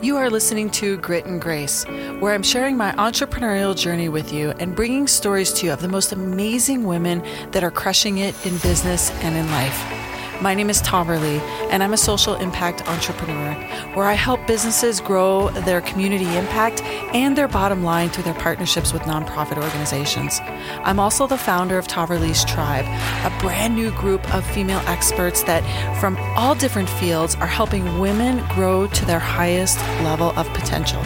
You 0.00 0.16
are 0.16 0.30
listening 0.30 0.70
to 0.70 0.96
Grit 0.98 1.26
and 1.26 1.40
Grace, 1.40 1.84
where 2.20 2.32
I'm 2.32 2.42
sharing 2.42 2.76
my 2.76 2.92
entrepreneurial 2.92 3.76
journey 3.76 4.08
with 4.08 4.32
you 4.32 4.50
and 4.60 4.76
bringing 4.76 5.08
stories 5.08 5.52
to 5.54 5.66
you 5.66 5.72
of 5.72 5.80
the 5.80 5.88
most 5.88 6.12
amazing 6.12 6.84
women 6.84 7.22
that 7.50 7.64
are 7.64 7.70
crushing 7.70 8.18
it 8.18 8.34
in 8.46 8.58
business 8.58 9.10
and 9.22 9.36
in 9.36 9.50
life. 9.50 9.97
My 10.40 10.54
name 10.54 10.70
is 10.70 10.80
Tahverlee, 10.82 11.40
and 11.72 11.82
I'm 11.82 11.92
a 11.92 11.96
social 11.96 12.36
impact 12.36 12.88
entrepreneur 12.88 13.54
where 13.94 14.06
I 14.06 14.12
help 14.12 14.46
businesses 14.46 15.00
grow 15.00 15.48
their 15.48 15.80
community 15.80 16.36
impact 16.36 16.80
and 17.12 17.36
their 17.36 17.48
bottom 17.48 17.82
line 17.82 18.08
through 18.08 18.22
their 18.22 18.34
partnerships 18.34 18.92
with 18.92 19.02
nonprofit 19.02 19.60
organizations. 19.60 20.38
I'm 20.84 21.00
also 21.00 21.26
the 21.26 21.36
founder 21.36 21.76
of 21.76 21.88
Tahverlee's 21.88 22.44
Tribe, 22.44 22.84
a 23.24 23.40
brand 23.40 23.74
new 23.74 23.90
group 23.90 24.32
of 24.32 24.46
female 24.46 24.80
experts 24.86 25.42
that, 25.42 25.64
from 25.98 26.16
all 26.36 26.54
different 26.54 26.88
fields, 26.88 27.34
are 27.34 27.46
helping 27.48 27.98
women 27.98 28.46
grow 28.54 28.86
to 28.86 29.04
their 29.06 29.18
highest 29.18 29.80
level 30.04 30.30
of 30.38 30.46
potential. 30.50 31.02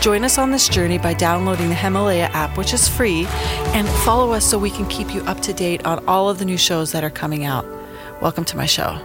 Join 0.00 0.22
us 0.22 0.38
on 0.38 0.52
this 0.52 0.68
journey 0.68 0.98
by 0.98 1.14
downloading 1.14 1.68
the 1.68 1.74
Himalaya 1.74 2.30
app, 2.32 2.56
which 2.56 2.72
is 2.72 2.86
free, 2.86 3.26
and 3.74 3.88
follow 3.88 4.30
us 4.34 4.44
so 4.44 4.56
we 4.56 4.70
can 4.70 4.86
keep 4.86 5.12
you 5.12 5.22
up 5.22 5.40
to 5.40 5.52
date 5.52 5.84
on 5.84 6.06
all 6.06 6.30
of 6.30 6.38
the 6.38 6.44
new 6.44 6.56
shows 6.56 6.92
that 6.92 7.02
are 7.02 7.10
coming 7.10 7.44
out. 7.44 7.66
Welcome 8.20 8.44
to 8.46 8.56
my 8.56 8.66
show. 8.66 8.98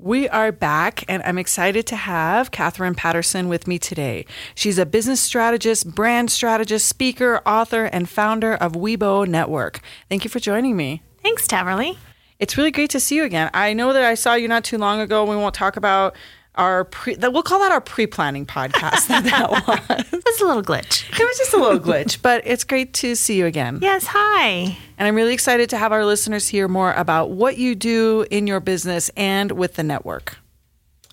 We 0.00 0.28
are 0.28 0.52
back, 0.52 1.04
and 1.08 1.24
I'm 1.24 1.38
excited 1.38 1.88
to 1.88 1.96
have 1.96 2.52
Katherine 2.52 2.94
Patterson 2.94 3.48
with 3.48 3.66
me 3.66 3.80
today. 3.80 4.26
She's 4.54 4.78
a 4.78 4.86
business 4.86 5.20
strategist, 5.20 5.92
brand 5.92 6.30
strategist, 6.30 6.86
speaker, 6.86 7.42
author, 7.44 7.86
and 7.86 8.08
founder 8.08 8.54
of 8.54 8.74
Webo 8.74 9.26
Network. 9.26 9.80
Thank 10.08 10.22
you 10.22 10.30
for 10.30 10.38
joining 10.38 10.76
me. 10.76 11.02
Thanks, 11.20 11.48
Tahverlee. 11.48 11.96
It's 12.38 12.56
really 12.56 12.70
great 12.70 12.90
to 12.90 13.00
see 13.00 13.16
you 13.16 13.24
again. 13.24 13.50
I 13.52 13.72
know 13.72 13.92
that 13.92 14.04
I 14.04 14.14
saw 14.14 14.34
you 14.34 14.46
not 14.46 14.62
too 14.62 14.78
long 14.78 15.00
ago. 15.00 15.24
We 15.24 15.34
won't 15.34 15.56
talk 15.56 15.76
about 15.76 16.14
our 16.58 16.84
pre 16.84 17.16
we'll 17.16 17.42
call 17.42 17.60
that 17.60 17.72
our 17.72 17.80
pre-planning 17.80 18.44
podcast 18.44 19.06
that, 19.08 19.24
that 19.24 19.50
was. 20.10 20.12
Was 20.12 20.40
a 20.42 20.46
little 20.46 20.62
glitch. 20.62 21.08
It 21.18 21.24
was 21.24 21.38
just 21.38 21.54
a 21.54 21.56
little 21.56 21.80
glitch, 21.80 22.20
but 22.20 22.42
it's 22.44 22.64
great 22.64 22.92
to 22.94 23.14
see 23.14 23.38
you 23.38 23.46
again. 23.46 23.78
Yes, 23.80 24.06
hi. 24.08 24.76
And 24.98 25.08
I'm 25.08 25.14
really 25.14 25.32
excited 25.32 25.70
to 25.70 25.78
have 25.78 25.92
our 25.92 26.04
listeners 26.04 26.48
hear 26.48 26.68
more 26.68 26.92
about 26.92 27.30
what 27.30 27.56
you 27.56 27.74
do 27.74 28.26
in 28.30 28.46
your 28.46 28.60
business 28.60 29.10
and 29.16 29.52
with 29.52 29.74
the 29.76 29.82
network. 29.82 30.36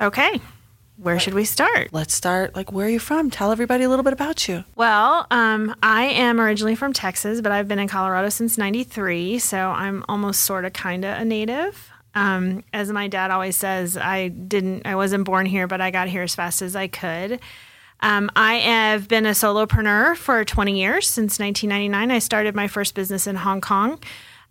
Okay. 0.01 0.41
Where 0.97 1.19
should 1.19 1.33
we 1.33 1.43
start? 1.43 1.89
Let's 1.91 2.13
start 2.13 2.55
like 2.55 2.71
where 2.71 2.87
are 2.87 2.89
you 2.89 2.99
from? 2.99 3.29
Tell 3.29 3.51
everybody 3.51 3.83
a 3.83 3.89
little 3.89 4.03
bit 4.03 4.13
about 4.13 4.47
you. 4.47 4.63
Well, 4.75 5.27
um, 5.29 5.75
I 5.83 6.05
am 6.05 6.39
originally 6.39 6.75
from 6.75 6.93
Texas, 6.93 7.41
but 7.41 7.51
I've 7.51 7.67
been 7.67 7.79
in 7.79 7.87
Colorado 7.89 8.29
since 8.29 8.57
93, 8.57 9.39
so 9.39 9.57
I'm 9.57 10.05
almost 10.07 10.41
sort 10.43 10.63
of 10.63 10.71
kind 10.73 11.03
of 11.03 11.19
a 11.19 11.25
native. 11.25 11.91
Um, 12.15 12.63
as 12.73 12.91
my 12.91 13.07
dad 13.07 13.29
always 13.29 13.57
says, 13.57 13.97
I 13.97 14.29
didn't, 14.29 14.87
I 14.87 14.95
wasn't 14.95 15.25
born 15.25 15.45
here, 15.45 15.67
but 15.67 15.81
I 15.81 15.91
got 15.91 16.07
here 16.07 16.23
as 16.23 16.33
fast 16.33 16.61
as 16.61 16.75
I 16.75 16.87
could. 16.87 17.39
Um, 17.99 18.29
I 18.35 18.55
have 18.55 19.07
been 19.07 19.25
a 19.25 19.31
solopreneur 19.31 20.15
for 20.15 20.43
20 20.43 20.79
years 20.79 21.07
since 21.07 21.39
1999. 21.39 22.11
I 22.11 22.19
started 22.19 22.55
my 22.55 22.67
first 22.67 22.95
business 22.95 23.27
in 23.27 23.35
Hong 23.35 23.61
Kong, 23.61 23.99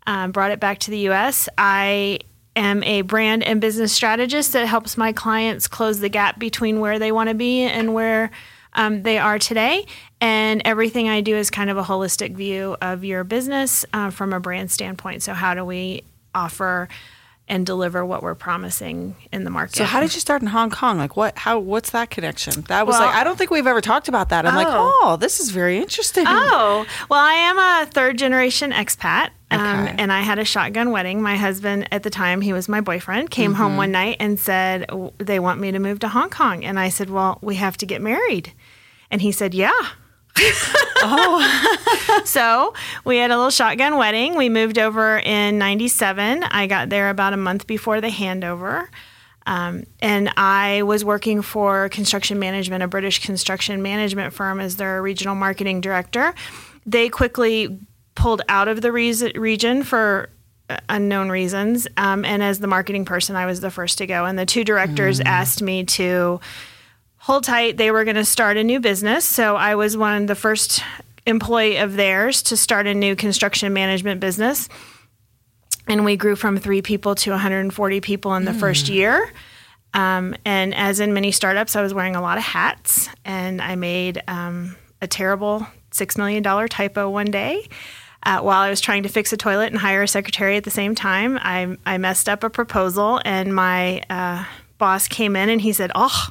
um, 0.07 0.31
brought 0.33 0.51
it 0.51 0.61
back 0.61 0.79
to 0.81 0.91
the 0.91 0.99
U.S. 0.99 1.49
I 1.57 2.21
am 2.57 2.83
a 2.85 3.03
brand 3.03 3.43
and 3.43 3.61
business 3.61 3.93
strategist 3.93 4.53
that 4.53 4.67
helps 4.67 4.97
my 4.97 5.13
clients 5.13 5.67
close 5.67 6.01
the 6.01 6.09
gap 6.09 6.39
between 6.39 6.81
where 6.81 6.99
they 6.99 7.13
want 7.13 7.29
to 7.29 7.35
be 7.35 7.63
and 7.63 7.95
where 7.95 8.31
um, 8.75 9.03
they 9.03 9.19
are 9.19 9.39
today. 9.39 9.87
And 10.21 10.63
everything 10.65 11.09
I 11.09 11.21
do 11.21 11.37
is 11.37 11.51
kind 11.51 11.71
of 11.71 11.77
a 11.77 11.83
holistic 11.83 12.35
view 12.35 12.77
of 12.81 13.05
your 13.05 13.25
business 13.25 13.85
uh, 13.93 14.11
from 14.11 14.33
a 14.33 14.41
brand 14.41 14.71
standpoint. 14.71 15.23
So, 15.23 15.33
how 15.33 15.55
do 15.55 15.65
we 15.65 16.03
offer 16.35 16.89
and 17.47 17.67
deliver 17.67 18.05
what 18.05 18.23
we're 18.23 18.35
promising 18.35 19.17
in 19.31 19.45
the 19.45 19.51
market. 19.51 19.77
So 19.77 19.85
how 19.85 20.01
did 20.01 20.15
you 20.15 20.21
start 20.21 20.41
in 20.41 20.49
Hong 20.49 20.71
Kong? 20.71 20.97
Like 20.97 21.17
what 21.17 21.37
how 21.37 21.59
what's 21.59 21.91
that 21.91 22.11
connection? 22.11 22.63
That 22.63 22.87
was 22.87 22.95
well, 22.95 23.07
like 23.07 23.15
I 23.15 23.25
don't 23.25 23.37
think 23.37 23.51
we've 23.51 23.67
ever 23.67 23.81
talked 23.81 24.09
about 24.09 24.31
that. 24.31 24.47
I'm 24.47 24.55
oh. 24.55 24.59
like, 24.59 24.69
"Oh, 24.71 25.17
this 25.21 25.41
is 25.41 25.51
very 25.51 25.79
interesting." 25.79 26.25
Oh. 26.27 26.87
Well, 27.11 27.21
I 27.21 27.35
am 27.35 27.59
a 27.59 27.91
third 27.91 28.19
generation 28.19 28.73
expat. 28.73 29.31
Um, 29.51 29.61
okay. 29.61 29.91
Um, 29.91 29.97
and 29.99 30.13
I 30.13 30.23
had 30.23 30.39
a 30.39 30.45
shotgun 30.45 30.91
wedding. 30.91 31.21
My 31.21 31.37
husband 31.37 31.87
at 31.93 32.03
the 32.03 32.11
time, 32.11 32.41
he 32.41 32.53
was 32.53 32.69
my 32.69 32.81
boyfriend, 32.81 33.31
came 33.31 33.53
mm-hmm. 33.53 33.63
home 33.63 33.77
one 33.77 33.93
night 33.93 34.17
and 34.21 34.41
said, 34.41 34.87
They 35.19 35.39
want 35.39 35.61
me 35.61 35.71
to 35.71 35.79
move 35.79 36.01
to 36.01 36.09
Hong 36.09 36.31
Kong. 36.31 36.65
And 36.65 36.79
I 36.79 36.89
said, 36.89 37.11
Well, 37.11 37.39
we 37.43 37.57
have 37.57 37.77
to 37.79 37.87
get 37.87 38.01
married. 38.01 38.53
And 39.11 39.21
he 39.21 39.31
said, 39.31 39.55
Yeah 39.55 39.91
oh. 40.37 42.23
so 42.25 42.75
we 43.05 43.19
had 43.19 43.31
a 43.31 43.37
little 43.37 43.51
shotgun 43.51 43.97
wedding. 43.97 44.37
We 44.37 44.49
moved 44.49 44.79
over 44.79 45.19
in 45.19 45.59
97. 45.59 46.43
I 46.45 46.67
got 46.67 46.89
there 46.89 47.11
about 47.11 47.33
a 47.33 47.37
month 47.37 47.67
before 47.67 48.01
the 48.01 48.09
handover. 48.09 48.89
Um, 49.47 49.85
and 50.01 50.33
I 50.37 50.83
was 50.83 51.05
working 51.05 51.43
for 51.43 51.89
Construction 51.91 52.39
Management, 52.39 52.83
a 52.83 52.89
British 52.89 53.25
construction 53.25 53.83
management 53.83 54.33
firm, 54.33 54.59
as 54.59 54.77
their 54.77 55.03
regional 55.03 55.35
marketing 55.35 55.81
director. 55.81 56.35
They 56.87 57.09
quickly 57.09 57.79
pulled 58.15 58.43
out 58.49 58.69
of 58.69 58.81
the 58.81 58.91
re- 58.91 59.33
region 59.35 59.83
for 59.83 60.31
uh, 60.71 60.79
unknown 60.89 61.29
reasons. 61.29 61.87
Um, 61.97 62.25
and 62.25 62.43
as 62.43 62.59
the 62.59 62.67
marketing 62.67 63.05
person, 63.05 63.37
I 63.37 63.45
was 63.45 63.61
the 63.61 63.71
first 63.71 63.99
to 63.99 64.07
go. 64.07 64.25
And 64.25 64.39
the 64.39 64.47
two 64.47 64.65
directors 64.65 65.21
mm. 65.21 65.27
asked 65.27 65.61
me 65.61 65.85
to 65.85 66.41
hold 67.25 67.43
tight. 67.43 67.79
They 67.79 67.91
were 67.91 68.05
going 68.05 68.17
to 68.17 68.25
start 68.25 68.59
a 68.59 68.65
new 68.65 68.81
business. 68.81 69.25
So 69.25 69.57
I 69.57 69.77
was 69.77 69.97
one 69.97 70.21
of 70.21 70.29
the 70.29 70.35
first 70.35 70.83
employee 71.27 71.79
of 71.79 71.97
theirs 71.97 72.43
to 72.43 72.57
start 72.57 72.87
a 72.87 72.93
new 72.93 73.17
construction 73.17 73.73
management 73.73 74.21
business. 74.21 74.69
And 75.89 76.05
we 76.05 76.19
grew 76.19 76.37
from 76.37 76.59
three 76.59 76.83
people 76.83 77.15
to 77.15 77.31
140 77.31 78.01
people 78.03 78.35
in 78.35 78.45
the 78.45 78.51
mm. 78.51 78.61
first 78.61 78.91
year. 78.91 79.33
Um, 79.95 80.37
and 80.45 80.75
as 80.75 81.01
in 81.01 81.15
many 81.15 81.33
startups, 81.33 81.77
I 81.77 81.83
was 81.83 81.95
wearing 81.95 82.15
a 82.15 82.21
lot 82.21 82.37
of 82.37 82.45
hats 82.45 83.09
and 83.25 83.63
I 83.63 83.75
made 83.75 84.23
um, 84.29 84.77
a 85.01 85.07
terrible 85.07 85.67
$6 85.93 86.19
million 86.19 86.43
typo 86.43 87.09
one 87.09 87.31
day. 87.31 87.67
Uh, 88.23 88.41
while 88.41 88.61
I 88.61 88.69
was 88.69 88.83
trying 88.83 89.05
to 89.05 89.09
fix 89.09 89.33
a 89.33 89.39
toilet 89.39 89.73
and 89.73 89.79
hire 89.79 90.03
a 90.03 90.09
secretary 90.09 90.59
at 90.59 90.65
the 90.65 90.71
same 90.71 90.95
time, 90.95 91.39
I, 91.41 91.75
I 91.87 91.97
messed 91.97 92.29
up 92.29 92.43
a 92.43 92.51
proposal, 92.51 93.21
and 93.23 93.55
my 93.55 94.03
uh, 94.09 94.45
boss 94.79 95.09
came 95.09 95.37
in 95.37 95.51
and 95.51 95.61
he 95.61 95.75
said, 95.75 95.91
Oh, 95.95 96.31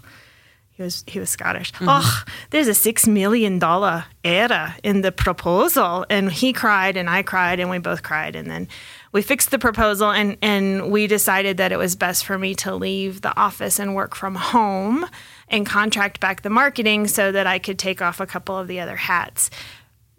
he 0.76 0.82
was 0.82 1.04
he 1.06 1.20
was 1.20 1.30
Scottish. 1.30 1.72
Mm-hmm. 1.74 1.86
Oh, 1.88 2.24
there's 2.50 2.68
a 2.68 2.74
six 2.74 3.08
million 3.08 3.60
dollar 3.60 4.06
error 4.24 4.76
in 4.84 5.02
the 5.02 5.12
proposal, 5.12 6.06
and 6.10 6.32
he 6.32 6.52
cried 6.52 6.98
and 6.98 7.10
I 7.10 7.22
cried 7.22 7.60
and 7.60 7.70
we 7.70 7.78
both 7.78 8.02
cried, 8.02 8.36
and 8.36 8.50
then 8.50 8.68
we 9.12 9.22
fixed 9.22 9.52
the 9.52 9.60
proposal 9.60 10.12
and 10.12 10.36
and 10.42 10.92
we 10.92 11.06
decided 11.06 11.58
that 11.58 11.72
it 11.72 11.78
was 11.78 11.96
best 11.96 12.26
for 12.26 12.40
me 12.40 12.56
to 12.56 12.76
leave 12.76 13.22
the 13.22 13.38
office 13.40 13.78
and 13.78 13.94
work 13.94 14.16
from 14.16 14.34
home 14.34 15.06
and 15.48 15.66
contract 15.66 16.20
back 16.20 16.42
the 16.42 16.50
marketing 16.50 17.08
so 17.08 17.32
that 17.32 17.46
I 17.46 17.60
could 17.60 17.78
take 17.78 18.02
off 18.02 18.20
a 18.20 18.26
couple 18.26 18.58
of 18.58 18.68
the 18.68 18.80
other 18.80 18.96
hats. 18.96 19.52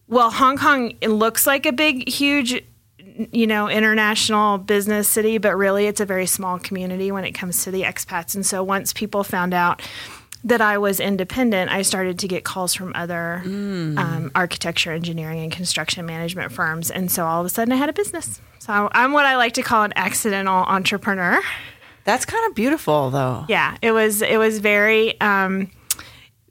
Well, 0.06 0.30
Hong 0.30 0.56
Kong 0.56 0.96
it 1.00 1.08
looks 1.08 1.48
like 1.48 1.66
a 1.66 1.72
big, 1.72 2.08
huge 2.08 2.62
you 3.32 3.46
know, 3.46 3.68
international 3.68 4.58
business 4.58 5.08
city, 5.08 5.38
but 5.38 5.56
really 5.56 5.86
it's 5.86 6.00
a 6.00 6.06
very 6.06 6.26
small 6.26 6.58
community 6.58 7.12
when 7.12 7.24
it 7.24 7.32
comes 7.32 7.62
to 7.64 7.70
the 7.70 7.82
expats. 7.82 8.34
And 8.34 8.44
so 8.44 8.62
once 8.62 8.92
people 8.92 9.22
found 9.22 9.54
out 9.54 9.82
that 10.44 10.60
I 10.60 10.76
was 10.76 11.00
independent, 11.00 11.70
I 11.70 11.82
started 11.82 12.18
to 12.18 12.28
get 12.28 12.44
calls 12.44 12.74
from 12.74 12.92
other 12.94 13.42
mm. 13.44 13.98
um, 13.98 14.30
architecture, 14.34 14.92
engineering, 14.92 15.40
and 15.40 15.50
construction 15.50 16.04
management 16.04 16.52
firms. 16.52 16.90
And 16.90 17.10
so 17.10 17.24
all 17.24 17.40
of 17.40 17.46
a 17.46 17.48
sudden 17.48 17.72
I 17.72 17.76
had 17.76 17.88
a 17.88 17.94
business. 17.94 18.40
So 18.58 18.88
I'm 18.92 19.12
what 19.12 19.24
I 19.24 19.36
like 19.36 19.54
to 19.54 19.62
call 19.62 19.84
an 19.84 19.92
accidental 19.96 20.54
entrepreneur. 20.54 21.40
That's 22.04 22.26
kind 22.26 22.46
of 22.48 22.54
beautiful, 22.54 23.10
though. 23.10 23.46
Yeah, 23.48 23.76
it 23.80 23.92
was. 23.92 24.20
It 24.20 24.36
was 24.36 24.58
very, 24.58 25.18
um, 25.22 25.70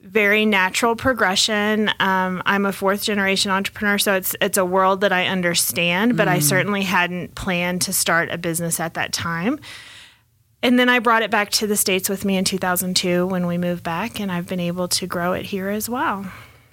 very 0.02 0.46
natural 0.46 0.96
progression. 0.96 1.90
Um, 2.00 2.42
I'm 2.46 2.66
a 2.66 2.74
fourth 2.74 3.04
generation 3.04 3.52
entrepreneur, 3.52 4.00
so 4.00 4.16
it's 4.16 4.36
it's 4.42 4.58
a 4.58 4.66
world 4.66 5.02
that 5.02 5.12
I 5.12 5.28
understand, 5.28 6.18
but 6.18 6.28
mm. 6.28 6.32
I 6.32 6.40
certainly 6.40 6.82
hadn't 6.82 7.36
planned 7.36 7.84
to 7.84 7.94
start 7.94 8.32
a 8.32 8.38
business 8.40 8.80
at 8.80 8.96
that 8.96 9.14
time. 9.14 9.60
And 10.64 10.80
then 10.80 10.88
I 10.88 11.00
brought 11.00 11.24
it 11.24 11.30
back 11.30 11.50
to 11.52 11.68
the 11.68 11.76
States 11.76 12.08
with 12.08 12.24
me 12.24 12.38
in 12.38 12.46
2002 12.46 13.28
when 13.28 13.48
we 13.48 13.58
moved 13.58 13.84
back, 13.84 14.22
and 14.22 14.32
I've 14.32 14.48
been 14.48 14.62
able 14.62 14.88
to 14.88 15.06
grow 15.06 15.34
it 15.34 15.46
here 15.46 15.68
as 15.68 15.90
well. 15.90 16.26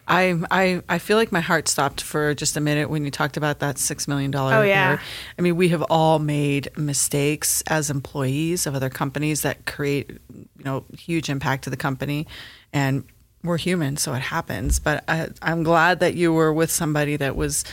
I, 0.07 0.41
I, 0.49 0.83
I 0.89 0.99
feel 0.99 1.17
like 1.17 1.33
my 1.33 1.41
heart 1.41 1.67
stopped 1.67 2.01
for 2.01 2.33
just 2.33 2.57
a 2.57 2.61
minute 2.61 2.89
when 2.89 3.05
you 3.05 3.11
talked 3.11 3.37
about 3.37 3.59
that 3.59 3.77
$6 3.77 4.07
million. 4.07 4.33
Oh, 4.33 4.63
yeah. 4.63 5.01
I 5.37 5.43
mean, 5.43 5.57
we 5.57 5.71
have 5.71 5.83
all 5.83 6.21
made 6.21 6.69
mistakes 6.77 7.63
as 7.67 7.91
employees 7.91 8.65
of 8.65 8.77
other 8.77 8.91
companies 8.91 9.43
that 9.43 9.67
create, 9.67 10.09
you 10.33 10.65
know, 10.65 10.85
huge 10.97 11.29
impact 11.29 11.65
to 11.65 11.71
the 11.71 11.77
company. 11.77 12.29
And 12.73 13.05
we're 13.43 13.59
human, 13.59 13.97
so 13.97 14.15
it 14.15 14.23
happens. 14.23 14.79
But 14.79 15.03
I, 15.09 15.31
I'm 15.43 15.65
glad 15.65 15.99
that 15.99 16.15
you 16.15 16.33
were 16.33 16.53
with 16.53 16.71
somebody 16.71 17.17
that 17.17 17.35
was, 17.35 17.65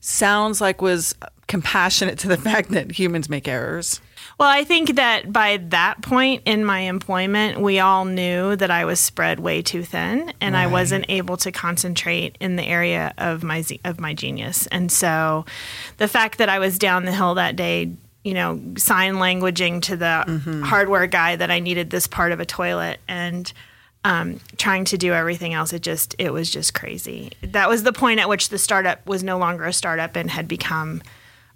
sounds 0.00 0.62
like 0.62 0.80
was 0.80 1.14
compassionate 1.48 2.18
to 2.20 2.28
the 2.28 2.36
fact 2.38 2.70
that 2.70 2.92
humans 2.92 3.28
make 3.28 3.46
errors. 3.46 4.00
Well, 4.38 4.50
I 4.50 4.64
think 4.64 4.96
that 4.96 5.32
by 5.32 5.56
that 5.68 6.02
point 6.02 6.42
in 6.44 6.62
my 6.64 6.80
employment, 6.80 7.58
we 7.58 7.80
all 7.80 8.04
knew 8.04 8.54
that 8.56 8.70
I 8.70 8.84
was 8.84 9.00
spread 9.00 9.40
way 9.40 9.62
too 9.62 9.82
thin, 9.82 10.32
and 10.42 10.54
right. 10.54 10.64
I 10.64 10.66
wasn't 10.66 11.06
able 11.08 11.38
to 11.38 11.50
concentrate 11.50 12.36
in 12.38 12.56
the 12.56 12.64
area 12.64 13.14
of 13.16 13.42
my 13.42 13.64
of 13.82 13.98
my 13.98 14.12
genius. 14.12 14.66
And 14.66 14.92
so, 14.92 15.46
the 15.96 16.06
fact 16.06 16.36
that 16.36 16.50
I 16.50 16.58
was 16.58 16.78
down 16.78 17.06
the 17.06 17.12
hill 17.12 17.34
that 17.36 17.56
day 17.56 17.92
you 18.26 18.34
know, 18.34 18.60
sign 18.76 19.14
languaging 19.14 19.80
to 19.80 19.96
the 19.96 20.24
mm-hmm. 20.26 20.62
hardware 20.62 21.06
guy 21.06 21.36
that 21.36 21.48
I 21.48 21.60
needed 21.60 21.90
this 21.90 22.08
part 22.08 22.32
of 22.32 22.40
a 22.40 22.44
toilet 22.44 22.98
and 23.06 23.52
um, 24.02 24.40
trying 24.56 24.84
to 24.86 24.98
do 24.98 25.12
everything 25.12 25.54
else. 25.54 25.72
It 25.72 25.82
just, 25.82 26.16
it 26.18 26.32
was 26.32 26.50
just 26.50 26.74
crazy. 26.74 27.30
That 27.42 27.68
was 27.68 27.84
the 27.84 27.92
point 27.92 28.18
at 28.18 28.28
which 28.28 28.48
the 28.48 28.58
startup 28.58 29.06
was 29.06 29.22
no 29.22 29.38
longer 29.38 29.64
a 29.64 29.72
startup 29.72 30.16
and 30.16 30.28
had 30.28 30.48
become 30.48 31.02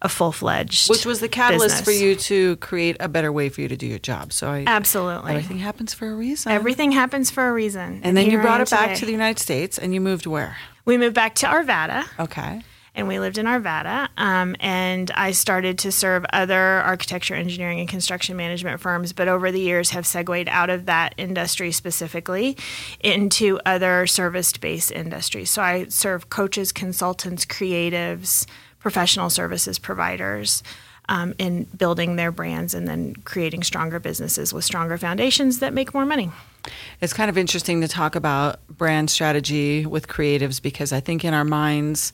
a 0.02 0.08
full 0.08 0.32
fledged. 0.32 0.88
Which 0.88 1.04
was 1.04 1.20
the 1.20 1.28
catalyst 1.28 1.84
business. 1.84 1.84
for 1.84 1.90
you 1.90 2.16
to 2.16 2.56
create 2.56 2.96
a 3.00 3.08
better 3.08 3.32
way 3.32 3.48
for 3.48 3.60
you 3.60 3.68
to 3.68 3.76
do 3.76 3.86
your 3.86 3.98
job. 3.98 4.32
So 4.32 4.50
I, 4.50 4.64
absolutely 4.66 5.32
everything 5.32 5.58
happens 5.58 5.94
for 5.94 6.10
a 6.10 6.14
reason. 6.14 6.52
Everything 6.52 6.92
happens 6.92 7.30
for 7.30 7.48
a 7.48 7.52
reason. 7.52 7.82
And, 7.82 8.06
and 8.06 8.16
then 8.16 8.30
you 8.30 8.40
brought 8.40 8.60
it 8.60 8.70
back 8.70 8.96
to 8.96 9.06
the 9.06 9.12
United 9.12 9.40
States, 9.40 9.78
and 9.78 9.92
you 9.94 10.00
moved 10.00 10.26
where? 10.26 10.56
We 10.84 10.96
moved 10.96 11.14
back 11.14 11.34
to 11.36 11.46
Arvada. 11.46 12.06
Okay. 12.18 12.62
And 12.92 13.06
we 13.06 13.20
lived 13.20 13.38
in 13.38 13.46
Arvada. 13.46 14.08
Um, 14.16 14.56
and 14.58 15.10
I 15.12 15.30
started 15.30 15.78
to 15.78 15.92
serve 15.92 16.24
other 16.32 16.58
architecture, 16.58 17.34
engineering, 17.34 17.78
and 17.78 17.88
construction 17.88 18.36
management 18.36 18.80
firms, 18.80 19.12
but 19.12 19.28
over 19.28 19.52
the 19.52 19.60
years 19.60 19.90
have 19.90 20.06
segued 20.06 20.48
out 20.48 20.70
of 20.70 20.86
that 20.86 21.14
industry 21.16 21.70
specifically 21.70 22.56
into 22.98 23.60
other 23.64 24.06
service 24.08 24.52
based 24.56 24.90
industries. 24.90 25.50
So 25.50 25.62
I 25.62 25.86
serve 25.86 26.30
coaches, 26.30 26.72
consultants, 26.72 27.46
creatives, 27.46 28.46
professional 28.80 29.30
services 29.30 29.78
providers. 29.78 30.62
Um, 31.08 31.34
in 31.38 31.64
building 31.76 32.14
their 32.14 32.30
brands 32.30 32.72
and 32.72 32.86
then 32.86 33.16
creating 33.24 33.64
stronger 33.64 33.98
businesses 33.98 34.54
with 34.54 34.64
stronger 34.64 34.96
foundations 34.96 35.58
that 35.58 35.72
make 35.72 35.92
more 35.92 36.06
money. 36.06 36.30
It's 37.00 37.12
kind 37.12 37.28
of 37.28 37.36
interesting 37.36 37.80
to 37.80 37.88
talk 37.88 38.14
about 38.14 38.64
brand 38.68 39.10
strategy 39.10 39.84
with 39.84 40.06
creatives 40.06 40.62
because 40.62 40.92
I 40.92 41.00
think 41.00 41.24
in 41.24 41.34
our 41.34 41.44
minds, 41.44 42.12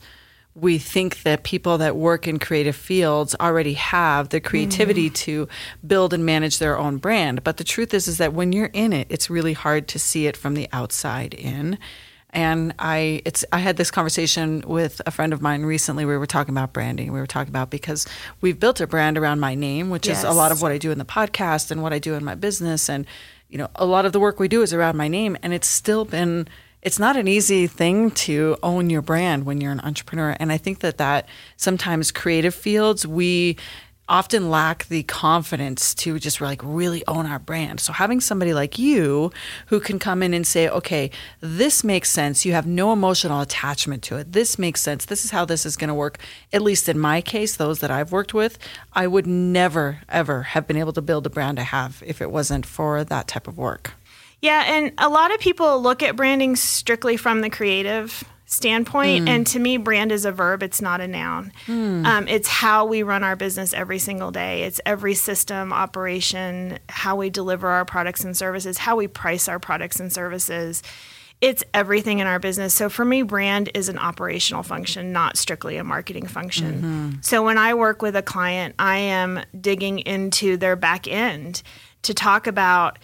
we 0.57 0.79
think 0.79 1.21
that 1.21 1.43
people 1.43 1.77
that 1.77 1.95
work 1.95 2.27
in 2.27 2.39
creative 2.39 2.75
fields 2.75 3.35
already 3.39 3.73
have 3.73 4.29
the 4.29 4.41
creativity 4.41 5.09
mm. 5.09 5.13
to 5.13 5.47
build 5.85 6.13
and 6.13 6.25
manage 6.25 6.57
their 6.57 6.79
own 6.79 6.97
brand. 6.97 7.43
But 7.43 7.57
the 7.57 7.63
truth 7.63 7.93
is, 7.93 8.07
is 8.07 8.17
that 8.17 8.33
when 8.33 8.51
you're 8.51 8.71
in 8.73 8.91
it, 8.91 9.05
it's 9.11 9.29
really 9.29 9.53
hard 9.53 9.87
to 9.89 9.99
see 9.99 10.25
it 10.25 10.35
from 10.35 10.55
the 10.55 10.67
outside 10.73 11.35
in. 11.35 11.77
And 12.37 12.75
I, 12.77 13.23
it's, 13.25 13.43
I 13.51 13.57
had 13.57 13.77
this 13.77 13.89
conversation 13.89 14.63
with 14.67 15.01
a 15.07 15.11
friend 15.11 15.33
of 15.33 15.41
mine 15.41 15.63
recently. 15.63 16.05
We 16.05 16.15
were 16.17 16.27
talking 16.27 16.53
about 16.53 16.71
branding. 16.71 17.11
We 17.11 17.19
were 17.19 17.25
talking 17.25 17.49
about 17.49 17.71
because 17.71 18.05
we've 18.41 18.59
built 18.59 18.79
a 18.79 18.85
brand 18.85 19.17
around 19.17 19.39
my 19.39 19.55
name, 19.55 19.89
which 19.89 20.05
yes. 20.05 20.19
is 20.19 20.23
a 20.23 20.33
lot 20.33 20.51
of 20.51 20.61
what 20.61 20.71
I 20.71 20.77
do 20.77 20.91
in 20.91 20.99
the 20.99 21.03
podcast 21.03 21.71
and 21.71 21.81
what 21.81 21.93
I 21.93 21.97
do 21.97 22.13
in 22.13 22.23
my 22.23 22.35
business. 22.35 22.91
And, 22.91 23.07
you 23.49 23.57
know, 23.57 23.69
a 23.73 23.87
lot 23.87 24.05
of 24.05 24.11
the 24.11 24.19
work 24.19 24.39
we 24.39 24.47
do 24.47 24.61
is 24.61 24.71
around 24.71 24.97
my 24.97 25.07
name. 25.07 25.35
And 25.41 25.51
it's 25.51 25.67
still 25.67 26.05
been, 26.05 26.47
it's 26.83 26.99
not 26.99 27.17
an 27.17 27.27
easy 27.27 27.65
thing 27.65 28.11
to 28.11 28.55
own 28.61 28.91
your 28.91 29.01
brand 29.01 29.47
when 29.47 29.59
you're 29.59 29.71
an 29.71 29.81
entrepreneur. 29.81 30.37
And 30.39 30.51
I 30.51 30.57
think 30.57 30.81
that 30.81 30.99
that 30.99 31.27
sometimes 31.55 32.11
creative 32.11 32.53
fields, 32.53 33.07
we, 33.07 33.57
often 34.09 34.49
lack 34.49 34.87
the 34.87 35.03
confidence 35.03 35.93
to 35.95 36.19
just 36.19 36.39
like 36.41 36.61
really 36.63 37.05
own 37.07 37.25
our 37.25 37.39
brand. 37.39 37.79
So 37.79 37.93
having 37.93 38.21
somebody 38.21 38.53
like 38.53 38.79
you 38.79 39.31
who 39.67 39.79
can 39.79 39.99
come 39.99 40.23
in 40.23 40.33
and 40.33 40.45
say, 40.45 40.69
"Okay, 40.69 41.11
this 41.41 41.83
makes 41.83 42.09
sense. 42.09 42.45
You 42.45 42.53
have 42.53 42.65
no 42.65 42.93
emotional 42.93 43.41
attachment 43.41 44.03
to 44.03 44.17
it. 44.17 44.33
This 44.33 44.57
makes 44.57 44.81
sense. 44.81 45.05
This 45.05 45.25
is 45.25 45.31
how 45.31 45.45
this 45.45 45.65
is 45.65 45.77
going 45.77 45.89
to 45.89 45.93
work." 45.93 46.19
At 46.53 46.61
least 46.61 46.87
in 46.87 46.99
my 46.99 47.21
case, 47.21 47.55
those 47.55 47.79
that 47.79 47.91
I've 47.91 48.11
worked 48.11 48.33
with, 48.33 48.57
I 48.93 49.07
would 49.07 49.27
never 49.27 49.99
ever 50.09 50.43
have 50.43 50.67
been 50.67 50.77
able 50.77 50.93
to 50.93 51.01
build 51.01 51.25
a 51.25 51.29
brand 51.29 51.59
I 51.59 51.63
have 51.63 52.03
if 52.05 52.21
it 52.21 52.31
wasn't 52.31 52.65
for 52.65 53.03
that 53.03 53.27
type 53.27 53.47
of 53.47 53.57
work. 53.57 53.93
Yeah, 54.41 54.63
and 54.67 54.91
a 54.97 55.09
lot 55.09 55.33
of 55.33 55.39
people 55.39 55.81
look 55.81 56.03
at 56.03 56.15
branding 56.15 56.55
strictly 56.55 57.17
from 57.17 57.41
the 57.41 57.49
creative 57.49 58.23
standpoint. 58.47 59.25
Mm. 59.25 59.29
And 59.29 59.47
to 59.47 59.59
me, 59.59 59.77
brand 59.77 60.11
is 60.11 60.25
a 60.25 60.31
verb, 60.31 60.63
it's 60.63 60.81
not 60.81 61.01
a 61.01 61.07
noun. 61.07 61.51
Mm. 61.67 62.05
Um, 62.05 62.27
it's 62.27 62.47
how 62.47 62.85
we 62.85 63.03
run 63.03 63.23
our 63.23 63.35
business 63.35 63.73
every 63.73 63.99
single 63.99 64.31
day, 64.31 64.63
it's 64.63 64.81
every 64.85 65.13
system, 65.13 65.71
operation, 65.71 66.79
how 66.89 67.17
we 67.17 67.29
deliver 67.29 67.67
our 67.67 67.85
products 67.85 68.23
and 68.23 68.35
services, 68.35 68.79
how 68.79 68.95
we 68.95 69.07
price 69.07 69.47
our 69.47 69.59
products 69.59 69.99
and 69.99 70.11
services. 70.11 70.81
It's 71.39 71.63
everything 71.71 72.17
in 72.17 72.25
our 72.25 72.39
business. 72.39 72.73
So 72.73 72.89
for 72.89 73.05
me, 73.05 73.21
brand 73.21 73.69
is 73.75 73.89
an 73.89 73.99
operational 73.99 74.63
function, 74.63 75.11
not 75.11 75.37
strictly 75.37 75.77
a 75.77 75.83
marketing 75.83 76.25
function. 76.25 76.73
Mm-hmm. 76.73 77.11
So 77.21 77.43
when 77.43 77.59
I 77.59 77.75
work 77.75 78.01
with 78.01 78.15
a 78.15 78.23
client, 78.23 78.73
I 78.79 78.97
am 78.97 79.41
digging 79.59 79.99
into 79.99 80.57
their 80.57 80.75
back 80.75 81.07
end 81.07 81.61
to 82.03 82.15
talk 82.15 82.47
about 82.47 82.97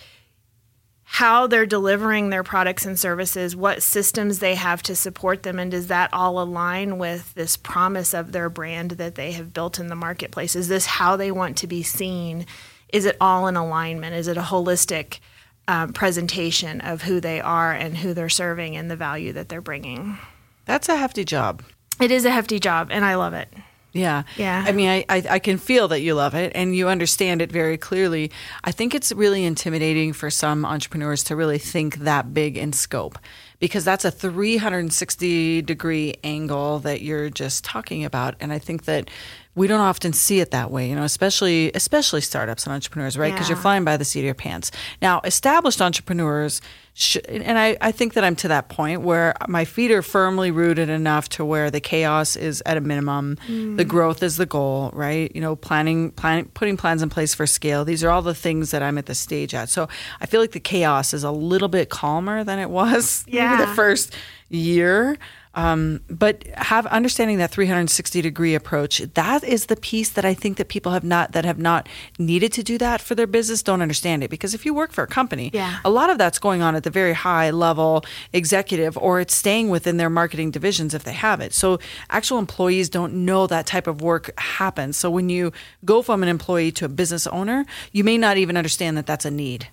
how 1.13 1.45
they're 1.45 1.68
delivering 1.68 2.31
their 2.31 2.42
products 2.42 2.88
and 2.88 3.00
services, 3.00 3.56
what 3.56 3.83
systems 3.83 4.39
they 4.39 4.56
have 4.56 4.81
to 4.81 4.95
support 4.95 5.44
them, 5.44 5.60
and 5.60 5.69
does 5.69 5.86
that 5.86 6.10
all 6.12 6.42
align 6.42 6.98
with 6.98 7.31
this 7.36 7.56
promise 7.56 8.15
of 8.15 8.31
their 8.31 8.50
brand 8.50 8.89
that 8.92 9.13
they 9.13 9.31
have 9.33 9.54
built 9.54 9.77
in 9.77 9.89
the 9.89 9.95
marketplace? 9.95 10.56
Is 10.56 10.69
this 10.69 10.88
how 10.88 11.15
they 11.15 11.31
want 11.31 11.56
to 11.57 11.68
be 11.68 11.83
seen? 11.83 12.48
Is 12.92 13.06
it 13.06 13.15
all 13.21 13.45
in 13.45 13.56
alignment? 13.56 14.15
Is 14.15 14.27
it 14.27 14.38
a 14.38 14.42
holistic 14.42 15.19
um, 15.68 15.94
presentation 15.94 16.81
of 16.81 17.04
who 17.04 17.19
they 17.19 17.39
are 17.39 17.71
and 17.71 17.95
who 17.95 18.16
they're 18.16 18.27
serving 18.27 18.75
and 18.75 18.89
the 18.89 18.95
value 18.95 19.33
that 19.33 19.50
they're 19.50 19.62
bringing? 19.62 20.18
That's 20.66 20.89
a 20.89 20.98
hefty 20.98 21.25
job. 21.25 21.62
It 22.01 22.09
is 22.09 22.25
a 22.25 22.31
hefty 22.31 22.57
job, 22.57 22.88
and 22.89 23.06
I 23.06 23.13
love 23.13 23.36
it. 23.36 23.54
Yeah. 23.94 24.24
Yeah. 24.38 24.63
I 24.68 24.72
mean, 24.72 24.90
I, 24.90 25.06
I, 25.07 25.24
I, 25.30 25.40
can 25.40 25.60
feel 25.60 25.88
that 25.90 26.01
you 26.01 26.16
love 26.16 26.34
it 26.34 26.51
and 26.56 26.75
you 26.75 26.90
understand 26.90 27.44
it 27.44 27.51
very 27.51 27.78
clearly. 27.78 28.31
I 28.63 28.72
think 28.72 28.95
it's 28.95 29.12
really 29.12 29.45
intimidating 29.45 30.13
for 30.13 30.31
some 30.31 30.66
entrepreneurs 30.66 31.24
to 31.25 31.36
really 31.36 31.60
think 31.60 31.98
that 31.98 32.34
big 32.34 32.57
in 32.57 32.74
scope 32.74 33.19
because 33.60 33.86
that's 33.86 34.04
a 34.04 34.10
360 34.10 35.62
degree 35.62 36.16
angle 36.24 36.80
that 36.80 37.01
you're 37.01 37.30
just 37.30 37.63
talking 37.63 38.04
about. 38.04 38.36
And 38.40 38.51
I 38.51 38.57
think 38.57 38.86
that 38.86 39.12
we 39.55 39.67
don't 39.67 39.81
often 39.81 40.13
see 40.13 40.39
it 40.39 40.51
that 40.51 40.71
way, 40.71 40.89
you 40.89 40.95
know, 40.95 41.03
especially 41.03 41.71
especially 41.73 42.21
startups 42.21 42.65
and 42.65 42.73
entrepreneurs, 42.73 43.17
right? 43.17 43.31
Because 43.31 43.50
yeah. 43.50 43.55
you're 43.55 43.61
flying 43.61 43.83
by 43.83 43.97
the 43.97 44.05
seat 44.05 44.21
of 44.21 44.25
your 44.25 44.33
pants. 44.33 44.71
Now, 45.01 45.21
established 45.23 45.79
entrepreneurs, 45.79 46.59
sh- 46.95 47.17
and 47.29 47.59
I, 47.59 47.77
I 47.79 47.91
think 47.91 48.13
that 48.13 48.23
I'm 48.23 48.35
to 48.38 48.47
that 48.47 48.69
point 48.69 49.01
where 49.01 49.35
my 49.47 49.63
feet 49.63 49.91
are 49.91 50.01
firmly 50.01 50.50
rooted 50.50 50.89
enough 50.89 51.29
to 51.29 51.45
where 51.45 51.69
the 51.69 51.79
chaos 51.79 52.35
is 52.35 52.63
at 52.65 52.77
a 52.77 52.81
minimum, 52.81 53.38
mm. 53.47 53.77
the 53.77 53.85
growth 53.85 54.23
is 54.23 54.38
the 54.38 54.47
goal, 54.47 54.89
right? 54.91 55.31
You 55.35 55.41
know, 55.41 55.56
planning, 55.56 56.11
planning, 56.11 56.45
putting 56.56 56.75
plans 56.75 57.03
in 57.03 57.09
place 57.09 57.35
for 57.35 57.45
scale. 57.45 57.85
These 57.85 58.03
are 58.03 58.09
all 58.09 58.23
the 58.23 58.35
things 58.35 58.71
that 58.71 58.81
I'm 58.81 58.97
at 58.97 59.06
the 59.06 59.15
stage 59.15 59.53
at. 59.53 59.69
So 59.69 59.88
I 60.19 60.25
feel 60.25 60.41
like 60.41 60.53
the 60.53 60.59
chaos 60.59 61.13
is 61.13 61.23
a 61.23 61.31
little 61.31 61.67
bit 61.67 61.89
calmer 61.89 62.44
than 62.44 62.57
it 62.57 62.71
was 62.71 63.23
yeah. 63.27 63.51
maybe 63.57 63.69
the 63.69 63.75
first 63.75 64.15
year. 64.49 65.17
Um, 65.55 66.01
but 66.09 66.44
have 66.55 66.88
understanding 66.88 67.38
that 67.38 67.51
360 67.51 68.21
degree 68.21 68.55
approach. 68.55 69.00
That 69.13 69.44
is 69.44 69.67
the 69.67 69.75
piece 69.75 70.09
that 70.11 70.25
I 70.25 70.33
think 70.33 70.57
that 70.57 70.67
people 70.67 70.91
have 70.91 71.03
not 71.03 71.33
that 71.33 71.45
have 71.45 71.59
not 71.59 71.88
needed 72.17 72.51
to 72.53 72.63
do 72.63 72.79
that 72.79 73.01
for 73.01 73.13
their 73.13 73.27
business 73.27 73.61
don't 73.61 73.81
understand 73.81 74.23
it 74.23 74.29
because 74.29 74.55
if 74.55 74.65
you 74.65 74.73
work 74.73 74.91
for 74.91 75.03
a 75.03 75.07
company, 75.07 75.51
yeah. 75.54 75.80
a 75.85 75.92
lot 75.92 76.09
of 76.09 76.18
that's 76.18 76.39
going 76.39 76.63
on 76.63 76.75
at 76.75 76.83
the 76.83 76.89
very 76.89 77.13
high 77.13 77.51
level 77.51 78.04
executive 78.33 78.97
or 78.97 79.19
it's 79.19 79.35
staying 79.35 79.69
within 79.69 79.97
their 79.97 80.09
marketing 80.09 80.49
divisions 80.49 80.95
if 80.95 81.04
they 81.04 81.13
have 81.13 81.39
it. 81.39 81.54
So 81.54 81.80
actual 82.09 82.39
employees 82.39 82.89
don't 82.89 83.25
know 83.25 83.45
that 83.47 83.68
type 83.68 83.85
of 83.85 84.01
work 84.01 84.31
happens. 84.39 84.97
So 84.97 85.11
when 85.11 85.30
you 85.30 85.51
go 85.85 86.01
from 86.01 86.23
an 86.23 86.30
employee 86.30 86.71
to 86.73 86.85
a 86.85 86.89
business 86.89 87.28
owner, 87.28 87.66
you 87.92 88.04
may 88.04 88.18
not 88.18 88.37
even 88.37 88.57
understand 88.57 88.97
that 88.97 89.06
that's 89.06 89.25
a 89.25 89.31
need. 89.31 89.68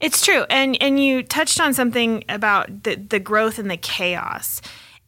It's 0.00 0.24
true. 0.24 0.44
And 0.50 0.76
and 0.82 1.02
you 1.02 1.22
touched 1.22 1.60
on 1.60 1.74
something 1.74 2.24
about 2.28 2.82
the 2.82 2.96
the 2.96 3.20
growth 3.20 3.60
and 3.60 3.70
the 3.70 3.76
chaos. 3.76 4.60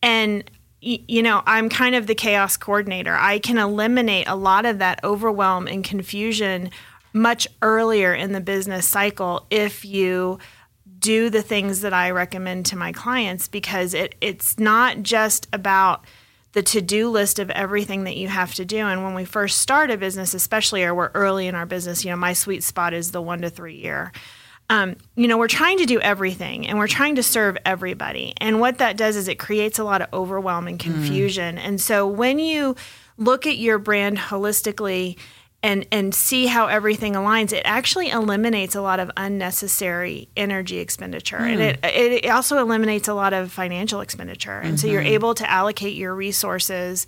And 0.05 0.45
you 0.83 1.23
know, 1.23 1.43
I'm 1.47 1.71
kind 1.71 1.95
of 1.95 2.07
the 2.07 2.15
chaos 2.15 2.59
coordinator. 2.59 3.17
I 3.17 3.39
can 3.39 3.57
eliminate 3.57 4.29
a 4.29 4.37
lot 4.37 4.67
of 4.67 4.81
that 4.81 5.03
overwhelm 5.03 5.67
and 5.67 5.83
confusion 5.83 6.71
much 7.15 7.49
earlier 7.63 8.13
in 8.13 8.33
the 8.33 8.41
business 8.43 8.87
cycle 8.87 9.47
if 9.49 9.83
you 9.83 10.39
do 10.99 11.31
the 11.31 11.41
things 11.41 11.81
that 11.81 11.95
I 11.95 12.11
recommend 12.11 12.67
to 12.67 12.77
my 12.77 12.93
clients 12.93 13.49
because 13.49 13.95
it, 13.95 14.15
it's 14.21 14.59
not 14.59 15.03
just 15.03 15.49
about 15.55 16.05
the 16.53 16.63
to-do 16.63 17.09
list 17.09 17.39
of 17.39 17.49
everything 17.51 18.05
that 18.05 18.17
you 18.17 18.29
have 18.29 18.55
to 18.57 18.65
do 18.67 18.79
and 18.79 19.03
when 19.03 19.15
we 19.15 19.25
first 19.25 19.59
start 19.59 19.91
a 19.91 19.97
business 19.97 20.35
especially 20.35 20.85
or 20.85 20.95
we're 20.95 21.11
early 21.15 21.47
in 21.47 21.55
our 21.55 21.67
business 21.67 22.05
you 22.05 22.11
know 22.11 22.17
my 22.17 22.33
sweet 22.33 22.63
spot 22.63 22.95
is 22.95 23.11
the 23.11 23.21
one 23.21 23.41
to 23.43 23.51
three 23.51 23.75
year 23.75 24.13
um, 24.71 24.97
you 25.15 25.29
know, 25.29 25.37
we're 25.37 25.49
trying 25.49 25.79
to 25.79 25.87
do 25.87 26.01
everything 26.01 26.67
and 26.67 26.79
we're 26.79 26.89
trying 26.89 27.17
to 27.17 27.23
serve 27.23 27.57
everybody. 27.67 28.33
And 28.39 28.61
what 28.61 28.79
that 28.79 28.97
does 28.97 29.17
is 29.17 29.29
it 29.29 29.39
creates 29.39 29.79
a 29.79 29.85
lot 29.85 30.01
of 30.03 30.09
overwhelm 30.13 30.67
and 30.67 30.79
mm. 30.79 30.83
confusion. 30.83 31.57
Mm. 31.57 31.61
And 31.65 31.81
so 31.81 32.07
when 32.07 32.39
you 32.39 32.75
look 33.19 33.47
at 33.47 33.59
your 33.59 33.79
brand 33.79 34.19
holistically 34.19 35.19
and 35.63 35.87
and 35.91 36.15
see 36.15 36.47
how 36.47 36.67
everything 36.67 37.15
aligns, 37.15 37.53
it 37.53 37.63
actually 37.65 38.11
eliminates 38.11 38.75
a 38.75 38.83
lot 38.83 39.01
of 39.01 39.11
unnecessary 39.17 40.29
energy 40.37 40.79
expenditure, 40.79 41.39
mm. 41.39 41.53
and 41.53 41.61
it 41.63 41.79
it 41.83 42.31
also 42.31 42.59
eliminates 42.59 43.09
a 43.09 43.15
lot 43.15 43.33
of 43.33 43.51
financial 43.51 44.03
expenditure. 44.03 44.59
And 44.59 44.69
mm-hmm. 44.69 44.77
so 44.77 44.87
you're 44.89 45.01
mm-hmm. 45.01 45.15
able 45.15 45.35
to 45.35 45.51
allocate 45.51 45.95
your 45.95 46.15
resources 46.15 47.07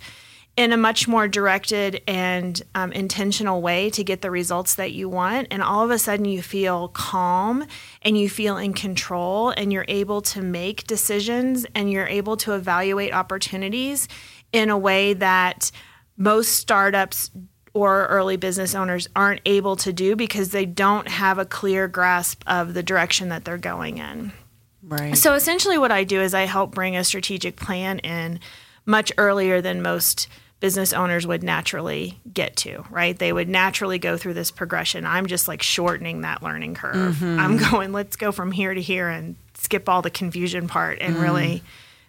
in 0.57 0.73
a 0.73 0.77
much 0.77 1.07
more 1.07 1.27
directed 1.27 2.01
and 2.07 2.63
um, 2.73 2.91
intentional 2.91 3.61
way 3.61 3.91
to 3.91 4.03
get 4.03 4.23
the 4.23 4.31
results 4.31 4.73
that 4.75 4.91
you 4.91 5.07
want. 5.07 5.47
And 5.51 5.61
all 5.61 5.85
of 5.85 5.91
a 5.91 5.99
sudden, 5.99 6.25
you 6.25 6.41
feel 6.41 6.87
calm 6.89 7.65
and 8.01 8.17
you 8.17 8.27
feel 8.27 8.57
in 8.57 8.73
control, 8.73 9.51
and 9.51 9.71
you're 9.71 9.85
able 9.87 10.21
to 10.23 10.41
make 10.41 10.87
decisions 10.87 11.65
and 11.75 11.91
you're 11.91 12.07
able 12.07 12.35
to 12.37 12.53
evaluate 12.53 13.13
opportunities 13.13 14.07
in 14.51 14.71
a 14.71 14.77
way 14.77 15.13
that 15.13 15.71
most 16.17 16.55
startups 16.55 17.29
or 17.73 18.07
early 18.07 18.37
business 18.37 18.73
owners 18.73 19.07
aren't 19.15 19.41
able 19.45 19.75
to 19.75 19.93
do 19.93 20.15
because 20.15 20.49
they 20.49 20.65
don't 20.65 21.07
have 21.07 21.37
a 21.37 21.45
clear 21.45 21.87
grasp 21.87 22.41
of 22.47 22.73
the 22.73 22.81
direction 22.81 23.29
that 23.29 23.45
they're 23.45 23.57
going 23.57 23.99
in. 23.99 24.31
Right. 24.81 25.15
So 25.15 25.35
essentially, 25.35 25.77
what 25.77 25.91
I 25.91 26.03
do 26.03 26.19
is 26.19 26.33
I 26.33 26.45
help 26.47 26.73
bring 26.73 26.97
a 26.97 27.03
strategic 27.03 27.57
plan 27.57 27.99
in 27.99 28.39
much 28.87 29.11
earlier 29.17 29.61
than 29.61 29.83
most 29.83 30.27
business 30.59 30.91
owners 30.93 31.27
would 31.27 31.43
naturally 31.43 32.19
get 32.33 32.55
to, 32.57 32.83
right? 32.89 33.17
They 33.17 33.31
would 33.31 33.47
naturally 33.47 33.99
go 33.99 34.17
through 34.17 34.33
this 34.33 34.49
progression. 34.49 35.05
I'm 35.05 35.27
just 35.27 35.47
like 35.47 35.61
shortening 35.61 36.21
that 36.21 36.41
learning 36.41 36.73
curve. 36.73 37.21
I'm 37.21 37.57
going, 37.57 37.91
let's 37.91 38.15
go 38.15 38.31
from 38.31 38.51
here 38.51 38.73
to 38.73 38.81
here 38.81 39.07
and 39.07 39.35
skip 39.53 39.87
all 39.87 40.01
the 40.01 40.09
confusion 40.09 40.67
part 40.67 40.97
and 40.99 41.15
really 41.17 41.61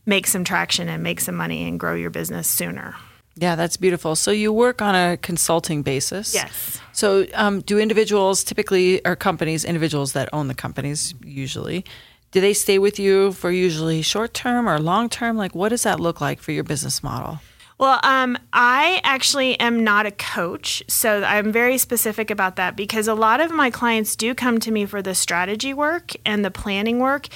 make 0.07 0.27
some 0.27 0.45
traction 0.45 0.89
and 0.89 1.03
make 1.03 1.21
some 1.21 1.35
money 1.35 1.69
and 1.69 1.79
grow 1.79 1.95
your 1.95 2.11
business 2.11 2.49
sooner. 2.49 2.95
Yeah, 3.37 3.55
that's 3.55 3.77
beautiful. 3.77 4.17
So 4.17 4.31
you 4.31 4.53
work 4.53 4.83
on 4.83 4.95
a 4.95 5.17
consulting 5.19 5.83
basis. 5.83 6.35
Yes. 6.35 6.81
So 6.93 7.27
um, 7.35 7.61
do 7.61 7.79
individuals 7.79 8.43
typically, 8.43 9.05
or 9.07 9.15
companies, 9.15 9.65
individuals 9.65 10.15
that 10.15 10.29
own 10.33 10.49
the 10.49 10.55
companies 10.55 11.15
usually, 11.23 11.85
do 12.33 12.41
they 12.41 12.53
stay 12.53 12.79
with 12.79 12.99
you 12.99 13.33
for 13.33 13.53
usually 13.53 14.03
short 14.03 14.35
term 14.35 14.69
or 14.69 14.79
long 14.81 15.09
term? 15.09 15.37
Like, 15.37 15.55
what 15.55 15.69
does 15.69 15.85
that 15.85 16.01
look 16.01 16.21
like 16.21 16.41
for 16.41 16.53
your 16.53 16.65
business 16.65 17.03
model? 17.03 17.41
Well, 17.79 18.01
um, 18.03 18.37
I 18.53 19.01
actually 19.05 19.59
am 19.61 19.85
not 19.85 20.05
a 20.05 20.11
coach, 20.11 20.83
so 20.89 21.23
I'm 21.23 21.53
very 21.53 21.79
specific 21.79 22.29
about 22.29 22.57
that 22.57 22.75
because 22.75 23.07
a 23.07 23.15
lot 23.15 23.41
of 23.41 23.53
my 23.53 23.71
clients 23.71 24.17
do 24.17 24.35
come 24.35 24.59
to 24.61 24.73
me 24.73 24.85
for 24.85 25.01
the 25.01 25.15
strategy 25.15 25.73
work 25.73 26.13
and 26.27 26.45
the 26.45 26.51
planning 26.51 26.99
work, 26.99 27.29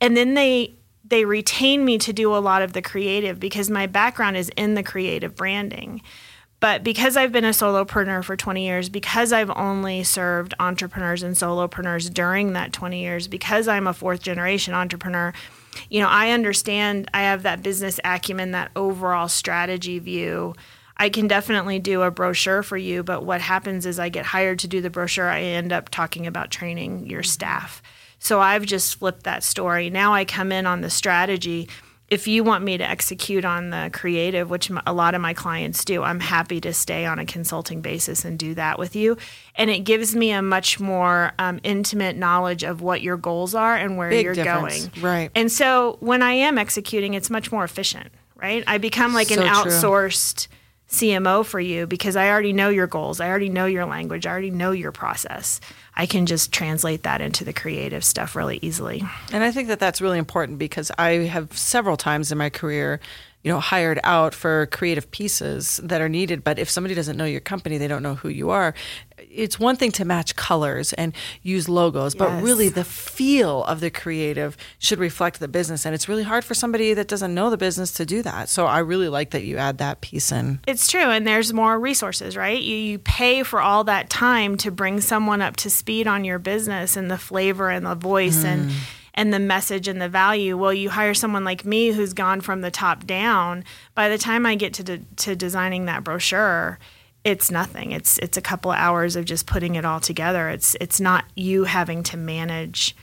and 0.00 0.16
then 0.16 0.34
they 0.34 0.74
they 1.04 1.24
retain 1.24 1.84
me 1.84 1.96
to 1.96 2.12
do 2.12 2.34
a 2.34 2.38
lot 2.38 2.60
of 2.62 2.74
the 2.74 2.82
creative 2.82 3.40
because 3.40 3.70
my 3.70 3.86
background 3.86 4.36
is 4.36 4.50
in 4.56 4.74
the 4.74 4.82
creative 4.82 5.34
branding. 5.34 6.02
But 6.60 6.84
because 6.84 7.16
I've 7.16 7.32
been 7.32 7.44
a 7.44 7.50
solopreneur 7.50 8.22
for 8.24 8.36
20 8.36 8.66
years, 8.66 8.88
because 8.88 9.32
I've 9.32 9.50
only 9.50 10.02
served 10.02 10.54
entrepreneurs 10.60 11.22
and 11.22 11.34
solopreneurs 11.34 12.12
during 12.12 12.52
that 12.52 12.72
20 12.72 13.00
years, 13.00 13.26
because 13.28 13.68
I'm 13.68 13.86
a 13.86 13.94
fourth 13.94 14.20
generation 14.20 14.74
entrepreneur, 14.74 15.32
you 15.90 16.00
know, 16.00 16.08
I 16.08 16.30
understand 16.30 17.10
I 17.12 17.22
have 17.22 17.42
that 17.42 17.62
business 17.62 18.00
acumen, 18.04 18.52
that 18.52 18.70
overall 18.76 19.28
strategy 19.28 19.98
view. 19.98 20.54
I 20.96 21.08
can 21.08 21.28
definitely 21.28 21.78
do 21.78 22.02
a 22.02 22.10
brochure 22.10 22.62
for 22.62 22.76
you, 22.76 23.02
but 23.02 23.24
what 23.24 23.40
happens 23.40 23.86
is 23.86 23.98
I 23.98 24.08
get 24.08 24.26
hired 24.26 24.58
to 24.60 24.68
do 24.68 24.80
the 24.80 24.90
brochure, 24.90 25.28
I 25.28 25.42
end 25.42 25.72
up 25.72 25.90
talking 25.90 26.26
about 26.26 26.50
training 26.50 27.06
your 27.06 27.22
mm-hmm. 27.22 27.28
staff. 27.28 27.82
So 28.18 28.40
I've 28.40 28.66
just 28.66 28.98
flipped 28.98 29.22
that 29.22 29.44
story. 29.44 29.90
Now 29.90 30.12
I 30.12 30.24
come 30.24 30.50
in 30.50 30.66
on 30.66 30.80
the 30.80 30.90
strategy. 30.90 31.68
If 32.08 32.26
you 32.26 32.42
want 32.42 32.64
me 32.64 32.78
to 32.78 32.88
execute 32.88 33.44
on 33.44 33.68
the 33.68 33.90
creative, 33.92 34.48
which 34.48 34.70
a 34.86 34.92
lot 34.94 35.14
of 35.14 35.20
my 35.20 35.34
clients 35.34 35.84
do, 35.84 36.02
I'm 36.02 36.20
happy 36.20 36.58
to 36.62 36.72
stay 36.72 37.04
on 37.04 37.18
a 37.18 37.26
consulting 37.26 37.82
basis 37.82 38.24
and 38.24 38.38
do 38.38 38.54
that 38.54 38.78
with 38.78 38.96
you. 38.96 39.18
And 39.56 39.68
it 39.68 39.80
gives 39.80 40.16
me 40.16 40.30
a 40.30 40.40
much 40.40 40.80
more 40.80 41.32
um, 41.38 41.60
intimate 41.62 42.16
knowledge 42.16 42.62
of 42.62 42.80
what 42.80 43.02
your 43.02 43.18
goals 43.18 43.54
are 43.54 43.76
and 43.76 43.98
where 43.98 44.08
Big 44.08 44.24
you're 44.24 44.34
difference. 44.34 44.86
going. 44.88 45.04
Right. 45.04 45.30
And 45.34 45.52
so 45.52 45.98
when 46.00 46.22
I 46.22 46.32
am 46.32 46.56
executing, 46.56 47.12
it's 47.12 47.28
much 47.28 47.52
more 47.52 47.64
efficient, 47.64 48.08
right? 48.36 48.64
I 48.66 48.78
become 48.78 49.12
like 49.12 49.30
an 49.30 49.38
So 49.38 49.42
true. 49.42 49.72
outsourced 49.72 50.48
CMO 50.88 51.44
for 51.44 51.60
you 51.60 51.86
because 51.86 52.16
I 52.16 52.30
already 52.30 52.54
know 52.54 52.70
your 52.70 52.86
goals. 52.86 53.20
I 53.20 53.28
already 53.28 53.50
know 53.50 53.66
your 53.66 53.84
language. 53.84 54.26
I 54.26 54.30
already 54.30 54.50
know 54.50 54.70
your 54.70 54.92
process. 54.92 55.60
I 56.00 56.06
can 56.06 56.26
just 56.26 56.52
translate 56.52 57.02
that 57.02 57.20
into 57.20 57.44
the 57.44 57.52
creative 57.52 58.04
stuff 58.04 58.36
really 58.36 58.60
easily. 58.62 59.02
And 59.32 59.42
I 59.42 59.50
think 59.50 59.66
that 59.66 59.80
that's 59.80 60.00
really 60.00 60.18
important 60.18 60.58
because 60.58 60.92
I 60.96 61.10
have 61.26 61.58
several 61.58 61.96
times 61.96 62.30
in 62.30 62.38
my 62.38 62.50
career, 62.50 63.00
you 63.48 63.54
know, 63.54 63.60
hired 63.60 63.98
out 64.04 64.34
for 64.34 64.66
creative 64.66 65.10
pieces 65.10 65.80
that 65.82 66.02
are 66.02 66.08
needed. 66.10 66.44
But 66.44 66.58
if 66.58 66.68
somebody 66.68 66.94
doesn't 66.94 67.16
know 67.16 67.24
your 67.24 67.40
company, 67.40 67.78
they 67.78 67.88
don't 67.88 68.02
know 68.02 68.14
who 68.14 68.28
you 68.28 68.50
are. 68.50 68.74
It's 69.16 69.58
one 69.58 69.76
thing 69.76 69.90
to 69.92 70.04
match 70.04 70.36
colors 70.36 70.92
and 70.92 71.14
use 71.40 71.66
logos, 71.66 72.14
but 72.14 72.42
really 72.42 72.68
the 72.68 72.84
feel 72.84 73.64
of 73.64 73.80
the 73.80 73.90
creative 73.90 74.54
should 74.78 74.98
reflect 74.98 75.40
the 75.40 75.48
business. 75.48 75.86
And 75.86 75.94
it's 75.94 76.10
really 76.10 76.24
hard 76.24 76.44
for 76.44 76.52
somebody 76.52 76.92
that 76.92 77.08
doesn't 77.08 77.32
know 77.32 77.48
the 77.48 77.56
business 77.56 77.90
to 77.92 78.04
do 78.04 78.20
that. 78.20 78.50
So 78.50 78.66
I 78.66 78.80
really 78.80 79.08
like 79.08 79.30
that 79.30 79.44
you 79.44 79.56
add 79.56 79.78
that 79.78 80.02
piece 80.02 80.30
in. 80.30 80.60
It's 80.66 80.90
true, 80.90 81.08
and 81.08 81.26
there's 81.26 81.54
more 81.54 81.80
resources, 81.80 82.36
right? 82.36 82.60
You, 82.60 82.76
you 82.76 82.98
pay 82.98 83.44
for 83.44 83.62
all 83.62 83.82
that 83.84 84.10
time 84.10 84.58
to 84.58 84.70
bring 84.70 85.00
someone 85.00 85.40
up 85.40 85.56
to 85.56 85.70
speed 85.70 86.06
on 86.06 86.26
your 86.26 86.38
business 86.38 86.98
and 86.98 87.10
the 87.10 87.16
flavor 87.16 87.70
and 87.70 87.86
the 87.86 87.94
voice 87.94 88.44
and 88.44 88.70
mm. 88.70 88.74
And 89.18 89.34
the 89.34 89.40
message 89.40 89.88
and 89.88 90.00
the 90.00 90.08
value. 90.08 90.56
Well, 90.56 90.72
you 90.72 90.90
hire 90.90 91.12
someone 91.12 91.42
like 91.42 91.64
me 91.64 91.90
who's 91.90 92.12
gone 92.12 92.40
from 92.40 92.60
the 92.60 92.70
top 92.70 93.04
down. 93.04 93.64
By 93.96 94.08
the 94.08 94.16
time 94.16 94.46
I 94.46 94.54
get 94.54 94.72
to 94.74 94.84
de- 94.84 94.98
to 95.16 95.34
designing 95.34 95.86
that 95.86 96.04
brochure, 96.04 96.78
it's 97.24 97.50
nothing. 97.50 97.90
It's 97.90 98.18
it's 98.18 98.36
a 98.36 98.40
couple 98.40 98.70
of 98.70 98.78
hours 98.78 99.16
of 99.16 99.24
just 99.24 99.44
putting 99.44 99.74
it 99.74 99.84
all 99.84 99.98
together. 99.98 100.48
It's 100.50 100.76
it's 100.80 101.00
not 101.00 101.24
you 101.34 101.64
having 101.64 102.04
to 102.04 102.16
manage 102.16 102.94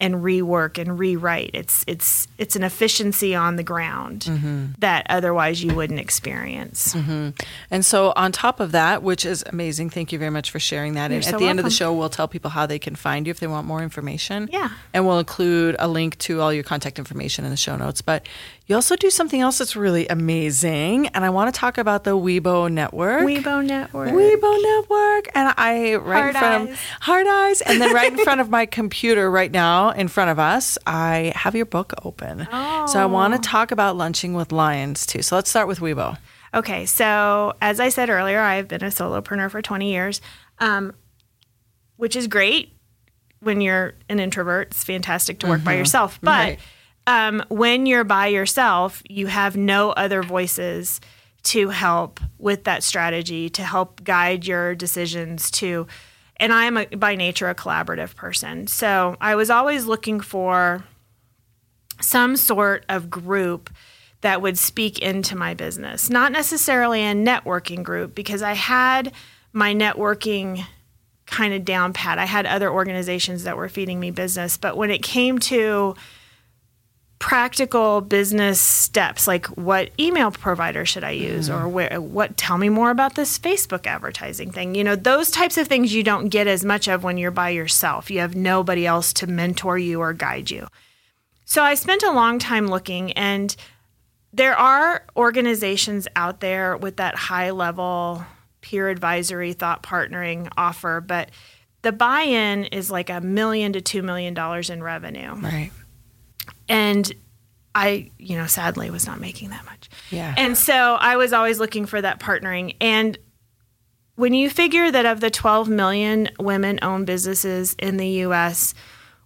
and 0.00 0.16
rework 0.16 0.78
and 0.78 0.98
rewrite. 0.98 1.50
It's 1.54 1.84
it's 1.86 2.28
it's 2.38 2.54
an 2.54 2.62
efficiency 2.62 3.34
on 3.34 3.56
the 3.56 3.62
ground 3.62 4.22
mm-hmm. 4.22 4.66
that 4.78 5.06
otherwise 5.08 5.62
you 5.62 5.74
wouldn't 5.74 5.98
experience. 5.98 6.94
Mm-hmm. 6.94 7.30
And 7.70 7.84
so, 7.84 8.12
on 8.14 8.30
top 8.32 8.60
of 8.60 8.72
that, 8.72 9.02
which 9.02 9.24
is 9.24 9.44
amazing, 9.46 9.90
thank 9.90 10.12
you 10.12 10.18
very 10.18 10.30
much 10.30 10.50
for 10.50 10.60
sharing 10.60 10.94
that. 10.94 11.10
and 11.10 11.24
so 11.24 11.32
at 11.32 11.38
the 11.38 11.48
end 11.48 11.58
of 11.58 11.64
the 11.64 11.70
show, 11.70 11.92
we'll 11.92 12.08
tell 12.08 12.28
people 12.28 12.50
how 12.50 12.66
they 12.66 12.78
can 12.78 12.94
find 12.94 13.26
you 13.26 13.30
if 13.30 13.40
they 13.40 13.46
want 13.46 13.66
more 13.66 13.82
information. 13.82 14.48
Yeah. 14.52 14.70
And 14.94 15.06
we'll 15.06 15.18
include 15.18 15.76
a 15.78 15.88
link 15.88 16.16
to 16.18 16.40
all 16.40 16.52
your 16.52 16.64
contact 16.64 16.98
information 16.98 17.44
in 17.44 17.50
the 17.50 17.56
show 17.56 17.76
notes. 17.76 18.02
But 18.02 18.26
you 18.68 18.74
also 18.74 18.96
do 18.96 19.08
something 19.08 19.40
else 19.40 19.58
that's 19.58 19.76
really 19.76 20.06
amazing. 20.08 21.08
And 21.08 21.24
I 21.24 21.30
want 21.30 21.52
to 21.52 21.58
talk 21.58 21.78
about 21.78 22.04
the 22.04 22.10
Webo 22.10 22.70
Network. 22.70 23.22
Webo 23.22 23.64
Network. 23.64 24.10
Webo 24.10 24.62
Network. 24.62 25.28
And 25.34 25.54
I, 25.56 25.94
right 25.94 26.34
Hard 26.34 26.34
in 26.34 26.40
front 26.40 26.68
eyes. 26.68 26.72
of 26.72 26.80
Hard 27.00 27.26
Eyes, 27.26 27.60
and 27.62 27.80
then 27.80 27.94
right 27.94 28.12
in 28.12 28.18
front 28.18 28.42
of 28.42 28.50
my 28.50 28.66
computer 28.66 29.30
right 29.30 29.50
now, 29.50 29.87
in 29.96 30.08
front 30.08 30.30
of 30.30 30.38
us, 30.38 30.78
I 30.86 31.32
have 31.36 31.54
your 31.54 31.66
book 31.66 31.92
open. 32.04 32.46
So 32.88 33.00
I 33.00 33.06
want 33.06 33.34
to 33.34 33.40
talk 33.40 33.70
about 33.70 33.96
lunching 33.96 34.34
with 34.34 34.52
lions 34.52 35.06
too. 35.06 35.22
So 35.22 35.36
let's 35.36 35.50
start 35.50 35.68
with 35.68 35.80
Webo. 35.80 36.18
Okay, 36.54 36.86
so 36.86 37.52
as 37.60 37.78
I 37.80 37.90
said 37.90 38.08
earlier, 38.08 38.40
I've 38.40 38.68
been 38.68 38.82
a 38.82 38.86
solopreneur 38.88 39.50
for 39.50 39.60
20 39.60 39.90
years, 39.92 40.20
um, 40.58 40.94
which 41.96 42.16
is 42.16 42.26
great 42.26 42.72
when 43.40 43.60
you're 43.60 43.94
an 44.08 44.18
introvert. 44.18 44.68
It's 44.70 44.84
fantastic 44.84 45.40
to 45.40 45.46
work 45.46 45.62
by 45.62 45.74
yourself. 45.74 46.18
But 46.22 46.58
Right. 46.58 46.58
um, 47.06 47.44
when 47.48 47.86
you're 47.86 48.04
by 48.04 48.28
yourself, 48.28 49.02
you 49.08 49.26
have 49.26 49.56
no 49.56 49.90
other 49.90 50.22
voices 50.22 51.00
to 51.44 51.68
help 51.68 52.18
with 52.38 52.64
that 52.64 52.82
strategy, 52.82 53.48
to 53.50 53.62
help 53.62 54.02
guide 54.02 54.46
your 54.46 54.74
decisions, 54.74 55.50
to 55.52 55.86
and 56.40 56.52
I'm 56.52 56.76
a, 56.76 56.86
by 56.86 57.14
nature 57.14 57.48
a 57.48 57.54
collaborative 57.54 58.14
person. 58.14 58.66
So 58.66 59.16
I 59.20 59.34
was 59.34 59.50
always 59.50 59.86
looking 59.86 60.20
for 60.20 60.84
some 62.00 62.36
sort 62.36 62.84
of 62.88 63.10
group 63.10 63.70
that 64.20 64.42
would 64.42 64.58
speak 64.58 64.98
into 64.98 65.36
my 65.36 65.54
business. 65.54 66.10
Not 66.10 66.32
necessarily 66.32 67.02
a 67.02 67.14
networking 67.14 67.82
group 67.82 68.14
because 68.14 68.42
I 68.42 68.54
had 68.54 69.12
my 69.52 69.74
networking 69.74 70.64
kind 71.26 71.54
of 71.54 71.64
down 71.64 71.92
pat. 71.92 72.18
I 72.18 72.24
had 72.24 72.46
other 72.46 72.70
organizations 72.70 73.44
that 73.44 73.56
were 73.56 73.68
feeding 73.68 74.00
me 74.00 74.10
business, 74.10 74.56
but 74.56 74.76
when 74.76 74.90
it 74.90 75.02
came 75.02 75.38
to 75.40 75.94
practical 77.18 78.00
business 78.00 78.60
steps 78.60 79.26
like 79.26 79.46
what 79.48 79.90
email 79.98 80.30
provider 80.30 80.86
should 80.86 81.02
I 81.02 81.10
use 81.10 81.48
mm-hmm. 81.48 81.64
or 81.64 81.68
where 81.68 82.00
what 82.00 82.36
tell 82.36 82.58
me 82.58 82.68
more 82.68 82.90
about 82.90 83.16
this 83.16 83.38
Facebook 83.38 83.86
advertising 83.86 84.52
thing. 84.52 84.74
You 84.74 84.84
know, 84.84 84.94
those 84.96 85.30
types 85.30 85.58
of 85.58 85.66
things 85.66 85.92
you 85.92 86.02
don't 86.02 86.28
get 86.28 86.46
as 86.46 86.64
much 86.64 86.86
of 86.88 87.02
when 87.02 87.18
you're 87.18 87.30
by 87.30 87.50
yourself. 87.50 88.10
You 88.10 88.20
have 88.20 88.36
nobody 88.36 88.86
else 88.86 89.12
to 89.14 89.26
mentor 89.26 89.78
you 89.78 90.00
or 90.00 90.12
guide 90.12 90.50
you. 90.50 90.68
So 91.44 91.62
I 91.62 91.74
spent 91.74 92.02
a 92.02 92.12
long 92.12 92.38
time 92.38 92.68
looking, 92.68 93.12
and 93.12 93.56
there 94.32 94.56
are 94.56 95.04
organizations 95.16 96.06
out 96.14 96.40
there 96.40 96.76
with 96.76 96.98
that 96.98 97.14
high 97.14 97.50
level 97.50 98.24
peer 98.60 98.88
advisory, 98.88 99.54
thought 99.54 99.82
partnering 99.82 100.48
offer, 100.56 101.00
but 101.00 101.30
the 101.82 101.92
buy 101.92 102.22
in 102.22 102.64
is 102.64 102.90
like 102.90 103.08
a 103.08 103.20
million 103.20 103.72
to 103.72 103.80
two 103.80 104.02
million 104.02 104.34
dollars 104.34 104.68
in 104.68 104.82
revenue. 104.82 105.34
Right. 105.34 105.70
And 106.68 107.10
I, 107.74 108.10
you 108.18 108.36
know, 108.36 108.46
sadly 108.46 108.90
was 108.90 109.06
not 109.06 109.20
making 109.20 109.50
that 109.50 109.64
much. 109.64 109.88
Yeah. 110.10 110.34
And 110.36 110.56
so 110.56 110.96
I 110.98 111.16
was 111.16 111.32
always 111.32 111.58
looking 111.58 111.86
for 111.86 112.00
that 112.00 112.20
partnering. 112.20 112.76
And 112.80 113.18
when 114.16 114.34
you 114.34 114.50
figure 114.50 114.90
that 114.90 115.06
of 115.06 115.20
the 115.20 115.30
12 115.30 115.68
million 115.68 116.28
women 116.40 116.80
owned 116.82 117.06
businesses 117.06 117.76
in 117.78 117.98
the 117.98 118.08
US, 118.24 118.74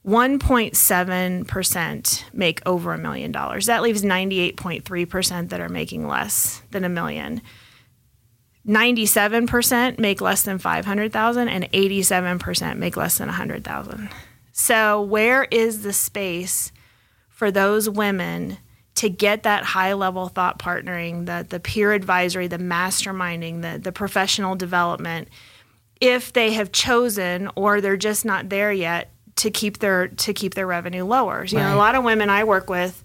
1.7% 0.07 2.25
make 2.33 2.61
over 2.67 2.93
a 2.93 2.99
million 2.99 3.33
dollars. 3.33 3.67
That 3.67 3.83
leaves 3.83 4.03
98.3% 4.03 5.49
that 5.51 5.61
are 5.61 5.69
making 5.69 6.09
less 6.09 6.63
than 6.73 6.83
a 6.85 6.89
million. 6.89 7.41
97% 8.67 9.99
make 9.99 10.21
less 10.21 10.43
than 10.43 10.59
500,000 10.59 11.49
and 11.49 11.71
87% 11.73 12.79
make 12.79 12.97
less 12.97 13.19
than 13.19 13.29
100,000. 13.29 14.09
So 14.53 15.01
where 15.01 15.45
is 15.45 15.83
the 15.83 15.93
space 15.93 16.73
for 17.43 17.51
those 17.51 17.91
women 17.91 18.57
to 18.95 19.11
get 19.11 19.43
that 19.43 19.65
high 19.65 19.95
level 19.95 20.29
thought 20.29 20.61
partnering, 20.61 21.27
the 21.27 21.45
the 21.49 21.59
peer 21.59 21.93
advisory, 21.93 22.47
the 22.47 22.57
masterminding, 22.57 23.63
the 23.63 23.81
the 23.81 23.91
professional 23.91 24.55
development, 24.55 25.27
if 26.01 26.33
they 26.33 26.53
have 26.53 26.71
chosen 26.71 27.51
or 27.57 27.81
they're 27.81 27.97
just 27.97 28.25
not 28.25 28.49
there 28.49 28.71
yet 28.71 29.11
to 29.35 29.51
keep 29.51 29.79
their 29.79 30.07
to 30.07 30.33
keep 30.33 30.55
their 30.55 30.69
revenue 30.69 31.05
lower. 31.05 31.45
You 31.45 31.59
right. 31.59 31.65
know, 31.65 31.75
a 31.75 31.79
lot 31.79 31.97
of 31.97 32.05
women 32.05 32.31
I 32.31 32.45
work 32.45 32.71
with 32.71 33.03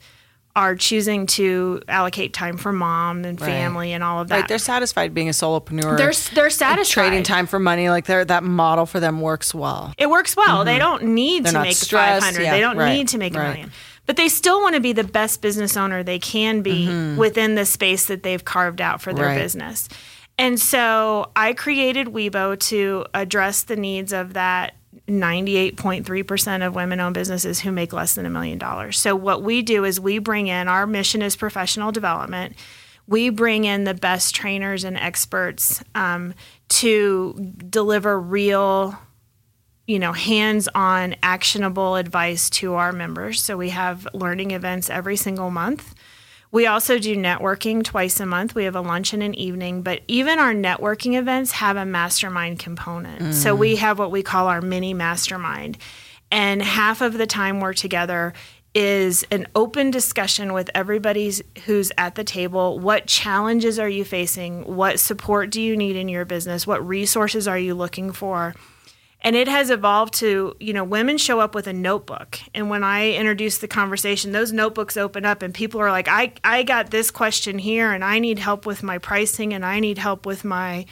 are 0.56 0.76
choosing 0.76 1.28
to 1.28 1.82
allocate 1.88 2.34
time 2.34 2.58
for 2.58 2.72
mom 2.72 3.26
and 3.26 3.40
family 3.40 3.90
right. 3.90 3.94
and 3.94 4.04
all 4.04 4.22
of 4.22 4.28
that. 4.28 4.42
Right, 4.42 4.48
they're 4.48 4.58
satisfied 4.58 5.14
being 5.14 5.30
a 5.30 5.32
solopreneur. 5.32 5.98
They're 5.98 6.14
they're 6.36 6.50
satisfied 6.52 6.94
trading 6.94 7.24
time 7.24 7.48
for 7.48 7.58
money. 7.58 7.90
Like 7.90 8.06
they're, 8.06 8.26
that 8.26 8.44
model 8.44 8.86
for 8.86 9.00
them 9.00 9.22
works 9.22 9.56
well. 9.56 9.94
It 9.98 10.12
works 10.12 10.36
well. 10.36 10.58
Mm-hmm. 10.58 10.66
They 10.66 10.80
don't 10.80 11.04
need 11.04 11.44
they're 11.44 11.54
to 11.54 11.62
make 11.62 11.78
five 11.78 12.22
hundred. 12.22 12.44
Yeah, 12.44 12.52
they 12.52 12.62
don't 12.62 12.78
right, 12.78 12.94
need 12.94 13.08
to 13.10 13.18
make 13.18 13.36
a 13.36 13.40
million. 13.40 13.72
But 14.08 14.16
they 14.16 14.30
still 14.30 14.62
want 14.62 14.74
to 14.76 14.82
be 14.82 14.94
the 14.94 15.04
best 15.04 15.42
business 15.42 15.78
owner 15.78 16.02
they 16.02 16.18
can 16.18 16.62
be 16.62 16.88
mm-hmm. 16.88 17.18
within 17.18 17.56
the 17.56 17.66
space 17.66 18.06
that 18.08 18.24
they've 18.24 18.44
carved 18.44 18.82
out 18.82 19.02
for 19.02 19.14
their 19.14 19.36
business. 19.36 19.90
And 20.40 20.60
so 20.60 21.32
I 21.36 21.54
created 21.54 22.08
Webo 22.08 22.58
to 22.60 23.06
address 23.14 23.64
the 23.64 23.76
needs 23.76 24.14
of 24.14 24.34
that 24.34 24.76
98.3% 25.08 26.68
of 26.68 26.76
women 26.76 27.00
owned 27.00 27.14
businesses 27.14 27.60
who 27.62 27.72
make 27.72 27.94
less 27.94 28.16
than 28.16 28.26
a 28.26 28.30
million 28.30 28.58
dollars. 28.58 29.00
So, 29.00 29.16
what 29.16 29.42
we 29.42 29.62
do 29.62 29.86
is 29.86 30.00
we 30.00 30.20
bring 30.20 30.48
in 30.48 30.68
our 30.68 30.86
mission 30.86 31.22
is 31.22 31.36
professional 31.36 31.92
development. 31.92 32.56
We 33.08 33.30
bring 33.30 33.64
in 33.64 33.86
the 33.86 33.94
best 33.94 34.36
trainers 34.36 34.84
and 34.84 34.98
experts 34.98 35.82
um, 35.96 36.34
to 36.70 37.54
deliver 37.70 38.20
real, 38.20 39.00
you 39.88 39.98
know, 39.98 40.14
hands 40.14 40.70
on, 40.76 41.16
actionable 41.24 41.96
advice 41.96 42.50
to 42.52 42.76
our 42.76 42.92
members. 42.92 43.42
So, 43.42 43.58
we 43.58 43.70
have 43.70 44.08
learning 44.14 44.52
events 44.52 44.90
every 44.90 45.16
single 45.16 45.50
month. 45.50 45.96
We 46.52 46.66
also 46.66 46.98
do 46.98 47.16
networking 47.16 47.84
twice 47.84 48.20
a 48.20 48.26
month. 48.26 48.56
We 48.56 48.64
have 48.64 48.76
a 48.76 48.82
lunch 48.82 49.14
and 49.14 49.22
an 49.22 49.36
evening, 49.36 49.82
but 49.82 50.02
even 50.08 50.40
our 50.40 50.54
networking 50.54 51.18
events 51.18 51.52
have 51.52 51.76
a 51.76 51.86
mastermind 51.86 52.60
component. 52.60 53.22
Mm. 53.22 53.34
So 53.34 53.54
we 53.54 53.76
have 53.78 54.00
what 54.00 54.12
we 54.12 54.24
call 54.24 54.48
our 54.48 54.62
mini 54.62 54.94
mastermind. 54.94 55.78
And 56.32 56.62
half 56.62 57.02
of 57.02 57.18
the 57.18 57.28
time 57.28 57.60
we're 57.60 57.74
together 57.74 58.34
is 58.74 59.26
an 59.32 59.48
open 59.56 59.92
discussion 59.92 60.54
with 60.54 60.70
everybody 60.76 61.34
who's 61.66 61.92
at 61.98 62.16
the 62.16 62.24
table. 62.24 62.80
What 62.80 63.08
challenges 63.08 63.80
are 63.80 63.90
you 63.90 64.06
facing? 64.06 64.64
What 64.64 65.00
support 65.00 65.50
do 65.50 65.62
you 65.62 65.76
need 65.76 65.96
in 65.96 66.08
your 66.08 66.26
business? 66.26 66.68
What 66.68 66.86
resources 66.88 67.48
are 67.48 67.58
you 67.58 67.74
looking 67.76 68.12
for? 68.12 68.54
And 69.22 69.36
it 69.36 69.48
has 69.48 69.70
evolved 69.70 70.14
to 70.14 70.56
you 70.60 70.74
know 70.74 70.84
women 70.84 71.18
show 71.18 71.40
up 71.40 71.56
with 71.56 71.68
a 71.68 71.74
notebook 71.74 72.40
and 72.54 72.70
when 72.70 72.84
i 72.84 73.12
introduce 73.12 73.58
the 73.58 73.68
conversation 73.68 74.32
those 74.32 74.52
notebooks 74.52 74.98
open 74.98 75.26
up 75.26 75.42
and 75.42 75.54
people 75.54 75.82
are 75.82 75.92
like 75.92 76.08
i 76.08 76.32
i 76.44 76.64
got 76.64 76.92
this 76.92 77.12
question 77.12 77.58
here 77.60 77.92
and 77.92 78.04
i 78.04 78.20
need 78.20 78.40
help 78.40 78.66
with 78.66 78.84
my 78.84 78.98
pricing 78.98 79.54
and 79.54 79.66
i 79.66 79.80
need 79.80 79.98
help 79.98 80.26
with 80.26 80.44
my 80.44 80.86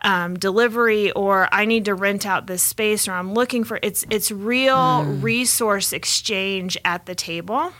um, 0.00 0.38
delivery 0.38 1.10
or 1.12 1.48
i 1.52 1.64
need 1.64 1.84
to 1.86 1.94
rent 1.94 2.24
out 2.24 2.46
this 2.46 2.62
space 2.62 3.08
or 3.08 3.12
i'm 3.12 3.34
looking 3.34 3.64
for 3.64 3.80
it's 3.82 4.04
it's 4.10 4.30
real 4.30 4.76
mm. 4.76 5.22
resource 5.22 5.92
exchange 5.92 6.78
at 6.84 7.06
the 7.06 7.14
table 7.16 7.72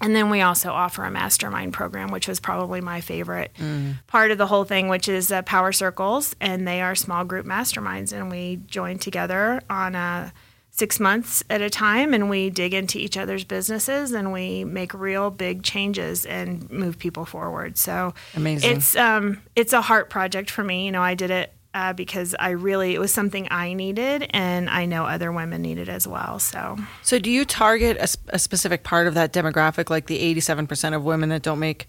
and 0.00 0.14
then 0.14 0.28
we 0.28 0.42
also 0.42 0.70
offer 0.72 1.04
a 1.04 1.10
mastermind 1.10 1.72
program, 1.72 2.10
which 2.10 2.28
was 2.28 2.38
probably 2.38 2.80
my 2.80 3.00
favorite 3.00 3.52
mm. 3.58 3.96
part 4.06 4.30
of 4.30 4.38
the 4.38 4.46
whole 4.46 4.64
thing, 4.64 4.88
which 4.88 5.08
is 5.08 5.32
uh, 5.32 5.42
Power 5.42 5.72
Circles, 5.72 6.36
and 6.40 6.68
they 6.68 6.82
are 6.82 6.94
small 6.94 7.24
group 7.24 7.46
masterminds, 7.46 8.12
and 8.12 8.30
we 8.30 8.60
join 8.66 8.98
together 8.98 9.60
on 9.70 9.94
a 9.94 10.32
six 10.70 11.00
months 11.00 11.42
at 11.48 11.62
a 11.62 11.70
time, 11.70 12.12
and 12.12 12.28
we 12.28 12.50
dig 12.50 12.74
into 12.74 12.98
each 12.98 13.16
other's 13.16 13.44
businesses, 13.44 14.12
and 14.12 14.32
we 14.32 14.64
make 14.64 14.92
real 14.92 15.30
big 15.30 15.62
changes 15.62 16.26
and 16.26 16.70
move 16.70 16.98
people 16.98 17.24
forward. 17.24 17.78
So 17.78 18.12
amazing! 18.34 18.76
It's 18.76 18.94
um, 18.96 19.42
it's 19.54 19.72
a 19.72 19.80
heart 19.80 20.10
project 20.10 20.50
for 20.50 20.62
me. 20.62 20.84
You 20.84 20.92
know, 20.92 21.02
I 21.02 21.14
did 21.14 21.30
it 21.30 21.52
uh, 21.76 21.92
because 21.92 22.34
I 22.40 22.50
really 22.50 22.94
it 22.94 22.98
was 22.98 23.12
something 23.12 23.46
I 23.50 23.74
needed, 23.74 24.30
and 24.30 24.70
I 24.70 24.86
know 24.86 25.04
other 25.04 25.30
women 25.30 25.60
needed 25.60 25.90
as 25.90 26.08
well. 26.08 26.38
So, 26.38 26.78
so 27.02 27.18
do 27.18 27.30
you 27.30 27.44
target 27.44 27.98
a, 27.98 28.34
a 28.34 28.38
specific 28.38 28.82
part 28.82 29.06
of 29.06 29.12
that 29.12 29.30
demographic, 29.34 29.90
like 29.90 30.06
the 30.06 30.18
eighty-seven 30.18 30.66
percent 30.66 30.94
of 30.94 31.04
women 31.04 31.28
that 31.28 31.42
don't 31.42 31.58
make 31.58 31.86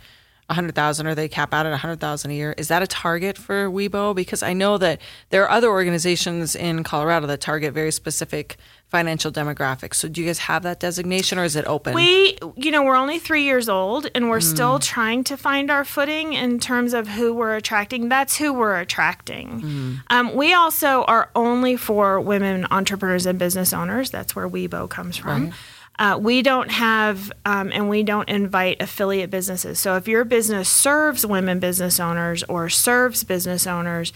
a 0.49 0.53
hundred 0.53 0.75
thousand 0.75 1.07
or 1.07 1.15
they 1.15 1.29
cap 1.29 1.53
out 1.53 1.65
at 1.65 1.71
a 1.71 1.77
hundred 1.77 2.01
thousand 2.01 2.31
a 2.31 2.33
year? 2.33 2.53
Is 2.57 2.67
that 2.67 2.83
a 2.83 2.87
target 2.87 3.37
for 3.37 3.69
Webo? 3.69 4.13
Because 4.13 4.43
I 4.43 4.51
know 4.51 4.77
that 4.77 4.99
there 5.29 5.43
are 5.43 5.49
other 5.49 5.69
organizations 5.69 6.53
in 6.53 6.83
Colorado 6.83 7.25
that 7.27 7.39
target 7.39 7.73
very 7.73 7.91
specific 7.91 8.57
financial 8.89 9.31
demographics. 9.31 9.95
So 9.95 10.07
do 10.07 10.21
you 10.21 10.27
guys 10.27 10.39
have 10.39 10.63
that 10.63 10.79
designation 10.79 11.37
or 11.37 11.43
is 11.43 11.57
it 11.57 11.65
open? 11.65 11.93
We, 11.93 12.37
you 12.55 12.71
know, 12.71 12.83
we're 12.83 12.95
only 12.95 13.19
three 13.19 13.43
years 13.43 13.67
old 13.67 14.07
and 14.15 14.29
we're 14.29 14.39
mm. 14.39 14.43
still 14.43 14.79
trying 14.79 15.25
to 15.25 15.35
find 15.35 15.69
our 15.69 15.83
footing 15.83 16.33
in 16.33 16.57
terms 16.59 16.93
of 16.93 17.09
who 17.09 17.33
we're 17.33 17.55
attracting. 17.55 18.07
That's 18.07 18.37
who 18.37 18.53
we're 18.53 18.79
attracting. 18.79 19.61
Mm. 19.61 19.99
Um, 20.09 20.35
we 20.35 20.53
also 20.53 21.03
are 21.03 21.29
only 21.35 21.75
for 21.75 22.21
women 22.21 22.65
entrepreneurs 22.71 23.25
and 23.25 23.37
business 23.37 23.73
owners. 23.73 24.09
That's 24.09 24.35
where 24.35 24.47
Webo 24.47 24.89
comes 24.89 25.17
from. 25.17 25.45
Right. 25.45 25.53
Uh, 25.99 26.17
we 26.17 26.41
don't 26.41 26.69
have 26.69 27.31
um, 27.45 27.71
and 27.73 27.89
we 27.89 28.03
don't 28.03 28.29
invite 28.29 28.81
affiliate 28.81 29.31
businesses. 29.31 29.79
So 29.79 29.95
if 29.95 30.07
your 30.07 30.23
business 30.23 30.69
serves 30.69 31.25
women 31.25 31.59
business 31.59 31.99
owners 31.99 32.43
or 32.43 32.69
serves 32.69 33.23
business 33.23 33.65
owners, 33.67 34.13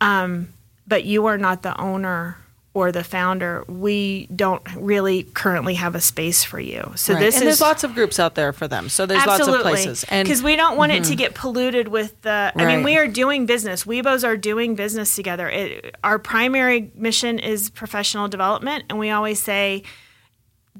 um, 0.00 0.54
but 0.88 1.04
you 1.04 1.26
are 1.26 1.38
not 1.38 1.62
the 1.62 1.78
owner 1.78 2.38
or 2.78 2.92
the 2.92 3.02
founder, 3.02 3.64
we 3.66 4.26
don't 4.26 4.62
really 4.76 5.24
currently 5.24 5.74
have 5.74 5.96
a 5.96 6.00
space 6.00 6.44
for 6.44 6.60
you. 6.60 6.92
So 6.94 7.12
right. 7.12 7.20
this 7.20 7.34
and 7.34 7.42
is 7.42 7.58
there's 7.58 7.60
lots 7.60 7.82
of 7.82 7.92
groups 7.94 8.20
out 8.20 8.36
there 8.36 8.52
for 8.52 8.68
them. 8.68 8.88
So 8.88 9.04
there's 9.04 9.20
absolutely. 9.20 9.52
lots 9.52 9.58
of 9.58 9.70
places, 9.70 10.04
and 10.04 10.24
because 10.24 10.44
we 10.44 10.54
don't 10.54 10.76
want 10.76 10.92
mm-hmm. 10.92 11.02
it 11.02 11.04
to 11.06 11.10
mm-hmm. 11.10 11.18
get 11.18 11.34
polluted 11.34 11.88
with 11.88 12.20
the. 12.22 12.52
I 12.54 12.64
right. 12.64 12.76
mean, 12.76 12.84
we 12.84 12.96
are 12.96 13.08
doing 13.08 13.46
business. 13.46 13.82
Webos 13.82 14.24
are 14.24 14.36
doing 14.36 14.76
business 14.76 15.16
together. 15.16 15.48
It, 15.48 15.96
our 16.04 16.20
primary 16.20 16.92
mission 16.94 17.40
is 17.40 17.68
professional 17.70 18.28
development, 18.28 18.84
and 18.88 18.98
we 18.98 19.10
always 19.10 19.42
say 19.42 19.82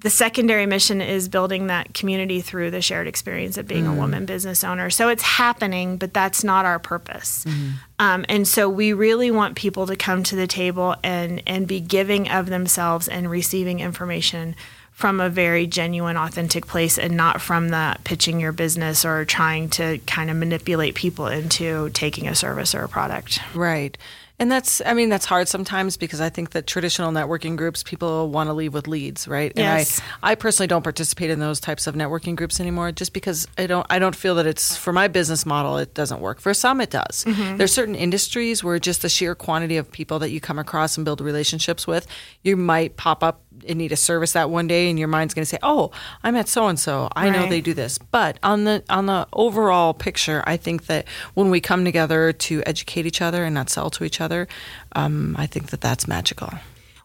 the 0.00 0.10
secondary 0.10 0.66
mission 0.66 1.00
is 1.00 1.28
building 1.28 1.66
that 1.66 1.92
community 1.94 2.40
through 2.40 2.70
the 2.70 2.80
shared 2.80 3.06
experience 3.06 3.58
of 3.58 3.66
being 3.66 3.84
mm. 3.84 3.92
a 3.92 3.96
woman 3.96 4.26
business 4.26 4.62
owner. 4.62 4.90
So 4.90 5.08
it's 5.08 5.22
happening, 5.22 5.96
but 5.96 6.14
that's 6.14 6.44
not 6.44 6.64
our 6.64 6.78
purpose. 6.78 7.44
Mm. 7.44 7.72
Um, 7.98 8.24
and 8.28 8.46
so 8.46 8.68
we 8.68 8.92
really 8.92 9.30
want 9.30 9.56
people 9.56 9.86
to 9.86 9.96
come 9.96 10.22
to 10.24 10.36
the 10.36 10.46
table 10.46 10.94
and 11.02 11.42
and 11.46 11.66
be 11.66 11.80
giving 11.80 12.28
of 12.30 12.46
themselves 12.46 13.08
and 13.08 13.30
receiving 13.30 13.80
information 13.80 14.54
from 14.92 15.20
a 15.20 15.28
very 15.28 15.64
genuine, 15.66 16.16
authentic 16.16 16.66
place, 16.66 16.98
and 16.98 17.16
not 17.16 17.40
from 17.40 17.68
the 17.68 17.96
pitching 18.02 18.40
your 18.40 18.50
business 18.50 19.04
or 19.04 19.24
trying 19.24 19.68
to 19.68 19.98
kind 20.08 20.28
of 20.28 20.36
manipulate 20.36 20.96
people 20.96 21.28
into 21.28 21.88
taking 21.90 22.26
a 22.26 22.34
service 22.34 22.74
or 22.74 22.82
a 22.82 22.88
product. 22.88 23.38
Right. 23.54 23.96
And 24.40 24.52
that's, 24.52 24.80
I 24.86 24.94
mean, 24.94 25.08
that's 25.08 25.24
hard 25.24 25.48
sometimes 25.48 25.96
because 25.96 26.20
I 26.20 26.28
think 26.28 26.50
that 26.50 26.66
traditional 26.66 27.10
networking 27.10 27.56
groups, 27.56 27.82
people 27.82 28.30
want 28.30 28.48
to 28.48 28.52
leave 28.52 28.72
with 28.72 28.86
leads, 28.86 29.26
right? 29.26 29.52
Yes. 29.56 29.98
And 29.98 30.08
I, 30.22 30.32
I 30.32 30.34
personally 30.36 30.68
don't 30.68 30.82
participate 30.82 31.30
in 31.30 31.40
those 31.40 31.58
types 31.58 31.88
of 31.88 31.96
networking 31.96 32.36
groups 32.36 32.60
anymore, 32.60 32.92
just 32.92 33.12
because 33.12 33.48
I 33.58 33.66
don't, 33.66 33.86
I 33.90 33.98
don't 33.98 34.14
feel 34.14 34.36
that 34.36 34.46
it's 34.46 34.76
for 34.76 34.92
my 34.92 35.08
business 35.08 35.44
model. 35.44 35.78
It 35.78 35.92
doesn't 35.92 36.20
work. 36.20 36.40
For 36.40 36.54
some, 36.54 36.80
it 36.80 36.90
does. 36.90 37.24
Mm-hmm. 37.24 37.56
There's 37.56 37.72
certain 37.72 37.96
industries 37.96 38.62
where 38.62 38.78
just 38.78 39.02
the 39.02 39.08
sheer 39.08 39.34
quantity 39.34 39.76
of 39.76 39.90
people 39.90 40.20
that 40.20 40.30
you 40.30 40.40
come 40.40 40.60
across 40.60 40.96
and 40.96 41.04
build 41.04 41.20
relationships 41.20 41.86
with, 41.86 42.06
you 42.42 42.56
might 42.56 42.96
pop 42.96 43.24
up 43.24 43.42
and 43.66 43.78
need 43.78 43.92
a 43.92 43.96
service 43.96 44.32
that 44.32 44.50
one 44.50 44.66
day 44.66 44.90
and 44.90 44.98
your 44.98 45.08
mind's 45.08 45.34
going 45.34 45.42
to 45.42 45.48
say 45.48 45.58
oh 45.62 45.90
i'm 46.22 46.36
at 46.36 46.48
so 46.48 46.68
and 46.68 46.78
so 46.78 47.08
i 47.16 47.30
know 47.30 47.48
they 47.48 47.60
do 47.60 47.74
this 47.74 47.98
but 47.98 48.38
on 48.42 48.64
the 48.64 48.82
on 48.88 49.06
the 49.06 49.26
overall 49.32 49.94
picture 49.94 50.42
i 50.46 50.56
think 50.56 50.86
that 50.86 51.06
when 51.34 51.50
we 51.50 51.60
come 51.60 51.84
together 51.84 52.32
to 52.32 52.62
educate 52.66 53.06
each 53.06 53.20
other 53.20 53.44
and 53.44 53.54
not 53.54 53.70
sell 53.70 53.90
to 53.90 54.04
each 54.04 54.20
other 54.20 54.46
um, 54.92 55.34
i 55.38 55.46
think 55.46 55.70
that 55.70 55.80
that's 55.80 56.06
magical 56.06 56.52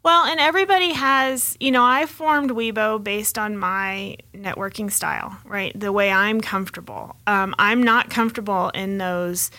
well, 0.03 0.25
and 0.25 0.37
everybody 0.37 0.91
has, 0.91 1.55
you 1.61 1.71
know, 1.71 1.85
I 1.85 2.07
formed 2.07 2.51
Webo 2.51 3.01
based 3.01 3.37
on 3.37 3.57
my 3.57 4.17
networking 4.35 4.91
style, 4.91 5.37
right? 5.45 5.71
The 5.79 5.93
way 5.93 6.11
I'm 6.11 6.41
comfortable. 6.41 7.15
Um, 7.25 7.55
I'm 7.57 7.81
not 7.81 8.09
comfortable 8.09 8.69
in 8.71 8.97
those 8.97 9.49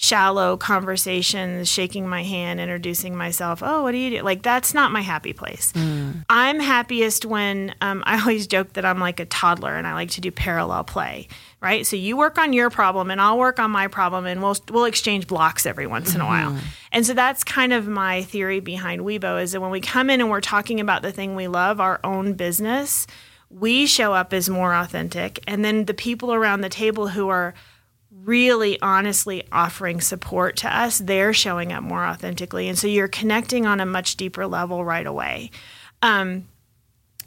shallow 0.00 0.56
conversations, 0.56 1.68
shaking 1.68 2.06
my 2.06 2.22
hand, 2.22 2.60
introducing 2.60 3.16
myself. 3.16 3.64
Oh, 3.64 3.82
what 3.82 3.90
do 3.90 3.98
you 3.98 4.18
do? 4.18 4.22
Like 4.22 4.42
that's 4.42 4.72
not 4.72 4.92
my 4.92 5.00
happy 5.00 5.32
place. 5.32 5.72
Mm. 5.72 6.24
I'm 6.30 6.60
happiest 6.60 7.24
when 7.26 7.74
um, 7.80 8.04
I 8.06 8.20
always 8.20 8.46
joke 8.46 8.74
that 8.74 8.84
I'm 8.84 9.00
like 9.00 9.18
a 9.18 9.26
toddler 9.26 9.74
and 9.74 9.88
I 9.88 9.94
like 9.94 10.10
to 10.10 10.20
do 10.20 10.30
parallel 10.30 10.84
play. 10.84 11.26
Right, 11.60 11.84
so 11.84 11.96
you 11.96 12.16
work 12.16 12.38
on 12.38 12.52
your 12.52 12.70
problem 12.70 13.10
and 13.10 13.20
I'll 13.20 13.36
work 13.36 13.58
on 13.58 13.72
my 13.72 13.88
problem, 13.88 14.26
and 14.26 14.40
we'll 14.40 14.56
we'll 14.70 14.84
exchange 14.84 15.26
blocks 15.26 15.66
every 15.66 15.88
once 15.88 16.14
in 16.14 16.20
a 16.20 16.24
while. 16.24 16.52
Mm-hmm. 16.52 16.66
And 16.92 17.04
so 17.04 17.14
that's 17.14 17.42
kind 17.42 17.72
of 17.72 17.88
my 17.88 18.22
theory 18.22 18.60
behind 18.60 19.02
Webo 19.02 19.42
is 19.42 19.50
that 19.50 19.60
when 19.60 19.72
we 19.72 19.80
come 19.80 20.08
in 20.08 20.20
and 20.20 20.30
we're 20.30 20.40
talking 20.40 20.78
about 20.78 21.02
the 21.02 21.10
thing 21.10 21.34
we 21.34 21.48
love, 21.48 21.80
our 21.80 21.98
own 22.04 22.34
business, 22.34 23.08
we 23.50 23.86
show 23.86 24.14
up 24.14 24.32
as 24.32 24.48
more 24.48 24.72
authentic, 24.72 25.40
and 25.48 25.64
then 25.64 25.86
the 25.86 25.94
people 25.94 26.32
around 26.32 26.60
the 26.60 26.68
table 26.68 27.08
who 27.08 27.28
are 27.28 27.54
really 28.28 28.80
honestly 28.82 29.42
offering 29.50 30.00
support 30.00 30.56
to 30.58 30.76
us, 30.76 30.98
they're 30.98 31.32
showing 31.32 31.72
up 31.72 31.82
more 31.82 32.04
authentically. 32.04 32.68
And 32.68 32.78
so 32.78 32.86
you're 32.86 33.08
connecting 33.08 33.66
on 33.66 33.80
a 33.80 33.86
much 33.86 34.16
deeper 34.16 34.46
level 34.46 34.84
right 34.84 35.06
away. 35.06 35.50
Um, 36.02 36.46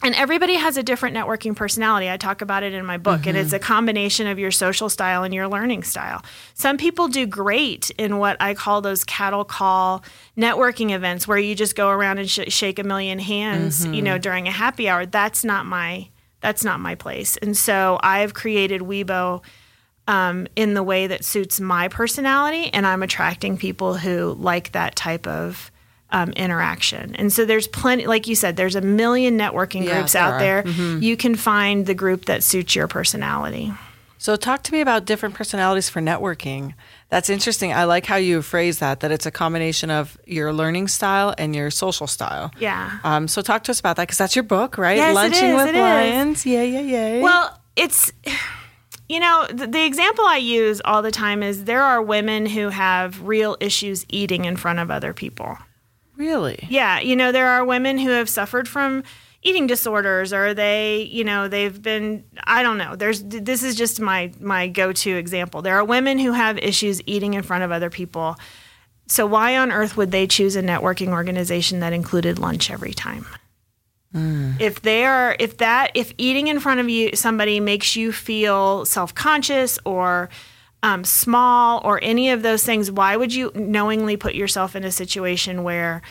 and 0.04 0.16
everybody 0.16 0.56
has 0.56 0.78
a 0.78 0.84
different 0.84 1.16
networking 1.16 1.56
personality. 1.56 2.10
I 2.10 2.18
talk 2.18 2.42
about 2.42 2.64
it 2.64 2.74
in 2.74 2.86
my 2.86 2.98
book, 2.98 3.22
mm-hmm. 3.22 3.30
and 3.30 3.38
it's 3.38 3.54
a 3.54 3.60
combination 3.60 4.26
of 4.26 4.40
your 4.40 4.50
social 4.50 4.90
style 4.90 5.24
and 5.24 5.34
your 5.34 5.48
learning 5.48 5.84
style. 5.84 6.24
Some 6.54 6.78
people 6.78 7.08
do 7.08 7.28
great 7.28 7.92
in 7.92 8.18
what 8.18 8.38
I 8.40 8.54
call 8.54 8.82
those 8.82 9.04
cattle 9.04 9.44
call 9.44 10.04
networking 10.38 10.92
events 10.92 11.28
where 11.28 11.38
you 11.38 11.54
just 11.54 11.76
go 11.76 11.90
around 11.90 12.18
and 12.18 12.30
sh- 12.30 12.40
shake 12.48 12.80
a 12.80 12.84
million 12.84 13.20
hands, 13.20 13.84
mm-hmm. 13.84 13.94
you 13.94 14.02
know, 14.02 14.18
during 14.18 14.48
a 14.48 14.52
happy 14.52 14.90
hour. 14.90 15.06
That's 15.06 15.44
not 15.44 15.66
my 15.66 16.10
that's 16.42 16.64
not 16.64 16.80
my 16.80 16.96
place. 16.96 17.38
And 17.38 17.56
so 17.56 18.00
I've 18.02 18.34
created 18.34 18.82
Webo 18.82 19.44
um, 20.08 20.48
in 20.56 20.74
the 20.74 20.84
way 20.84 21.08
that 21.08 21.24
suits 21.24 21.60
my 21.60 21.88
personality, 21.88 22.70
and 22.74 22.86
I'm 22.86 23.04
attracting 23.04 23.58
people 23.58 23.96
who 23.96 24.34
like 24.34 24.72
that 24.74 24.96
type 24.96 25.28
of 25.28 25.72
um, 26.10 26.32
interaction. 26.32 27.16
And 27.16 27.32
so 27.32 27.46
there's 27.46 27.68
plenty, 27.68 28.06
like 28.06 28.28
you 28.28 28.36
said, 28.36 28.58
there's 28.58 28.76
a 28.76 28.82
million 28.82 29.38
networking 29.38 29.86
yeah, 29.86 29.96
groups 29.96 30.14
there 30.14 30.22
out 30.22 30.34
are. 30.34 30.40
there. 30.40 30.64
Mm-hmm. 30.64 31.02
You 31.02 31.16
can 31.16 31.36
find 31.36 31.86
the 31.86 31.94
group 31.94 32.26
that 32.26 32.44
suits 32.44 32.76
your 32.76 32.88
personality. 32.88 33.72
So 34.18 34.36
talk 34.36 34.62
to 34.64 34.72
me 34.72 34.82
about 34.82 35.06
different 35.06 35.34
personalities 35.34 35.90
for 35.90 36.00
networking. 36.00 36.76
That's 37.10 37.28
interesting. 37.28 37.74
I 37.74 37.86
like 37.86 38.06
how 38.06 38.18
you 38.18 38.44
phrase 38.44 38.78
that, 38.78 39.00
that 39.00 39.12
it's 39.12 39.26
a 39.26 39.32
combination 39.32 39.90
of 39.90 40.16
your 40.26 40.54
learning 40.54 40.90
style 40.90 41.34
and 41.40 41.56
your 41.56 41.72
social 41.72 42.06
style. 42.06 42.52
Yeah. 42.60 43.00
Um, 43.04 43.28
so 43.28 43.42
talk 43.42 43.64
to 43.64 43.72
us 43.72 43.80
about 43.80 43.96
that 43.96 44.04
because 44.04 44.20
that's 44.20 44.36
your 44.36 44.44
book, 44.44 44.78
right? 44.78 44.98
Yes, 44.98 45.16
Lunching 45.16 45.50
it 45.50 45.50
is, 45.50 45.56
with 45.56 45.76
it 45.76 45.82
Lions. 45.82 46.38
Is. 46.40 46.46
Yeah, 46.46 46.62
yeah, 46.62 46.82
yeah. 46.82 47.22
Well, 47.24 47.60
it's 47.76 48.12
you 49.12 49.20
know, 49.20 49.46
the, 49.52 49.68
the, 49.68 49.84
example 49.84 50.24
I 50.26 50.38
use 50.38 50.82
all 50.86 51.02
the 51.02 51.12
time 51.12 51.44
is 51.44 51.66
there 51.66 51.84
are 51.84 52.02
women 52.02 52.46
who 52.46 52.70
have 52.70 53.22
real 53.22 53.58
issues 53.60 54.06
eating 54.08 54.46
in 54.46 54.56
front 54.56 54.80
of 54.80 54.90
other 54.90 55.14
people. 55.14 55.58
Really? 56.16 56.66
Yeah. 56.70 57.02
You 57.02 57.18
know, 57.18 57.34
there 57.34 57.50
are 57.50 57.66
women 57.66 57.98
who 57.98 58.12
have 58.12 58.30
suffered 58.30 58.70
from 58.70 59.04
eating 59.44 59.68
disorders 59.68 60.32
or 60.32 60.54
they, 60.54 61.02
you 61.12 61.26
know, 61.26 61.50
they've 61.50 61.82
been 61.82 62.24
I 62.46 62.64
don't 62.64 62.78
know. 62.78 62.96
There's 62.96 63.22
this 63.22 63.64
is 63.64 63.76
just 63.76 64.00
my 64.00 64.32
my 64.40 64.70
go-to 64.70 65.18
example. 65.18 65.62
There 65.62 65.76
are 65.76 65.84
women 65.84 66.18
who 66.18 66.32
have 66.32 66.58
issues 66.60 67.02
eating 67.06 67.34
in 67.34 67.44
front 67.44 67.66
of 67.66 67.72
other 67.72 67.90
people. 67.90 68.38
So 69.08 69.26
why 69.26 69.58
on 69.58 69.74
earth 69.74 69.98
would 69.98 70.12
they 70.12 70.26
choose 70.26 70.56
a 70.56 70.64
networking 70.64 71.10
organization 71.10 71.82
that 71.82 71.92
included 71.92 72.40
lunch 72.40 72.72
every 72.72 72.94
time? 72.94 73.26
Mm. 74.16 74.60
If 74.60 74.82
they 74.82 75.06
are 75.06 75.36
if 75.40 75.58
that 75.58 75.92
if 75.94 76.14
eating 76.18 76.48
in 76.48 76.60
front 76.60 76.80
of 76.82 76.90
you 76.90 77.16
somebody 77.16 77.60
makes 77.60 77.96
you 77.96 78.12
feel 78.12 78.86
self-conscious 78.86 79.80
or 79.86 80.30
um, 80.84 81.04
small 81.04 81.82
or 81.84 82.00
any 82.04 82.32
of 82.32 82.42
those 82.42 82.64
things, 82.64 82.92
why 82.92 83.16
would 83.16 83.34
you 83.34 83.52
knowingly 83.56 84.18
put 84.18 84.36
yourself 84.36 84.76
in 84.76 84.84
a 84.84 84.92
situation 84.92 85.64
where 85.64 86.02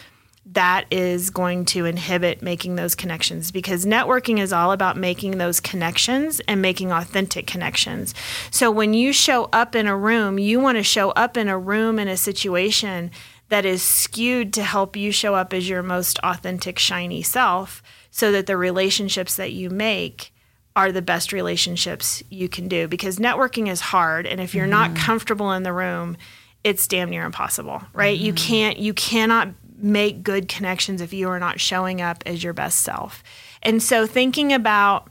that 0.47 0.87
is 0.91 1.31
going 1.31 1.65
to 1.65 1.85
inhibit 1.85 2.41
making 2.41 2.77
those 2.77 2.95
connections? 2.95 3.51
Because 3.51 3.85
networking 3.85 4.39
is 4.39 4.53
all 4.53 4.73
about 4.73 4.97
making 4.97 5.39
those 5.39 5.61
connections 5.61 6.41
and 6.49 6.63
making 6.63 6.93
authentic 6.93 7.47
connections. 7.47 8.15
So 8.51 8.71
when 8.71 8.95
you 8.95 9.13
show 9.13 9.49
up 9.53 9.75
in 9.75 9.87
a 9.87 9.97
room, 9.97 10.39
you 10.39 10.61
want 10.61 10.79
to 10.79 10.85
show 10.85 11.11
up 11.11 11.37
in 11.37 11.49
a 11.49 11.59
room 11.59 11.99
in 11.99 12.09
a 12.09 12.17
situation 12.17 13.11
that 13.51 13.67
is 13.67 13.83
skewed 13.83 14.53
to 14.55 14.63
help 14.63 14.97
you 14.97 15.13
show 15.13 15.35
up 15.35 15.53
as 15.53 15.69
your 15.69 15.83
most 15.83 16.19
authentic, 16.21 16.79
shiny 16.79 17.23
self 17.23 17.83
so 18.11 18.33
that 18.33 18.47
the 18.47 18.57
relationships 18.57 19.37
that 19.37 19.53
you 19.53 19.69
make 19.69 20.33
are 20.77 20.93
the 20.93 21.03
best 21.03 21.33
relationships 21.33 22.23
you 22.31 22.49
can 22.49 22.69
do 22.69 22.87
because 22.89 23.19
networking 23.19 23.69
is 23.69 23.81
hard 23.81 24.27
and 24.27 24.41
if 24.41 24.55
you're 24.55 24.65
mm-hmm. 24.65 24.95
not 24.95 24.97
comfortable 24.97 25.53
in 25.53 25.65
the 25.65 25.73
room 25.73 26.17
it's 26.63 26.87
damn 26.87 27.11
near 27.11 27.25
impossible 27.25 27.83
right 27.93 28.17
mm-hmm. 28.17 28.27
you 28.27 28.33
can't 28.33 28.79
you 28.79 28.95
cannot 28.95 29.49
make 29.77 30.23
good 30.23 30.47
connections 30.47 31.01
if 31.01 31.13
you 31.13 31.29
are 31.29 31.41
not 31.41 31.59
showing 31.59 32.01
up 32.01 32.23
as 32.25 32.45
your 32.45 32.53
best 32.53 32.83
self 32.83 33.23
and 33.63 33.83
so 33.83 34.07
thinking 34.07 34.53
about 34.53 35.09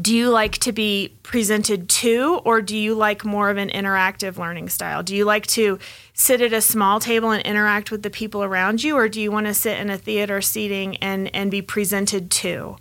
do 0.00 0.14
you 0.14 0.30
like 0.30 0.52
to 0.58 0.72
be 0.72 1.14
presented 1.22 1.88
to 1.88 2.40
or 2.44 2.62
do 2.62 2.76
you 2.76 2.94
like 2.94 3.24
more 3.24 3.50
of 3.50 3.56
an 3.58 3.68
interactive 3.70 4.38
learning 4.38 4.68
style 4.68 5.02
do 5.02 5.14
you 5.14 5.24
like 5.24 5.46
to 5.46 5.78
sit 6.14 6.40
at 6.40 6.52
a 6.52 6.60
small 6.60 6.98
table 6.98 7.30
and 7.30 7.42
interact 7.42 7.90
with 7.90 8.02
the 8.02 8.10
people 8.10 8.42
around 8.42 8.82
you 8.82 8.96
or 8.96 9.08
do 9.08 9.20
you 9.20 9.30
want 9.30 9.46
to 9.46 9.54
sit 9.54 9.78
in 9.78 9.90
a 9.90 9.98
theater 9.98 10.40
seating 10.40 10.96
and 10.98 11.34
and 11.34 11.50
be 11.50 11.60
presented 11.60 12.30
to 12.30 12.76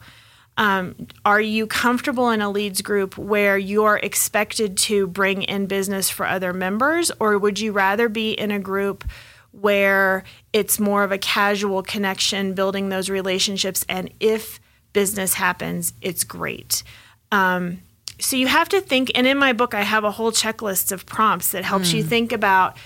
um, 0.58 1.08
are 1.26 1.42
you 1.42 1.66
comfortable 1.66 2.30
in 2.30 2.42
a 2.42 2.50
leads 2.50 2.82
group 2.82 3.18
where 3.18 3.58
you're 3.58 4.00
expected 4.04 4.78
to 4.78 5.08
bring 5.08 5.44
in 5.44 5.66
business 5.66 6.10
for 6.10 6.26
other 6.26 6.54
members, 6.54 7.10
or 7.20 7.38
would 7.38 7.60
you 7.60 7.72
rather 7.72 8.10
be 8.10 8.34
in 8.34 8.52
a 8.52 8.60
group 8.60 9.06
where 9.52 10.24
it's 10.54 10.80
more 10.80 11.04
of 11.04 11.12
a 11.12 11.18
casual 11.18 11.82
connection, 11.82 12.54
building 12.54 12.90
those 12.90 13.10
relationships, 13.10 13.86
and 13.90 14.14
if 14.20 14.60
business 14.94 15.34
happens, 15.36 15.94
it's 16.02 16.24
great. 16.24 16.84
Um, 17.32 17.82
so 18.20 18.36
you 18.36 18.48
have 18.48 18.70
to 18.70 18.82
think, 18.82 19.12
and 19.16 19.26
in 19.26 19.38
my 19.38 19.54
book, 19.54 19.74
I 19.74 19.82
have 19.82 20.04
a 20.04 20.12
whole 20.12 20.32
checklist 20.32 20.92
of 20.92 21.06
prompts 21.06 21.52
that 21.52 21.64
helps 21.64 21.92
mm. 21.92 21.96
you 21.96 22.04
hmm. 22.04 22.10
think 22.10 22.32
about 22.32 22.78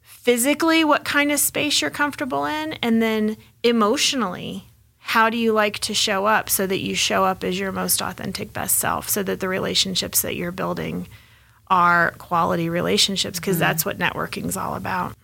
physically 0.00 0.84
what 0.84 1.04
kind 1.04 1.32
of 1.32 1.38
space 1.38 1.80
you're 1.80 1.90
comfortable 1.90 2.44
in, 2.44 2.74
and 2.74 3.00
then 3.00 3.36
emotionally 3.62 4.64
how 5.06 5.28
do 5.28 5.36
you 5.36 5.52
like 5.52 5.78
to 5.80 5.92
show 5.92 6.24
up 6.24 6.48
so 6.48 6.66
that 6.66 6.80
you 6.80 6.94
show 6.94 7.24
up 7.24 7.44
as 7.44 7.58
your 7.58 7.70
most 7.70 8.00
authentic 8.00 8.54
best 8.54 8.78
self 8.78 9.06
so 9.06 9.22
that 9.22 9.38
the 9.38 9.48
relationships 9.48 10.22
that 10.22 10.34
you're 10.34 10.50
building 10.50 11.06
are 11.68 12.12
quality 12.12 12.70
relationships 12.70 13.38
because 13.38 13.56
mm-hmm. 13.56 13.60
that's 13.60 13.84
what 13.84 13.98
networking 13.98 14.46
is 14.46 14.56
all 14.56 14.74
about 14.74 15.14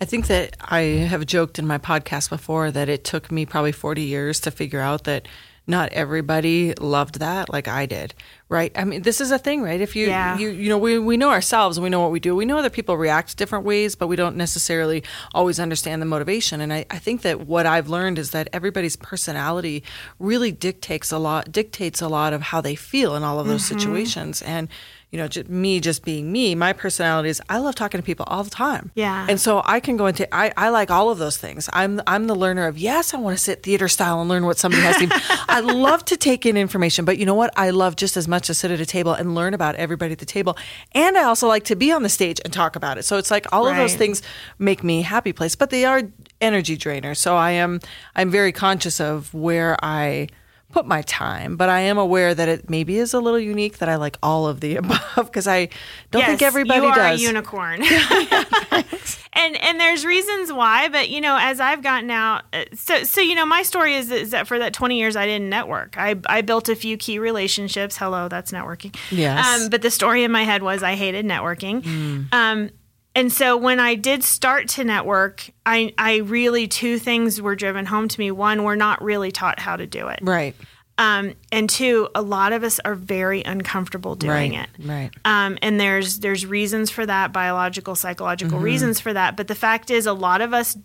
I 0.00 0.06
think 0.06 0.28
that 0.28 0.56
I 0.58 0.80
have 0.80 1.26
joked 1.26 1.58
in 1.58 1.66
my 1.66 1.76
podcast 1.76 2.30
before 2.30 2.70
that 2.70 2.88
it 2.88 3.04
took 3.04 3.30
me 3.30 3.44
probably 3.44 3.72
40 3.72 4.00
years 4.00 4.40
to 4.40 4.50
figure 4.50 4.80
out 4.80 5.04
that 5.04 5.28
not 5.66 5.92
everybody 5.92 6.74
loved 6.74 7.20
that 7.20 7.48
like 7.48 7.68
I 7.68 7.86
did, 7.86 8.14
right? 8.48 8.72
I 8.74 8.84
mean, 8.84 9.02
this 9.02 9.20
is 9.20 9.30
a 9.30 9.38
thing, 9.38 9.62
right? 9.62 9.80
If 9.80 9.94
you 9.94 10.06
yeah. 10.06 10.36
you 10.36 10.48
you 10.50 10.68
know, 10.68 10.78
we 10.78 10.98
we 10.98 11.16
know 11.16 11.30
ourselves, 11.30 11.78
we 11.78 11.88
know 11.88 12.00
what 12.00 12.10
we 12.10 12.20
do. 12.20 12.34
We 12.34 12.44
know 12.44 12.58
other 12.58 12.70
people 12.70 12.96
react 12.96 13.36
different 13.36 13.64
ways, 13.64 13.94
but 13.94 14.08
we 14.08 14.16
don't 14.16 14.36
necessarily 14.36 15.02
always 15.32 15.60
understand 15.60 16.02
the 16.02 16.06
motivation. 16.06 16.60
And 16.60 16.72
I, 16.72 16.86
I 16.90 16.98
think 16.98 17.22
that 17.22 17.46
what 17.46 17.66
I've 17.66 17.88
learned 17.88 18.18
is 18.18 18.32
that 18.32 18.48
everybody's 18.52 18.96
personality 18.96 19.84
really 20.18 20.52
dictates 20.52 21.12
a 21.12 21.18
lot 21.18 21.52
dictates 21.52 22.00
a 22.00 22.08
lot 22.08 22.32
of 22.32 22.42
how 22.42 22.60
they 22.60 22.74
feel 22.74 23.14
in 23.14 23.22
all 23.22 23.38
of 23.38 23.46
those 23.46 23.64
mm-hmm. 23.64 23.78
situations. 23.78 24.42
And 24.42 24.68
you 25.10 25.18
know, 25.18 25.26
just 25.26 25.48
me 25.48 25.80
just 25.80 26.04
being 26.04 26.30
me, 26.30 26.54
my 26.54 26.72
personality 26.72 27.30
is 27.30 27.42
I 27.48 27.58
love 27.58 27.74
talking 27.74 27.98
to 27.98 28.04
people 28.04 28.24
all 28.28 28.44
the 28.44 28.50
time. 28.50 28.92
Yeah. 28.94 29.26
And 29.28 29.40
so 29.40 29.60
I 29.64 29.80
can 29.80 29.96
go 29.96 30.06
into 30.06 30.32
I, 30.32 30.52
I 30.56 30.68
like 30.68 30.90
all 30.90 31.10
of 31.10 31.18
those 31.18 31.36
things. 31.36 31.68
I'm 31.72 32.00
I'm 32.06 32.28
the 32.28 32.34
learner 32.36 32.68
of 32.68 32.78
yes, 32.78 33.12
I 33.12 33.18
want 33.18 33.36
to 33.36 33.42
sit 33.42 33.64
theater 33.64 33.88
style 33.88 34.20
and 34.20 34.28
learn 34.28 34.46
what 34.46 34.58
somebody 34.58 34.82
has 34.82 34.96
to 34.98 35.08
I 35.48 35.60
love 35.60 36.04
to 36.06 36.16
take 36.16 36.46
in 36.46 36.56
information, 36.56 37.04
but 37.04 37.18
you 37.18 37.26
know 37.26 37.34
what? 37.34 37.52
I 37.56 37.70
love 37.70 37.96
just 37.96 38.16
as 38.16 38.28
much 38.28 38.46
to 38.46 38.54
sit 38.54 38.70
at 38.70 38.80
a 38.80 38.86
table 38.86 39.12
and 39.12 39.34
learn 39.34 39.52
about 39.52 39.74
everybody 39.74 40.12
at 40.12 40.18
the 40.18 40.26
table. 40.26 40.56
And 40.92 41.18
I 41.18 41.24
also 41.24 41.48
like 41.48 41.64
to 41.64 41.76
be 41.76 41.90
on 41.90 42.04
the 42.04 42.08
stage 42.08 42.40
and 42.44 42.52
talk 42.52 42.76
about 42.76 42.96
it. 42.96 43.04
So 43.04 43.16
it's 43.16 43.32
like 43.32 43.46
all 43.52 43.64
right. 43.64 43.72
of 43.72 43.78
those 43.78 43.96
things 43.96 44.22
make 44.60 44.84
me 44.84 45.02
happy 45.02 45.32
place, 45.32 45.56
but 45.56 45.70
they 45.70 45.84
are 45.84 46.02
energy 46.40 46.78
drainers. 46.78 47.16
So 47.16 47.36
I 47.36 47.50
am 47.52 47.80
I'm 48.14 48.30
very 48.30 48.52
conscious 48.52 49.00
of 49.00 49.34
where 49.34 49.76
I 49.82 50.28
put 50.72 50.86
my 50.86 51.02
time, 51.02 51.56
but 51.56 51.68
I 51.68 51.80
am 51.80 51.98
aware 51.98 52.34
that 52.34 52.48
it 52.48 52.70
maybe 52.70 52.98
is 52.98 53.12
a 53.12 53.20
little 53.20 53.40
unique 53.40 53.78
that 53.78 53.88
I 53.88 53.96
like 53.96 54.18
all 54.22 54.46
of 54.46 54.60
the 54.60 54.76
above 54.76 55.26
because 55.26 55.46
I 55.48 55.68
don't 56.10 56.20
yes, 56.20 56.28
think 56.28 56.42
everybody 56.42 56.82
you 56.82 56.86
are 56.86 56.94
does. 56.94 57.20
a 57.20 57.22
unicorn. 57.22 57.82
and 59.32 59.56
and 59.56 59.80
there's 59.80 60.04
reasons 60.04 60.52
why, 60.52 60.88
but 60.88 61.08
you 61.08 61.20
know, 61.20 61.36
as 61.40 61.60
I've 61.60 61.82
gotten 61.82 62.10
out, 62.10 62.44
uh, 62.52 62.64
so 62.74 63.02
so 63.04 63.20
you 63.20 63.34
know, 63.34 63.46
my 63.46 63.62
story 63.62 63.96
is, 63.96 64.10
is 64.10 64.30
that 64.30 64.46
for 64.46 64.58
that 64.58 64.72
20 64.72 64.98
years 64.98 65.16
I 65.16 65.26
didn't 65.26 65.48
network. 65.48 65.96
I 65.98 66.16
I 66.26 66.42
built 66.42 66.68
a 66.68 66.76
few 66.76 66.96
key 66.96 67.18
relationships. 67.18 67.96
Hello, 67.96 68.28
that's 68.28 68.52
networking. 68.52 68.94
Yes. 69.10 69.62
Um, 69.62 69.70
but 69.70 69.82
the 69.82 69.90
story 69.90 70.24
in 70.24 70.30
my 70.30 70.44
head 70.44 70.62
was 70.62 70.82
I 70.82 70.94
hated 70.94 71.26
networking. 71.26 71.82
Mm. 71.82 72.32
Um, 72.32 72.70
and 73.14 73.32
so 73.32 73.56
when 73.56 73.80
I 73.80 73.96
did 73.96 74.22
start 74.22 74.68
to 74.68 74.84
network, 74.84 75.50
I, 75.66 75.92
I 75.98 76.18
really, 76.18 76.68
two 76.68 76.98
things 76.98 77.42
were 77.42 77.56
driven 77.56 77.86
home 77.86 78.08
to 78.08 78.20
me. 78.20 78.30
One, 78.30 78.62
we're 78.62 78.76
not 78.76 79.02
really 79.02 79.32
taught 79.32 79.58
how 79.58 79.76
to 79.76 79.86
do 79.86 80.08
it. 80.08 80.20
Right. 80.22 80.54
Um, 80.96 81.34
and 81.50 81.68
two, 81.68 82.08
a 82.14 82.20
lot 82.20 82.52
of 82.52 82.62
us 82.62 82.78
are 82.84 82.94
very 82.94 83.42
uncomfortable 83.42 84.14
doing 84.16 84.52
right, 84.52 84.68
it. 84.78 84.86
Right. 84.86 85.10
Um, 85.24 85.56
and 85.62 85.80
there's 85.80 86.20
there's 86.20 86.44
reasons 86.44 86.90
for 86.90 87.06
that, 87.06 87.32
biological, 87.32 87.94
psychological 87.94 88.56
mm-hmm. 88.58 88.64
reasons 88.64 89.00
for 89.00 89.12
that. 89.12 89.34
But 89.34 89.48
the 89.48 89.54
fact 89.54 89.90
is, 89.90 90.04
a 90.04 90.12
lot 90.12 90.42
of 90.42 90.52
us 90.52 90.76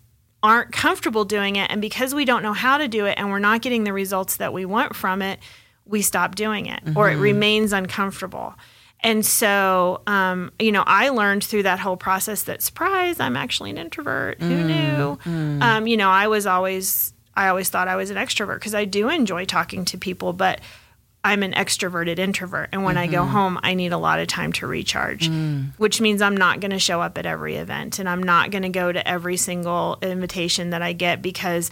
aren't 0.41 0.71
comfortable 0.71 1.25
doing 1.25 1.57
it, 1.57 1.69
and 1.69 1.81
because 1.81 2.15
we 2.15 2.23
don't 2.23 2.43
know 2.43 2.53
how 2.53 2.77
to 2.77 2.87
do 2.87 3.05
it, 3.05 3.15
and 3.17 3.29
we're 3.29 3.39
not 3.39 3.61
getting 3.61 3.83
the 3.83 3.91
results 3.91 4.37
that 4.37 4.53
we 4.53 4.63
want 4.63 4.95
from 4.95 5.21
it, 5.21 5.39
we 5.85 6.01
stop 6.01 6.35
doing 6.35 6.67
it, 6.67 6.83
mm-hmm. 6.85 6.97
or 6.97 7.09
it 7.09 7.15
mm-hmm. 7.15 7.21
remains 7.21 7.73
uncomfortable. 7.73 8.55
And 9.05 9.23
so, 9.23 10.01
um, 10.07 10.51
you 10.57 10.71
know, 10.71 10.83
I 10.87 11.09
learned 11.09 11.43
through 11.43 11.61
that 11.63 11.77
whole 11.77 11.95
process 11.95 12.43
that 12.43 12.63
surprise, 12.63 13.19
I'm 13.19 13.37
actually 13.37 13.69
an 13.69 13.77
introvert. 13.77 14.41
Who 14.41 14.49
mm, 14.49 14.65
knew? 14.65 15.31
Mm. 15.31 15.61
Um, 15.61 15.87
you 15.87 15.95
know, 15.95 16.09
I 16.09 16.27
was 16.27 16.47
always, 16.47 17.13
I 17.35 17.49
always 17.49 17.69
thought 17.69 17.87
I 17.87 17.97
was 17.97 18.09
an 18.09 18.17
extrovert 18.17 18.55
because 18.55 18.73
I 18.73 18.85
do 18.85 19.09
enjoy 19.09 19.45
talking 19.45 19.85
to 19.85 19.97
people, 19.99 20.33
but 20.33 20.59
I'm 21.23 21.43
an 21.43 21.53
extroverted 21.53 22.17
introvert. 22.17 22.69
And 22.71 22.83
when 22.83 22.95
mm-hmm. 22.95 23.03
I 23.03 23.07
go 23.07 23.21
mm-hmm. 23.21 23.31
home, 23.31 23.59
I 23.61 23.75
need 23.75 23.93
a 23.93 23.97
lot 23.99 24.19
of 24.19 24.27
time 24.27 24.51
to 24.53 24.65
recharge, 24.65 25.29
mm. 25.29 25.71
which 25.77 26.01
means 26.01 26.23
I'm 26.23 26.35
not 26.35 26.59
going 26.59 26.71
to 26.71 26.79
show 26.79 26.99
up 26.99 27.19
at 27.19 27.27
every 27.27 27.57
event 27.57 27.99
and 27.99 28.09
I'm 28.09 28.23
not 28.23 28.49
going 28.49 28.63
to 28.63 28.69
go 28.69 28.91
to 28.91 29.07
every 29.07 29.37
single 29.37 29.99
invitation 30.01 30.71
that 30.71 30.81
I 30.81 30.93
get 30.93 31.21
because 31.21 31.69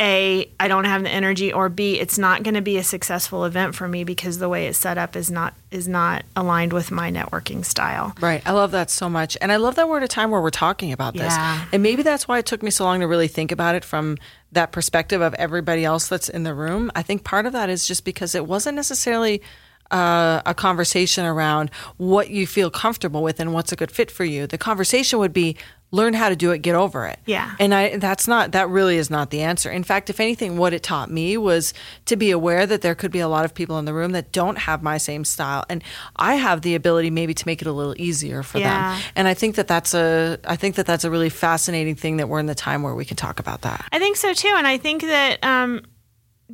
a 0.00 0.48
i 0.60 0.68
don't 0.68 0.84
have 0.84 1.02
the 1.02 1.10
energy 1.10 1.52
or 1.52 1.68
b 1.68 1.98
it's 1.98 2.18
not 2.18 2.42
going 2.42 2.54
to 2.54 2.60
be 2.60 2.76
a 2.76 2.82
successful 2.84 3.44
event 3.44 3.74
for 3.74 3.88
me 3.88 4.04
because 4.04 4.38
the 4.38 4.48
way 4.48 4.66
it's 4.66 4.78
set 4.78 4.98
up 4.98 5.16
is 5.16 5.30
not 5.30 5.54
is 5.70 5.88
not 5.88 6.24
aligned 6.36 6.72
with 6.72 6.90
my 6.90 7.10
networking 7.10 7.64
style 7.64 8.14
Right. 8.20 8.42
I 8.46 8.52
love 8.52 8.70
that 8.72 8.90
so 8.90 9.08
much. 9.08 9.36
And 9.40 9.52
I 9.52 9.56
love 9.56 9.74
that 9.76 9.88
we're 9.88 9.98
at 9.98 10.02
a 10.02 10.08
time 10.08 10.30
where 10.30 10.40
we're 10.40 10.50
talking 10.50 10.92
about 10.92 11.14
this. 11.14 11.32
Yeah. 11.32 11.64
And 11.72 11.82
maybe 11.82 12.02
that's 12.02 12.26
why 12.26 12.38
it 12.38 12.46
took 12.46 12.62
me 12.62 12.70
so 12.70 12.84
long 12.84 13.00
to 13.00 13.06
really 13.06 13.28
think 13.28 13.52
about 13.52 13.74
it 13.74 13.84
from 13.84 14.16
that 14.52 14.72
perspective 14.72 15.20
of 15.20 15.34
everybody 15.34 15.84
else 15.84 16.08
that's 16.08 16.28
in 16.28 16.42
the 16.42 16.54
room. 16.54 16.90
I 16.94 17.02
think 17.02 17.24
part 17.24 17.46
of 17.46 17.52
that 17.52 17.68
is 17.70 17.86
just 17.86 18.04
because 18.04 18.34
it 18.34 18.46
wasn't 18.46 18.76
necessarily 18.76 19.42
uh, 19.90 20.42
a 20.44 20.54
conversation 20.54 21.24
around 21.24 21.70
what 21.96 22.30
you 22.30 22.46
feel 22.46 22.70
comfortable 22.70 23.22
with 23.22 23.40
and 23.40 23.52
what's 23.54 23.72
a 23.72 23.76
good 23.76 23.90
fit 23.90 24.10
for 24.10 24.24
you. 24.24 24.46
The 24.46 24.58
conversation 24.58 25.18
would 25.18 25.32
be 25.32 25.56
learn 25.90 26.12
how 26.12 26.28
to 26.28 26.36
do 26.36 26.50
it, 26.50 26.58
get 26.58 26.74
over 26.74 27.06
it. 27.06 27.18
Yeah. 27.24 27.54
And 27.58 27.74
I 27.74 27.96
that's 27.96 28.28
not 28.28 28.52
that 28.52 28.68
really 28.68 28.98
is 28.98 29.08
not 29.08 29.30
the 29.30 29.40
answer. 29.40 29.70
In 29.70 29.82
fact, 29.82 30.10
if 30.10 30.20
anything, 30.20 30.58
what 30.58 30.74
it 30.74 30.82
taught 30.82 31.10
me 31.10 31.36
was 31.38 31.72
to 32.04 32.16
be 32.16 32.30
aware 32.30 32.66
that 32.66 32.82
there 32.82 32.94
could 32.94 33.10
be 33.10 33.20
a 33.20 33.28
lot 33.28 33.44
of 33.46 33.54
people 33.54 33.78
in 33.78 33.86
the 33.86 33.94
room 33.94 34.12
that 34.12 34.30
don't 34.30 34.58
have 34.58 34.82
my 34.82 34.98
same 34.98 35.24
style, 35.24 35.64
and 35.70 35.82
I 36.16 36.34
have 36.34 36.60
the 36.60 36.74
ability 36.74 37.10
maybe 37.10 37.32
to 37.32 37.46
make 37.46 37.62
it 37.62 37.66
a 37.68 37.72
little 37.72 37.94
easier 37.98 38.42
for 38.42 38.58
Yeah. 38.58 38.94
them. 38.96 39.02
And 39.16 39.28
I 39.28 39.34
think 39.34 39.54
that 39.56 39.66
that's 39.66 39.94
a 39.94 40.38
I 40.44 40.56
think 40.56 40.74
that 40.74 40.84
that's 40.84 41.04
a 41.04 41.10
really 41.10 41.30
fascinating 41.30 41.94
thing 41.94 42.18
that 42.18 42.28
we're 42.28 42.40
in 42.40 42.46
the 42.46 42.54
time 42.54 42.82
where 42.82 42.94
we 42.94 43.06
can 43.06 43.16
talk 43.16 43.40
about 43.40 43.62
that. 43.62 43.84
I 43.90 43.98
think 43.98 44.16
so 44.16 44.34
too, 44.34 44.52
and 44.56 44.66
I 44.66 44.76
think 44.76 45.02
that 45.02 45.42
um, 45.42 45.82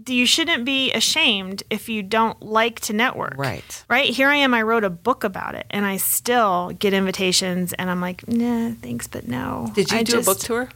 you 0.06 0.26
shouldn't 0.26 0.64
be 0.64 0.92
ashamed 0.92 1.62
if 1.70 1.88
you 1.88 2.02
don't 2.02 2.42
like 2.42 2.80
to 2.80 2.92
network. 2.92 3.34
Right. 3.36 3.84
Right. 3.88 4.10
Here 4.10 4.28
I 4.28 4.36
am. 4.36 4.52
I 4.54 4.62
wrote 4.62 4.84
a 4.84 4.90
book 4.90 5.22
about 5.24 5.54
it, 5.54 5.66
and 5.70 5.86
I 5.86 5.96
still 5.98 6.72
get 6.78 6.92
invitations, 6.92 7.72
and 7.74 7.90
I'm 7.90 8.00
like, 8.00 8.26
nah, 8.28 8.72
thanks, 8.82 9.06
but 9.06 9.28
no. 9.28 9.70
Did 9.74 9.90
you 9.92 9.98
I 9.98 10.02
do 10.02 10.18
a 10.18 10.22
book 10.22 10.38
tour? 10.38 10.68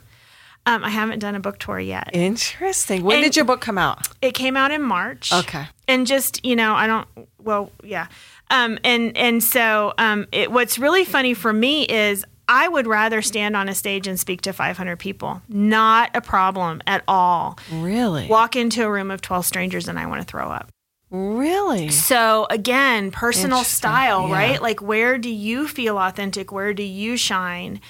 Um, 0.66 0.84
I 0.84 0.90
haven't 0.90 1.20
done 1.20 1.34
a 1.34 1.40
book 1.40 1.58
tour 1.58 1.80
yet. 1.80 2.10
Interesting. 2.12 3.02
When 3.02 3.16
And- 3.16 3.24
did 3.24 3.36
your 3.36 3.44
book 3.46 3.60
come 3.60 3.78
out? 3.78 4.06
It 4.20 4.34
came 4.34 4.56
out 4.56 4.70
in 4.70 4.82
March. 4.82 5.32
Okay. 5.32 5.66
and 5.88 6.06
just 6.06 6.44
you 6.44 6.54
know 6.54 6.74
i 6.74 6.86
don't 6.86 7.08
well 7.42 7.70
yeah 7.82 8.08
um 8.50 8.78
and 8.84 9.16
and 9.16 9.42
so 9.42 9.94
um 9.96 10.26
it, 10.32 10.52
what's 10.52 10.78
really 10.78 11.02
funny 11.04 11.32
for 11.32 11.50
me 11.50 11.84
is 11.86 12.26
i 12.48 12.66
would 12.66 12.86
rather 12.86 13.20
stand 13.22 13.54
on 13.56 13.68
a 13.68 13.74
stage 13.74 14.06
and 14.06 14.18
speak 14.18 14.40
to 14.42 14.52
500 14.52 14.98
people. 14.98 15.42
Not 15.48 16.10
a 16.14 16.20
problem 16.20 16.80
at 16.86 17.04
all. 17.06 17.58
Really? 17.72 18.26
walk 18.26 18.56
into 18.56 18.82
a 18.84 18.90
room 18.90 19.10
of 19.10 19.20
12 19.20 19.44
strangers 19.46 19.86
and 19.88 19.98
i 19.98 20.06
want 20.06 20.20
to 20.20 20.26
throw 20.26 20.48
up. 20.50 20.70
Really? 21.10 21.88
so 21.90 22.46
again 22.50 23.10
personal 23.10 23.64
style 23.64 24.28
Yeah. 24.28 24.34
right? 24.34 24.62
Like 24.62 24.80
where 24.82 25.16
do 25.18 25.30
you 25.30 25.66
feel 25.68 25.98
authentic? 25.98 26.52
Where 26.52 26.74
do 26.74 26.82
you 26.82 27.16
shine? 27.16 27.80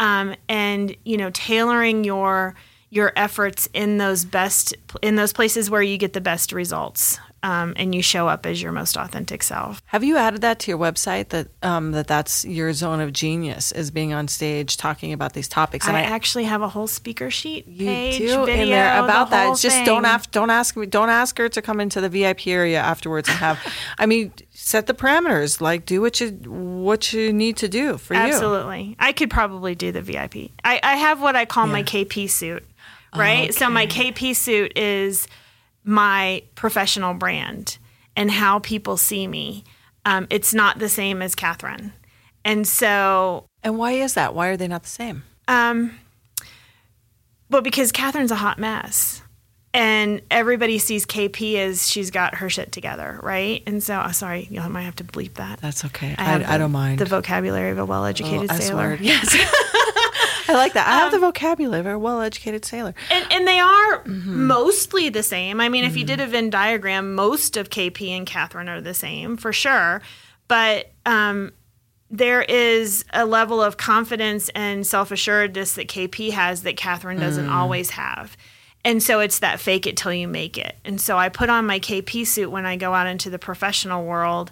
Um, 0.00 0.34
and 0.48 0.94
you 1.04 1.16
know 1.16 1.30
tailoring 1.30 2.04
your 2.04 2.54
your 2.90 3.12
efforts 3.16 3.68
in 3.74 3.98
those 3.98 4.24
best 4.24 4.74
in 5.02 5.16
those 5.16 5.32
places 5.32 5.70
where 5.70 5.82
you 5.82 5.98
get 5.98 6.12
the 6.12 6.20
best 6.20 6.52
results 6.52 7.18
um, 7.42 7.72
and 7.76 7.94
you 7.94 8.02
show 8.02 8.28
up 8.28 8.46
as 8.46 8.60
your 8.60 8.72
most 8.72 8.96
authentic 8.96 9.42
self 9.42 9.82
Have 9.86 10.02
you 10.02 10.16
added 10.16 10.40
that 10.40 10.58
to 10.60 10.70
your 10.70 10.78
website 10.78 11.28
that 11.28 11.48
um, 11.62 11.92
that 11.92 12.06
that's 12.06 12.44
your 12.44 12.72
zone 12.72 13.00
of 13.00 13.12
genius 13.12 13.72
is 13.72 13.90
being 13.90 14.12
on 14.12 14.28
stage 14.28 14.76
talking 14.76 15.12
about 15.12 15.34
these 15.34 15.48
topics? 15.48 15.86
And 15.86 15.96
I, 15.96 16.02
actually 16.02 16.44
have 16.44 16.62
a 16.62 16.68
whole 16.68 16.86
speaker 16.86 17.30
sheet 17.30 17.66
You 17.68 17.86
page 17.86 18.18
do 18.18 18.44
video 18.44 18.62
in 18.62 18.70
there 18.70 18.96
the 18.96 19.04
about 19.04 19.30
that. 19.30 19.50
It's 19.50 19.62
just 19.62 19.84
don't 19.84 20.02
thing. 20.02 20.10
have 20.10 20.30
don't 20.30 20.50
ask 20.50 20.76
me 20.76 20.86
don't 20.86 21.10
ask 21.10 21.38
her 21.38 21.48
to 21.48 21.62
come 21.62 21.80
into 21.80 22.00
the 22.00 22.08
VIP 22.08 22.48
area 22.48 22.80
afterwards 22.80 23.28
and 23.28 23.38
have. 23.38 23.58
I 23.98 24.06
mean, 24.06 24.32
set 24.50 24.86
the 24.86 24.94
parameters. 24.94 25.60
Like 25.60 25.86
do 25.86 26.00
what 26.00 26.20
you 26.20 26.30
what 26.30 27.12
you 27.12 27.32
need 27.32 27.56
to 27.58 27.68
do 27.68 27.98
for 27.98 28.14
you. 28.14 28.20
Absolutely. 28.20 28.96
I 28.98 29.12
could 29.12 29.30
probably 29.30 29.74
do 29.74 29.92
the 29.92 30.02
VIP. 30.02 30.50
I, 30.64 30.80
I 30.82 30.96
have 30.96 31.20
what 31.20 31.36
I 31.36 31.44
call 31.44 31.66
my 31.66 31.82
KP 31.82 32.28
suit, 32.28 32.64
right? 33.14 33.54
So 33.54 33.70
my 33.70 33.86
KP 33.86 34.34
suit 34.34 34.76
is 34.76 35.28
my 35.88 36.42
professional 36.54 37.14
brand 37.14 37.78
and 38.14 38.30
how 38.30 38.58
people 38.58 38.96
see 38.98 39.26
me. 39.26 39.64
Um, 40.04 40.26
it's 40.28 40.52
not 40.52 40.78
the 40.78 40.88
same 40.88 41.22
as 41.22 41.34
Katherine. 41.34 41.92
And 42.44 42.68
so, 42.68 43.46
And 43.62 43.78
why 43.78 43.92
is 43.92 44.12
that? 44.14 44.34
Why 44.34 44.48
are 44.48 44.56
they 44.56 44.68
not 44.68 44.82
the 44.82 44.88
same? 44.90 45.24
um, 45.48 45.98
but 47.50 47.64
because 47.64 47.90
Katherine's 47.92 48.30
a 48.30 48.36
hot 48.36 48.58
mess. 48.58 49.22
And 49.72 50.20
everybody 50.30 50.78
sees 50.78 51.06
KP 51.06 51.56
as 51.56 51.88
she's 51.90 52.10
got 52.10 52.36
her 52.36 52.50
shit 52.50 52.72
together, 52.72 53.20
right? 53.22 53.62
And 53.66 53.82
so, 53.82 54.02
oh, 54.04 54.12
sorry, 54.12 54.46
you 54.50 54.60
might 54.62 54.82
have 54.82 54.96
to 54.96 55.04
bleep 55.04 55.34
that. 55.34 55.60
That's 55.60 55.84
okay. 55.86 56.14
I 56.18 56.22
I, 56.22 56.24
have 56.24 56.48
I, 56.48 56.58
don't 56.58 56.72
mind. 56.72 56.98
The 56.98 57.04
vocabulary 57.06 57.70
of 57.70 57.78
a 57.78 57.84
well-educated 57.86 58.50
Oh, 58.50 58.56
sailor. 58.58 58.98
Yes. 59.00 59.34
I 60.48 60.52
like 60.54 60.72
that. 60.74 60.86
I 60.86 60.98
have 60.98 61.12
Um, 61.14 61.20
the 61.20 61.26
vocabulary 61.26 61.80
of 61.80 61.86
a 61.86 61.98
well-educated 61.98 62.64
sailor. 62.64 62.94
And, 63.10 63.26
and 63.32 63.46
they 63.46 63.58
are 63.58 64.02
Mm-hmm. 64.04 64.46
mostly 64.46 65.08
the 65.08 65.22
same. 65.22 65.60
I 65.60 65.68
mean, 65.68 65.84
if 65.84 65.96
you 65.96 66.04
did 66.04 66.20
a 66.20 66.26
Venn 66.26 66.50
diagram, 66.50 67.14
most 67.14 67.56
of 67.56 67.70
KP 67.70 68.08
and 68.16 68.26
Katherine 68.26 68.68
are 68.68 68.80
the 68.80 68.94
same 68.94 69.36
for 69.36 69.52
sure. 69.52 70.00
But 70.46 70.90
um, 71.06 71.52
there 72.10 72.42
is 72.42 73.04
a 73.12 73.26
level 73.26 73.62
of 73.62 73.76
confidence 73.76 74.48
and 74.54 74.86
self 74.86 75.10
assuredness 75.10 75.74
that 75.74 75.88
KP 75.88 76.30
has 76.30 76.62
that 76.62 76.76
Katherine 76.76 77.18
doesn't 77.20 77.46
Mm. 77.46 77.52
always 77.52 77.90
have. 77.90 78.36
And 78.84 79.02
so 79.02 79.20
it's 79.20 79.40
that 79.40 79.60
fake 79.60 79.86
it 79.86 79.96
till 79.96 80.12
you 80.12 80.28
make 80.28 80.56
it. 80.56 80.76
And 80.84 81.00
so 81.00 81.18
I 81.18 81.28
put 81.28 81.50
on 81.50 81.66
my 81.66 81.80
KP 81.80 82.24
suit 82.26 82.50
when 82.50 82.64
I 82.64 82.76
go 82.76 82.94
out 82.94 83.06
into 83.06 83.28
the 83.28 83.38
professional 83.38 84.04
world 84.04 84.50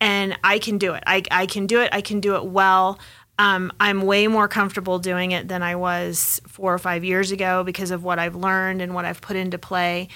and 0.00 0.36
I 0.44 0.58
can 0.58 0.78
do 0.78 0.94
it. 0.94 1.02
I, 1.06 1.22
I 1.30 1.46
can 1.46 1.66
do 1.66 1.80
it. 1.80 1.88
I 1.92 2.00
can 2.02 2.20
do 2.20 2.34
it 2.36 2.44
well. 2.44 2.98
Um, 3.38 3.72
I'm 3.78 4.02
way 4.02 4.26
more 4.26 4.48
comfortable 4.48 4.98
doing 4.98 5.30
it 5.30 5.46
than 5.46 5.62
I 5.62 5.76
was 5.76 6.40
four 6.48 6.74
or 6.74 6.78
five 6.78 7.04
years 7.04 7.30
ago 7.30 7.62
because 7.62 7.92
of 7.92 8.02
what 8.02 8.18
I've 8.18 8.34
learned 8.34 8.82
and 8.82 8.94
what 8.94 9.04
I've 9.04 9.20
put 9.20 9.36
into 9.36 9.58
play. 9.58 10.08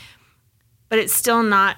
But 0.89 0.99
it's 0.99 1.15
still 1.15 1.43
not. 1.43 1.77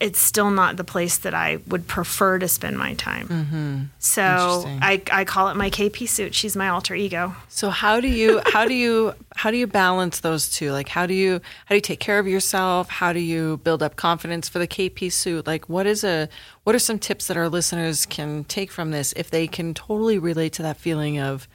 It's 0.00 0.20
still 0.20 0.50
not 0.50 0.76
the 0.76 0.84
place 0.84 1.18
that 1.18 1.34
I 1.34 1.58
would 1.66 1.86
prefer 1.86 2.38
to 2.38 2.48
spend 2.48 2.78
my 2.78 2.94
time. 2.94 3.28
Mm-hmm. 3.28 3.78
So 3.98 4.64
I, 4.66 5.02
I 5.12 5.24
call 5.24 5.48
it 5.48 5.56
my 5.56 5.70
KP 5.70 6.08
suit. 6.08 6.34
She's 6.34 6.56
my 6.56 6.68
alter 6.68 6.94
ego. 6.94 7.34
So 7.48 7.70
how 7.70 8.00
do 8.00 8.08
you 8.08 8.40
how 8.46 8.66
do 8.66 8.74
you 8.74 9.14
how 9.36 9.50
do 9.50 9.56
you 9.56 9.66
balance 9.66 10.20
those 10.20 10.50
two? 10.50 10.72
Like 10.72 10.88
how 10.88 11.06
do 11.06 11.14
you 11.14 11.40
how 11.66 11.70
do 11.70 11.74
you 11.76 11.80
take 11.80 12.00
care 12.00 12.18
of 12.18 12.26
yourself? 12.26 12.88
How 12.88 13.12
do 13.12 13.20
you 13.20 13.58
build 13.58 13.82
up 13.82 13.96
confidence 13.96 14.48
for 14.48 14.58
the 14.58 14.68
KP 14.68 15.10
suit? 15.10 15.46
Like 15.46 15.68
what 15.68 15.86
is 15.86 16.04
a 16.04 16.28
what 16.64 16.74
are 16.74 16.80
some 16.80 16.98
tips 16.98 17.26
that 17.28 17.36
our 17.36 17.48
listeners 17.48 18.06
can 18.06 18.44
take 18.44 18.70
from 18.70 18.90
this 18.90 19.12
if 19.14 19.30
they 19.30 19.46
can 19.46 19.74
totally 19.74 20.18
relate 20.18 20.52
to 20.54 20.62
that 20.62 20.76
feeling 20.76 21.18
of 21.18 21.48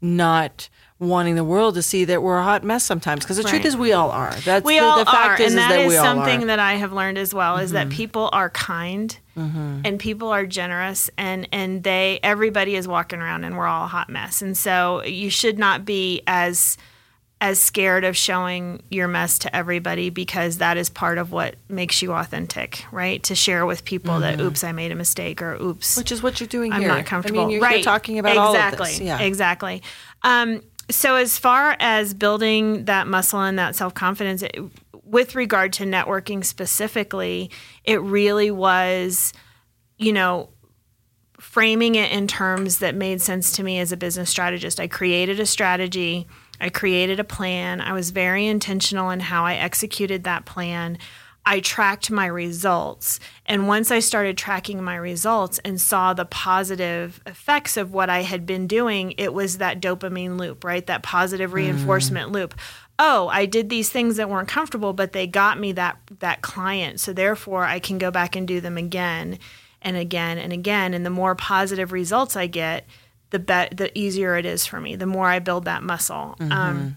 not 0.00 0.68
wanting 0.98 1.34
the 1.34 1.44
world 1.44 1.74
to 1.74 1.82
see 1.82 2.04
that 2.04 2.22
we're 2.22 2.38
a 2.38 2.44
hot 2.44 2.62
mess 2.62 2.84
sometimes 2.84 3.24
because 3.24 3.38
the 3.38 3.42
truth 3.42 3.64
is 3.64 3.74
we 3.76 3.92
all 3.92 4.10
are. 4.10 4.34
That's 4.44 4.64
we 4.64 4.78
the, 4.78 4.84
all 4.84 4.98
the 4.98 5.06
fact 5.06 5.40
are, 5.40 5.42
is, 5.42 5.54
and 5.54 5.60
is 5.60 5.68
that 5.68 5.68
that 5.70 5.80
is 5.80 5.94
something. 5.94 6.38
Mm-hmm. 6.40 6.46
that 6.48 6.58
I 6.58 6.74
have 6.74 6.92
learned 6.92 7.16
as 7.18 7.32
well 7.32 7.56
is 7.56 7.72
that 7.72 7.88
people 7.88 8.28
are 8.32 8.50
kind 8.50 9.16
and 9.36 9.98
people 9.98 10.28
are 10.28 10.44
generous, 10.44 11.08
and 11.16 11.48
and 11.50 11.82
they 11.82 12.20
everybody 12.22 12.76
is 12.76 12.86
walking 12.86 13.20
around 13.20 13.44
and 13.44 13.56
we're 13.56 13.66
all 13.66 13.84
a 13.84 13.88
hot 13.88 14.10
mess, 14.10 14.42
and 14.42 14.54
so 14.54 15.02
you 15.04 15.30
should 15.30 15.58
not 15.58 15.86
be 15.86 16.22
as 16.26 16.76
as 17.40 17.58
scared 17.58 18.04
of 18.04 18.16
showing 18.16 18.82
your 18.90 19.08
mess 19.08 19.38
to 19.38 19.56
everybody 19.56 20.10
because 20.10 20.58
that 20.58 20.76
is 20.76 20.90
part 20.90 21.16
of 21.16 21.32
what 21.32 21.54
makes 21.68 22.02
you 22.02 22.12
authentic, 22.12 22.84
right? 22.92 23.22
To 23.24 23.34
share 23.34 23.64
with 23.64 23.84
people 23.84 24.20
that 24.20 24.40
oops, 24.40 24.62
I 24.62 24.72
made 24.72 24.92
a 24.92 24.94
mistake 24.94 25.40
or 25.40 25.54
oops, 25.54 25.96
which 25.96 26.12
is 26.12 26.22
what 26.22 26.38
you're 26.38 26.46
doing 26.48 26.72
I'm 26.72 26.80
here. 26.80 26.88
not 26.88 27.06
comfortable. 27.06 27.40
I 27.40 27.44
mean, 27.44 27.54
you're 27.54 27.62
right. 27.62 27.82
talking 27.82 28.18
about 28.18 28.32
exactly. 28.32 28.60
all 28.60 28.72
of 28.72 28.78
this. 28.78 29.00
Yeah. 29.00 29.20
Exactly. 29.20 29.82
Um, 30.22 30.62
so 30.90 31.14
as 31.16 31.38
far 31.38 31.76
as 31.80 32.12
building 32.12 32.84
that 32.84 33.06
muscle 33.06 33.40
and 33.40 33.58
that 33.58 33.74
self 33.74 33.94
confidence, 33.94 34.44
with 35.04 35.34
regard 35.34 35.72
to 35.74 35.84
networking 35.84 36.44
specifically, 36.44 37.50
it 37.84 38.00
really 38.02 38.50
was, 38.50 39.32
you 39.98 40.12
know, 40.12 40.50
framing 41.38 41.94
it 41.94 42.12
in 42.12 42.26
terms 42.26 42.78
that 42.78 42.94
made 42.94 43.20
sense 43.20 43.52
to 43.52 43.62
me 43.62 43.78
as 43.78 43.92
a 43.92 43.96
business 43.96 44.28
strategist. 44.28 44.78
I 44.78 44.88
created 44.88 45.40
a 45.40 45.46
strategy, 45.46 46.26
I 46.60 46.68
created 46.68 47.18
a 47.18 47.24
plan, 47.24 47.80
I 47.80 47.92
was 47.92 48.10
very 48.10 48.46
intentional 48.46 49.10
in 49.10 49.20
how 49.20 49.44
I 49.44 49.54
executed 49.54 50.24
that 50.24 50.44
plan. 50.44 50.98
I 51.46 51.60
tracked 51.60 52.10
my 52.10 52.26
results. 52.26 53.18
And 53.46 53.66
once 53.66 53.90
I 53.90 54.00
started 54.00 54.36
tracking 54.36 54.82
my 54.82 54.96
results 54.96 55.58
and 55.64 55.80
saw 55.80 56.12
the 56.12 56.26
positive 56.26 57.20
effects 57.24 57.76
of 57.76 57.92
what 57.94 58.10
I 58.10 58.22
had 58.22 58.44
been 58.44 58.66
doing, 58.66 59.14
it 59.16 59.32
was 59.32 59.58
that 59.58 59.80
dopamine 59.80 60.38
loop, 60.38 60.64
right? 60.64 60.86
That 60.86 61.02
positive 61.02 61.50
mm. 61.50 61.54
reinforcement 61.54 62.30
loop. 62.30 62.54
Oh, 62.98 63.28
I 63.28 63.46
did 63.46 63.70
these 63.70 63.88
things 63.88 64.16
that 64.16 64.28
weren't 64.28 64.48
comfortable, 64.48 64.92
but 64.92 65.12
they 65.12 65.26
got 65.26 65.58
me 65.58 65.72
that 65.72 65.96
that 66.18 66.42
client. 66.42 67.00
So 67.00 67.14
therefore 67.14 67.64
I 67.64 67.78
can 67.78 67.96
go 67.96 68.10
back 68.10 68.36
and 68.36 68.46
do 68.46 68.60
them 68.60 68.76
again 68.76 69.38
and 69.80 69.96
again 69.96 70.36
and 70.36 70.52
again. 70.52 70.92
And 70.92 71.06
the 71.06 71.10
more 71.10 71.34
positive 71.34 71.92
results 71.92 72.36
I 72.36 72.46
get, 72.46 72.86
the 73.30 73.38
be- 73.38 73.74
the 73.74 73.90
easier 73.98 74.36
it 74.36 74.46
is 74.46 74.66
for 74.66 74.80
me. 74.80 74.96
The 74.96 75.06
more 75.06 75.26
I 75.26 75.38
build 75.38 75.64
that 75.64 75.82
muscle. 75.82 76.36
Um, 76.40 76.96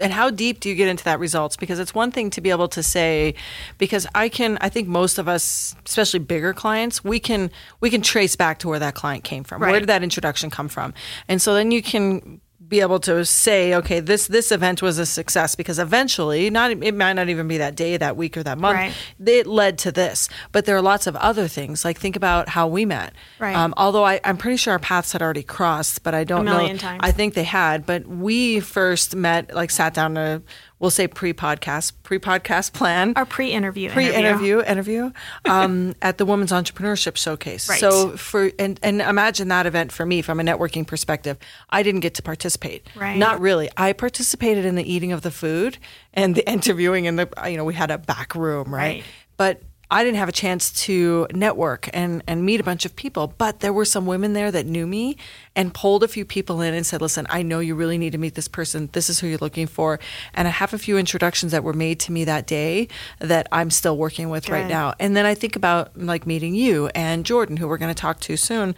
and 0.00 0.12
how 0.12 0.30
deep 0.30 0.60
do 0.60 0.68
you 0.68 0.74
get 0.74 0.88
into 0.88 1.04
that 1.04 1.18
results 1.18 1.56
because 1.56 1.78
it's 1.78 1.94
one 1.94 2.10
thing 2.10 2.30
to 2.30 2.40
be 2.40 2.50
able 2.50 2.68
to 2.68 2.82
say 2.82 3.34
because 3.78 4.06
i 4.14 4.28
can 4.28 4.56
i 4.60 4.68
think 4.68 4.86
most 4.86 5.18
of 5.18 5.28
us 5.28 5.74
especially 5.86 6.20
bigger 6.20 6.54
clients 6.54 7.02
we 7.02 7.18
can 7.18 7.50
we 7.80 7.90
can 7.90 8.00
trace 8.00 8.36
back 8.36 8.58
to 8.60 8.68
where 8.68 8.78
that 8.78 8.94
client 8.94 9.24
came 9.24 9.42
from 9.44 9.60
where 9.60 9.80
did 9.80 9.88
that 9.88 10.02
introduction 10.02 10.50
come 10.50 10.68
from 10.68 10.94
and 11.26 11.42
so 11.42 11.54
then 11.54 11.70
you 11.70 11.82
can 11.82 12.40
be 12.68 12.80
able 12.80 13.00
to 13.00 13.24
say, 13.24 13.74
okay, 13.74 14.00
this 14.00 14.26
this 14.26 14.52
event 14.52 14.82
was 14.82 14.98
a 14.98 15.06
success 15.06 15.54
because 15.54 15.78
eventually, 15.78 16.50
not 16.50 16.70
it 16.70 16.94
might 16.94 17.14
not 17.14 17.28
even 17.28 17.48
be 17.48 17.58
that 17.58 17.74
day, 17.74 17.96
that 17.96 18.16
week, 18.16 18.36
or 18.36 18.42
that 18.42 18.58
month. 18.58 18.76
Right. 18.76 18.94
It 19.24 19.46
led 19.46 19.78
to 19.78 19.92
this, 19.92 20.28
but 20.52 20.66
there 20.66 20.76
are 20.76 20.82
lots 20.82 21.06
of 21.06 21.16
other 21.16 21.48
things. 21.48 21.84
Like 21.84 21.98
think 21.98 22.16
about 22.16 22.48
how 22.48 22.66
we 22.66 22.84
met. 22.84 23.14
Right. 23.38 23.56
Um, 23.56 23.72
although 23.76 24.04
I, 24.04 24.20
I'm 24.24 24.36
pretty 24.36 24.56
sure 24.56 24.72
our 24.72 24.78
paths 24.78 25.12
had 25.12 25.22
already 25.22 25.42
crossed, 25.42 26.02
but 26.02 26.14
I 26.14 26.24
don't 26.24 26.44
million 26.44 26.76
know. 26.76 26.82
times. 26.82 27.00
I 27.02 27.10
think 27.12 27.34
they 27.34 27.44
had, 27.44 27.86
but 27.86 28.06
we 28.06 28.60
first 28.60 29.16
met, 29.16 29.54
like 29.54 29.70
sat 29.70 29.94
down 29.94 30.14
to, 30.14 30.42
we'll 30.80 30.90
say 30.90 31.08
pre-podcast, 31.08 31.92
pre-podcast 32.02 32.72
plan 32.72 33.12
Our 33.16 33.24
pre-interview 33.26 33.90
pre-interview 33.90 34.60
interview 34.62 35.10
um, 35.44 35.94
at 36.02 36.18
the 36.18 36.24
Women's 36.26 36.52
Entrepreneurship 36.52 37.16
Showcase. 37.16 37.68
Right. 37.68 37.80
So 37.80 38.16
for 38.16 38.50
and 38.58 38.78
and 38.82 39.00
imagine 39.00 39.48
that 39.48 39.66
event 39.66 39.92
for 39.92 40.06
me 40.06 40.22
from 40.22 40.40
a 40.40 40.42
networking 40.42 40.86
perspective. 40.86 41.36
I 41.70 41.82
didn't 41.82 42.00
get 42.00 42.14
to 42.14 42.22
participate. 42.22 42.86
Right. 42.94 43.16
Not 43.16 43.40
really. 43.40 43.68
I 43.76 43.92
participated 43.92 44.64
in 44.64 44.74
the 44.74 44.90
eating 44.90 45.12
of 45.12 45.22
the 45.22 45.30
food 45.30 45.78
and 46.14 46.34
the 46.34 46.48
interviewing 46.50 47.06
in 47.06 47.16
the 47.16 47.28
you 47.46 47.56
know 47.56 47.64
we 47.64 47.74
had 47.74 47.90
a 47.90 47.98
back 47.98 48.34
room 48.34 48.72
right, 48.74 48.80
Right. 48.96 49.04
but. 49.36 49.62
I 49.90 50.04
didn't 50.04 50.18
have 50.18 50.28
a 50.28 50.32
chance 50.32 50.70
to 50.84 51.26
network 51.32 51.88
and, 51.94 52.22
and 52.26 52.44
meet 52.44 52.60
a 52.60 52.62
bunch 52.62 52.84
of 52.84 52.94
people, 52.94 53.32
but 53.38 53.60
there 53.60 53.72
were 53.72 53.86
some 53.86 54.04
women 54.04 54.34
there 54.34 54.50
that 54.50 54.66
knew 54.66 54.86
me 54.86 55.16
and 55.56 55.72
pulled 55.72 56.02
a 56.02 56.08
few 56.08 56.26
people 56.26 56.60
in 56.60 56.74
and 56.74 56.84
said, 56.84 57.00
Listen, 57.00 57.26
I 57.30 57.40
know 57.42 57.60
you 57.60 57.74
really 57.74 57.96
need 57.96 58.12
to 58.12 58.18
meet 58.18 58.34
this 58.34 58.48
person. 58.48 58.90
This 58.92 59.08
is 59.08 59.20
who 59.20 59.26
you're 59.26 59.38
looking 59.38 59.66
for. 59.66 59.98
And 60.34 60.46
I 60.46 60.50
have 60.50 60.74
a 60.74 60.78
few 60.78 60.98
introductions 60.98 61.52
that 61.52 61.64
were 61.64 61.72
made 61.72 62.00
to 62.00 62.12
me 62.12 62.24
that 62.24 62.46
day 62.46 62.88
that 63.18 63.48
I'm 63.50 63.70
still 63.70 63.96
working 63.96 64.28
with 64.28 64.50
right 64.50 64.64
now. 64.68 64.92
And 65.00 65.16
then 65.16 65.24
I 65.24 65.34
think 65.34 65.56
about 65.56 65.96
like 65.98 66.26
meeting 66.26 66.54
you 66.54 66.88
and 66.88 67.24
Jordan, 67.24 67.56
who 67.56 67.66
we're 67.66 67.78
going 67.78 67.94
to 67.94 68.00
talk 68.00 68.20
to 68.20 68.36
soon. 68.36 68.74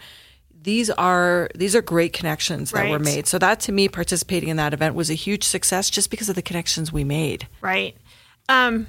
These 0.63 0.91
are 0.91 1.49
these 1.55 1.75
are 1.75 1.81
great 1.81 2.13
connections 2.13 2.71
that 2.71 2.83
were 2.91 2.99
made. 2.99 3.27
So 3.27 3.37
that 3.39 3.59
to 3.61 3.71
me, 3.71 3.89
participating 3.89 4.47
in 4.47 4.57
that 4.57 4.73
event 4.73 4.95
was 4.95 5.09
a 5.09 5.15
huge 5.15 5.43
success 5.43 5.89
just 5.89 6.09
because 6.11 6.29
of 6.29 6.35
the 6.35 6.41
connections 6.43 6.93
we 6.93 7.03
made. 7.03 7.47
right? 7.61 7.97
Um, 8.47 8.87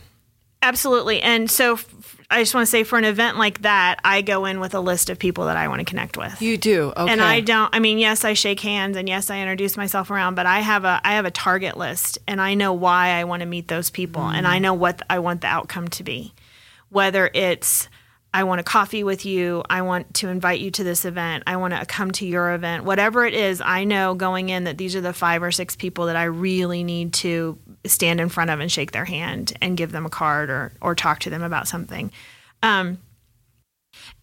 absolutely. 0.63 1.21
And 1.21 1.51
so 1.51 1.75
f- 1.75 2.19
I 2.31 2.41
just 2.41 2.55
want 2.55 2.67
to 2.67 2.71
say 2.71 2.83
for 2.83 2.97
an 2.97 3.05
event 3.05 3.37
like 3.37 3.63
that, 3.63 4.01
I 4.05 4.23
go 4.23 4.47
in 4.47 4.59
with 4.59 4.75
a 4.75 4.81
list 4.81 5.11
of 5.11 5.19
people 5.19 5.45
that 5.47 5.57
I 5.59 5.69
want 5.69 5.81
to 5.81 5.85
connect 5.85 6.17
with. 6.17 6.41
You 6.41 6.57
do, 6.57 6.93
okay? 6.97 7.13
And 7.13 7.21
I 7.21 7.41
don't 7.41 7.75
I 7.75 7.79
mean, 7.79 7.99
yes, 7.99 8.25
I 8.25 8.33
shake 8.33 8.61
hands 8.61 8.97
and 8.97 9.07
yes, 9.07 9.29
I 9.29 9.41
introduce 9.41 9.77
myself 9.77 10.11
around, 10.11 10.35
but 10.35 10.47
I 10.47 10.61
have 10.61 10.85
a 10.85 11.01
I 11.05 11.15
have 11.15 11.27
a 11.27 11.31
target 11.31 11.77
list 11.77 12.19
and 12.27 12.41
I 12.41 12.55
know 12.55 12.73
why 12.73 13.11
I 13.11 13.25
want 13.25 13.41
to 13.41 13.47
meet 13.47 13.69
those 13.69 13.91
people 13.91 14.23
and 14.23 14.47
mm. 14.47 14.51
I 14.51 14.59
know 14.61 14.73
what 14.73 15.03
I 15.11 15.19
want 15.19 15.43
the 15.43 15.49
outcome 15.49 15.89
to 15.89 16.03
be. 16.03 16.33
Whether 16.89 17.31
it's 17.35 17.89
I 18.35 18.45
want 18.45 18.61
a 18.61 18.65
coffee 18.65 19.05
with 19.05 19.27
you, 19.27 19.63
I 19.69 19.83
want 19.83 20.15
to 20.15 20.29
invite 20.29 20.61
you 20.61 20.71
to 20.73 20.85
this 20.85 21.05
event, 21.05 21.45
I 21.47 21.57
want 21.57 21.75
to 21.75 21.85
come 21.85 22.11
to 22.13 22.27
your 22.27 22.55
event, 22.55 22.85
whatever 22.85 23.27
it 23.27 23.35
is, 23.35 23.61
I 23.63 23.85
know 23.85 24.15
going 24.15 24.49
in 24.49 24.65
that 24.65 24.79
these 24.79 24.97
are 24.97 25.03
the 25.03 25.13
five 25.13 25.43
or 25.43 25.53
six 25.53 25.77
people 25.77 26.07
that 26.07 26.17
I 26.17 26.25
really 26.25 26.83
need 26.83 27.13
to 27.15 27.59
stand 27.85 28.21
in 28.21 28.31
front 28.31 28.51
of 28.51 28.61
and 28.61 28.73
shake 28.73 28.93
their 28.93 29.05
hand 29.05 29.53
and 29.61 29.77
give 29.77 29.93
them 29.93 30.07
a 30.07 30.11
card 30.11 30.49
or 30.49 30.73
or 30.81 30.95
talk 30.95 31.21
to 31.21 31.31
them 31.31 31.43
about 31.43 31.69
something. 31.69 32.11
Um, 32.63 32.99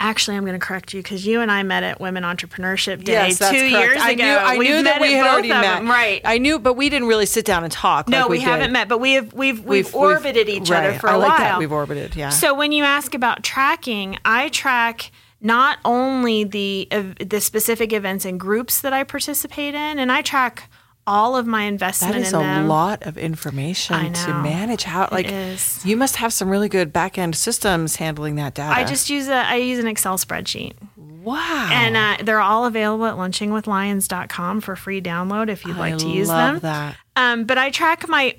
Actually, 0.01 0.37
I'm 0.37 0.45
going 0.45 0.57
to 0.57 0.65
correct 0.65 0.93
you 0.93 1.03
because 1.03 1.25
you 1.25 1.41
and 1.41 1.51
I 1.51 1.61
met 1.63 1.83
at 1.83 1.99
Women 1.99 2.23
Entrepreneurship 2.23 3.03
Day 3.03 3.11
Yes, 3.11 3.37
that's 3.37 3.51
two 3.51 3.69
correct. 3.69 3.71
years 3.71 4.01
I 4.01 4.11
ago. 4.11 4.23
knew, 4.23 4.29
I 4.31 4.57
We've 4.57 4.69
knew 4.69 4.83
that 4.83 4.99
met 4.99 5.01
we 5.01 5.11
had 5.13 5.23
both 5.23 5.31
already 5.33 5.51
of 5.51 5.57
met. 5.57 5.75
them, 5.79 5.87
right? 5.89 6.21
I 6.23 6.37
knew, 6.37 6.57
but 6.57 6.75
we 6.75 6.89
didn't 6.89 7.09
really 7.09 7.25
sit 7.25 7.43
down 7.43 7.63
and 7.65 7.71
talk. 7.71 8.07
no, 8.07 8.21
like 8.21 8.29
we, 8.29 8.37
we, 8.37 8.43
haven't 8.43 8.71
met, 8.71 8.87
but 8.87 8.99
we 8.99 9.13
have 9.13 9.33
we've 9.33 9.63
we've, 9.65 9.93
orbited 9.93 10.47
each 10.47 10.71
other 10.71 10.93
for 10.99 11.09
I 11.09 11.15
a 11.15 11.17
like 11.17 11.29
while. 11.29 11.37
That. 11.39 11.59
We've 11.59 11.71
orbited, 11.71 12.15
yeah. 12.15 12.29
So 12.29 12.53
when 12.55 12.71
you 12.71 12.85
ask 12.85 13.13
about 13.13 13.43
tracking, 13.43 14.17
I 14.23 14.47
track 14.49 15.11
not 15.41 15.79
only 15.83 16.45
the 16.45 16.87
ev- 16.91 17.15
the 17.17 17.41
specific 17.41 17.91
events 17.91 18.23
and 18.23 18.39
groups 18.39 18.79
that 18.79 18.93
I 18.93 19.03
participate 19.03 19.75
in, 19.75 19.99
and 19.99 20.11
I 20.13 20.21
track 20.21 20.69
all 21.09 21.35
of 21.35 21.45
my 21.47 21.63
investment 21.63 22.13
That 22.13 22.21
is 22.21 22.31
in 22.33 22.39
a 22.39 22.43
them. 22.43 22.67
lot 22.67 23.03
of 23.07 23.17
information 23.17 24.13
to 24.13 24.33
manage. 24.33 24.83
How 24.83 25.09
like 25.11 25.25
is. 25.31 25.83
you 25.83 25.97
must 25.97 26.17
have 26.17 26.31
some 26.31 26.49
really 26.49 26.69
good 26.69 26.93
back 26.93 27.17
end 27.17 27.35
systems 27.35 27.95
handling 27.97 28.35
that 28.35 28.53
data. 28.53 28.73
I 28.73 28.83
just 28.83 29.09
use 29.09 29.27
a 29.27 29.33
I 29.33 29.55
use 29.55 29.79
an 29.79 29.87
Excel 29.87 30.17
spreadsheet. 30.17 30.73
wow, 30.97 31.69
And 31.71 31.97
uh, 31.97 32.17
they're 32.23 32.39
all 32.41 32.65
available 32.65 33.05
at 33.07 33.15
lunchingwithlions.com 33.15 34.61
for 34.61 34.75
free 34.75 35.01
download 35.01 35.49
if 35.49 35.65
you'd 35.65 35.77
like 35.77 35.95
I 35.95 35.97
to 35.97 36.07
use 36.07 36.27
them. 36.27 36.37
I 36.37 36.51
love 36.53 36.61
them. 36.61 36.71
that. 36.71 36.97
Um, 37.15 37.43
but 37.45 37.57
I 37.57 37.69
track 37.71 38.07
my 38.07 38.35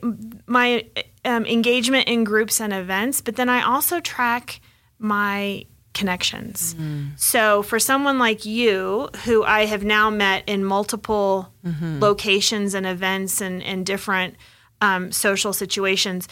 my 0.47 0.85
um, 1.25 1.45
engagement 1.47 2.09
in 2.09 2.25
groups 2.25 2.61
and 2.61 2.73
events, 2.73 3.21
but 3.21 3.37
then 3.37 3.49
I 3.49 3.63
also 3.63 4.01
track 4.01 4.61
my 4.99 5.67
connections. 5.93 6.75
Mm-hmm. 6.75 7.07
So 7.17 7.63
for 7.63 7.79
someone 7.79 8.19
like 8.19 8.45
you, 8.45 9.09
who 9.25 9.43
I 9.43 9.67
have 9.67 9.85
now 9.85 10.11
met 10.11 10.45
in 10.47 10.65
multiple 10.65 11.53
mm-hmm. 11.65 12.01
locations 12.01 12.75
and 12.75 12.87
events 12.87 13.41
and, 13.41 13.63
and 13.63 13.85
different 13.85 14.37
um, 14.81 15.13
social 15.13 15.53
situations, 15.53 16.29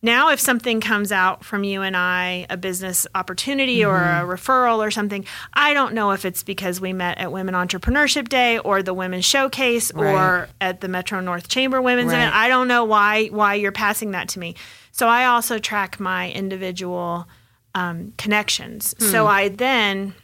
now 0.00 0.30
if 0.30 0.38
something 0.38 0.80
comes 0.80 1.10
out 1.10 1.44
from 1.44 1.64
you 1.64 1.82
and 1.82 1.96
I, 1.96 2.46
a 2.48 2.56
business 2.56 3.06
opportunity 3.14 3.84
or 3.84 3.96
a 3.96 4.00
mm-hmm. 4.00 4.30
referral 4.30 4.78
or 4.78 4.90
something, 4.90 5.24
I 5.52 5.74
don't 5.74 5.92
know 5.92 6.12
if 6.12 6.24
it's 6.24 6.42
because 6.42 6.80
we 6.80 6.92
met 6.92 7.18
at 7.18 7.32
Women 7.32 7.54
Entrepreneurship 7.54 8.28
Day 8.28 8.58
or 8.58 8.82
the 8.82 8.94
Women's 8.94 9.24
Showcase 9.24 9.92
Right. 9.92 10.12
or 10.12 10.48
at 10.60 10.80
the 10.80 10.88
Metro 10.88 11.20
North 11.20 11.48
Chamber 11.48 11.82
Women's 11.82 12.12
Right. 12.12 12.18
event. 12.18 12.34
I 12.34 12.48
don't 12.48 12.68
know 12.68 12.84
why 12.84 13.26
why 13.26 13.54
you're 13.54 13.72
passing 13.72 14.12
that 14.12 14.28
to 14.30 14.38
me. 14.38 14.54
So 14.92 15.08
I 15.08 15.26
also 15.26 15.58
track 15.58 16.00
my 16.00 16.30
individual 16.30 17.26
um, 17.74 18.12
connections. 18.18 18.94
So 18.98 19.26
I 19.26 19.48
then 19.48 20.14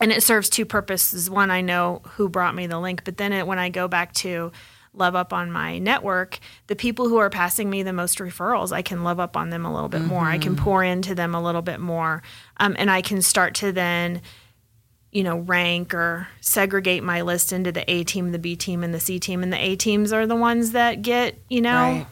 and 0.00 0.10
it 0.10 0.22
serves 0.22 0.48
two 0.48 0.64
purposes. 0.64 1.28
One, 1.28 1.50
I 1.50 1.60
know 1.60 2.00
who 2.12 2.28
brought 2.28 2.54
me 2.54 2.66
the 2.66 2.80
link, 2.80 3.04
but 3.04 3.18
then 3.18 3.32
it, 3.34 3.46
when 3.46 3.58
I 3.58 3.68
go 3.68 3.86
back 3.86 4.14
to 4.14 4.50
love 4.94 5.14
up 5.14 5.32
on 5.32 5.52
my 5.52 5.78
network, 5.78 6.38
the 6.68 6.74
people 6.74 7.08
who 7.08 7.18
are 7.18 7.28
passing 7.30 7.68
me 7.68 7.82
the 7.82 7.92
most 7.92 8.18
referrals, 8.18 8.72
I 8.72 8.82
can 8.82 9.04
love 9.04 9.20
up 9.20 9.36
on 9.36 9.50
them 9.50 9.66
a 9.66 9.72
little 9.72 9.90
bit 9.90 10.04
more. 10.06 10.24
I 10.24 10.38
can 10.38 10.56
pour 10.56 10.82
into 10.82 11.14
them 11.14 11.34
a 11.34 11.42
little 11.42 11.62
bit 11.62 11.80
more, 11.80 12.22
um, 12.56 12.74
and 12.78 12.90
I 12.90 13.02
can 13.02 13.20
start 13.20 13.54
to 13.56 13.72
then, 13.72 14.22
you 15.12 15.22
know, 15.22 15.36
rank 15.38 15.92
or 15.92 16.28
segregate 16.40 17.02
my 17.04 17.20
list 17.20 17.52
into 17.52 17.70
the 17.70 17.88
A 17.90 18.02
team, 18.02 18.32
the 18.32 18.38
B 18.38 18.56
team, 18.56 18.82
and 18.82 18.94
the 18.94 19.00
C 19.00 19.20
team. 19.20 19.42
And 19.42 19.52
the 19.52 19.62
A 19.62 19.76
teams 19.76 20.12
are 20.12 20.26
the 20.26 20.34
ones 20.36 20.72
that 20.72 21.02
get, 21.02 21.38
you 21.48 21.60
know, 21.60 21.92
Right. 21.92 22.06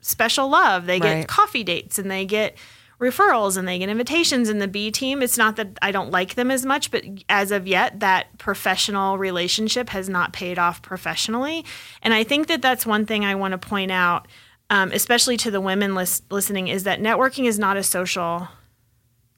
special 0.00 0.48
love. 0.48 0.84
They 0.86 1.00
get 1.00 1.28
coffee 1.28 1.64
dates 1.64 1.98
and 1.98 2.10
they 2.10 2.24
get 2.26 2.56
referrals 2.98 3.56
and 3.56 3.68
they 3.68 3.78
get 3.78 3.88
invitations 3.88 4.48
in 4.48 4.58
the 4.58 4.68
B 4.68 4.90
team. 4.90 5.22
It's 5.22 5.36
not 5.36 5.56
that 5.56 5.78
I 5.82 5.92
don't 5.92 6.10
like 6.10 6.34
them 6.34 6.50
as 6.50 6.64
much, 6.64 6.90
but 6.90 7.04
as 7.28 7.50
of 7.50 7.66
yet, 7.66 8.00
that 8.00 8.38
professional 8.38 9.18
relationship 9.18 9.90
has 9.90 10.08
not 10.08 10.32
paid 10.32 10.58
off 10.58 10.80
professionally. 10.82 11.64
And 12.02 12.14
I 12.14 12.24
think 12.24 12.46
that 12.46 12.62
that's 12.62 12.86
one 12.86 13.04
thing 13.04 13.24
I 13.24 13.34
want 13.34 13.52
to 13.52 13.58
point 13.58 13.90
out, 13.90 14.28
um, 14.70 14.92
especially 14.92 15.36
to 15.38 15.50
the 15.50 15.60
women 15.60 15.94
lis- 15.94 16.22
listening, 16.30 16.68
is 16.68 16.84
that 16.84 17.00
networking 17.00 17.44
is 17.44 17.58
not 17.58 17.76
a 17.76 17.82
social. 17.82 18.48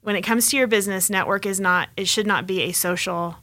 When 0.01 0.15
it 0.15 0.21
comes 0.21 0.49
to 0.49 0.57
your 0.57 0.67
business, 0.67 1.09
network 1.09 1.45
is 1.45 1.59
not. 1.59 1.89
It 1.97 2.07
should 2.07 2.27
not 2.27 2.47
be 2.47 2.61
a 2.61 2.71
social 2.71 3.35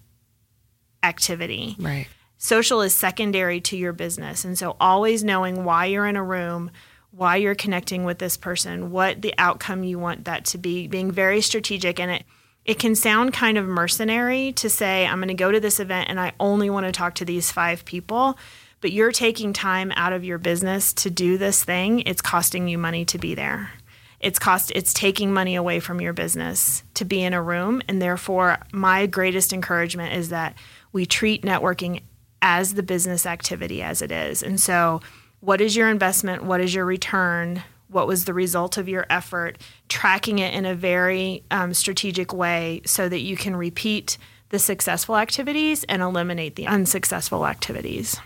activity 1.03 1.77
right. 1.79 2.09
social 2.37 2.81
is 2.81 2.93
secondary 2.95 3.61
to 3.61 3.77
your 3.77 3.93
business. 3.93 4.45
And 4.45 4.59
so 4.59 4.77
always 4.81 5.23
knowing 5.23 5.65
why 5.65 5.87
you're 5.87 6.07
in 6.07 6.17
a 6.17 6.25
room, 6.25 6.71
why 7.17 7.37
you're 7.37 7.55
connecting 7.55 8.05
with 8.05 8.19
this 8.19 8.37
person, 8.37 8.91
what 8.91 9.23
the 9.23 9.35
outcome 9.39 9.83
you 9.83 9.99
want 9.99 10.27
that 10.27 10.45
to 10.45 10.59
be, 10.59 10.87
being 10.87 11.11
very 11.11 11.41
strategic 11.41 11.99
and 11.99 12.11
it 12.11 12.25
it 12.65 12.81
can 12.81 12.97
sound 12.97 13.33
kind 13.33 13.59
of 13.59 13.65
mercenary 13.65 14.51
to 14.55 14.69
say 14.69 15.07
I'm 15.07 15.19
going 15.19 15.29
to 15.29 15.35
go 15.35 15.53
to 15.53 15.61
this 15.61 15.79
event 15.79 16.11
and 16.11 16.19
I 16.19 16.33
only 16.41 16.69
want 16.69 16.85
to 16.87 16.91
talk 16.91 17.15
to 17.15 17.25
these 17.25 17.53
5 17.53 17.85
people, 17.85 18.37
but 18.81 18.91
you're 18.91 19.13
taking 19.13 19.53
time 19.53 19.93
out 19.95 20.13
of 20.13 20.25
your 20.25 20.39
business 20.39 20.93
to 20.95 21.09
do 21.09 21.39
this 21.39 21.63
thing. 21.63 22.01
It's 22.01 22.21
costing 22.21 22.67
you 22.67 22.77
money 22.77 23.05
to 23.05 23.19
be 23.19 23.37
there. 23.37 23.71
It's 24.19 24.41
cost 24.41 24.73
it's 24.75 24.93
taking 24.93 25.33
money 25.33 25.55
away 25.55 25.79
from 25.79 26.01
your 26.01 26.13
business 26.13 26.83
to 26.95 27.05
be 27.05 27.23
in 27.23 27.35
a 27.35 27.43
room 27.43 27.83
and 27.87 28.03
therefore 28.03 28.59
my 28.73 29.07
greatest 29.07 29.53
encouragement 29.53 30.15
is 30.15 30.31
that 30.31 30.57
we 30.93 31.07
treat 31.07 31.43
networking 31.43 32.03
as 32.43 32.75
the 32.75 32.83
business 32.83 33.27
activity 33.27 33.81
as 33.81 34.03
it 34.03 34.11
is. 34.11 34.43
And 34.43 34.61
so, 34.61 35.01
what 35.47 35.61
is 35.61 35.77
your 35.77 35.89
investment? 35.89 36.43
What 36.43 36.61
is 36.61 36.75
your 36.75 36.85
return? 36.85 37.63
What 37.87 38.09
was 38.09 38.25
the 38.25 38.35
result 38.35 38.79
of 38.79 38.89
your 38.89 39.07
effort? 39.09 39.59
Tracking 39.89 40.41
it 40.41 40.53
in 40.53 40.67
a 40.67 40.75
very 40.75 41.45
um, 41.53 41.73
strategic 41.73 42.33
way 42.33 42.83
so 42.85 43.09
that 43.09 43.21
you 43.21 43.37
can 43.37 43.55
repeat 43.55 44.19
the 44.49 44.59
successful 44.59 45.17
activities 45.17 45.85
and 45.85 46.03
eliminate 46.03 46.57
the 46.57 46.67
unsuccessful 46.67 47.47
activities. 47.47 48.17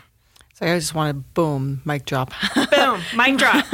So 0.54 0.64
I 0.64 0.78
just 0.78 0.94
want 0.94 1.10
to 1.10 1.14
boom, 1.34 1.82
mic 1.84 2.06
drop. 2.06 2.32
Boom, 2.70 3.02
mic 3.14 3.36
drop. 3.36 3.66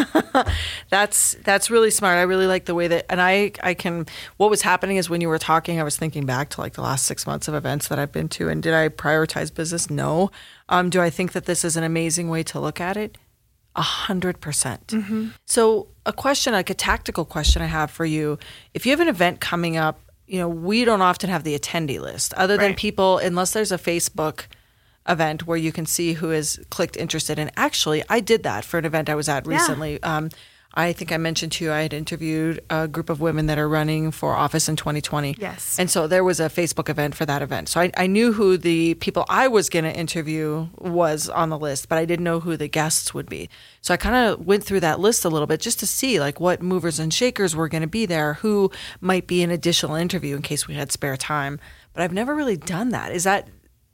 that's 0.88 1.34
that's 1.44 1.70
really 1.70 1.90
smart. 1.90 2.18
I 2.18 2.22
really 2.22 2.46
like 2.46 2.64
the 2.64 2.76
way 2.76 2.86
that, 2.88 3.06
and 3.10 3.20
I 3.20 3.52
I 3.60 3.74
can. 3.74 4.06
What 4.36 4.50
was 4.50 4.62
happening 4.62 4.96
is 4.96 5.10
when 5.10 5.20
you 5.20 5.28
were 5.28 5.38
talking, 5.38 5.80
I 5.80 5.82
was 5.82 5.96
thinking 5.96 6.26
back 6.26 6.48
to 6.50 6.60
like 6.60 6.74
the 6.74 6.82
last 6.82 7.04
six 7.04 7.26
months 7.26 7.48
of 7.48 7.54
events 7.54 7.88
that 7.88 7.98
I've 7.98 8.12
been 8.12 8.28
to, 8.30 8.48
and 8.48 8.62
did 8.62 8.72
I 8.72 8.88
prioritize 8.88 9.52
business? 9.52 9.90
No. 9.90 10.30
Um, 10.68 10.88
do 10.88 11.00
I 11.00 11.10
think 11.10 11.32
that 11.32 11.46
this 11.46 11.64
is 11.64 11.76
an 11.76 11.82
amazing 11.82 12.28
way 12.28 12.44
to 12.44 12.60
look 12.60 12.80
at 12.80 12.96
it? 12.96 13.18
A 13.76 13.82
hundred 13.82 14.40
percent. 14.40 14.94
So 15.44 15.88
a 16.06 16.12
question, 16.12 16.54
like 16.54 16.70
a 16.70 16.74
tactical 16.74 17.24
question, 17.24 17.60
I 17.62 17.66
have 17.66 17.90
for 17.90 18.04
you: 18.06 18.38
If 18.74 18.86
you 18.86 18.90
have 18.92 19.00
an 19.00 19.08
event 19.08 19.40
coming 19.40 19.76
up, 19.76 20.00
you 20.26 20.38
know 20.38 20.48
we 20.48 20.84
don't 20.84 21.02
often 21.02 21.28
have 21.30 21.44
the 21.44 21.56
attendee 21.58 22.00
list, 22.00 22.32
other 22.34 22.56
than 22.56 22.70
Right. 22.70 22.76
people, 22.76 23.18
unless 23.18 23.52
there's 23.52 23.72
a 23.72 23.78
Facebook 23.78 24.46
event 25.08 25.46
where 25.46 25.58
you 25.58 25.72
can 25.72 25.86
see 25.86 26.14
who 26.14 26.30
has 26.30 26.58
clicked 26.70 26.96
interested. 26.96 27.38
And 27.38 27.50
actually, 27.56 28.02
I 28.08 28.18
did 28.20 28.42
that 28.44 28.64
for 28.64 28.78
an 28.78 28.84
event 28.86 29.08
I 29.08 29.14
was 29.14 29.28
at 29.28 29.46
recently. 29.46 30.02
Um, 30.02 30.30
I 30.76 30.92
think 30.92 31.10
I 31.10 31.16
mentioned 31.16 31.52
to 31.52 31.64
you 31.64 31.72
I 31.72 31.80
had 31.80 31.94
interviewed 31.94 32.60
a 32.68 32.86
group 32.86 33.08
of 33.08 33.20
women 33.20 33.46
that 33.46 33.58
are 33.58 33.68
running 33.68 34.10
for 34.10 34.34
office 34.34 34.68
in 34.68 34.76
2020. 34.76 35.36
Yes. 35.38 35.78
And 35.78 35.90
so 35.90 36.06
there 36.06 36.22
was 36.22 36.38
a 36.38 36.50
Facebook 36.50 36.90
event 36.90 37.14
for 37.14 37.24
that 37.24 37.40
event. 37.40 37.70
So 37.70 37.80
I, 37.80 37.90
I 37.96 38.06
knew 38.06 38.34
who 38.34 38.58
the 38.58 38.94
people 38.94 39.24
I 39.28 39.48
was 39.48 39.70
going 39.70 39.86
to 39.86 39.96
interview 39.96 40.68
was 40.76 41.30
on 41.30 41.48
the 41.48 41.58
list, 41.58 41.88
but 41.88 41.96
I 41.96 42.04
didn't 42.04 42.24
know 42.24 42.40
who 42.40 42.58
the 42.58 42.68
guests 42.68 43.14
would 43.14 43.28
be. 43.28 43.48
So 43.80 43.94
I 43.94 43.96
kind 43.96 44.14
of 44.14 44.46
went 44.46 44.64
through 44.64 44.80
that 44.80 45.00
list 45.00 45.24
a 45.24 45.30
little 45.30 45.46
bit 45.46 45.60
just 45.60 45.80
to 45.80 45.86
see 45.86 46.20
like 46.20 46.40
what 46.40 46.62
movers 46.62 46.98
and 46.98 47.12
shakers 47.12 47.56
were 47.56 47.68
going 47.68 47.82
to 47.82 47.88
be 47.88 48.04
there, 48.04 48.34
who 48.34 48.70
might 49.00 49.26
be 49.26 49.42
an 49.42 49.50
additional 49.50 49.96
interview 49.96 50.36
in 50.36 50.42
case 50.42 50.68
we 50.68 50.74
had 50.74 50.92
spare 50.92 51.16
time. 51.16 51.58
But 51.94 52.02
I've 52.02 52.12
never 52.12 52.34
really 52.34 52.58
done 52.58 52.90
that. 52.90 53.12
Is 53.12 53.24
that 53.24 53.48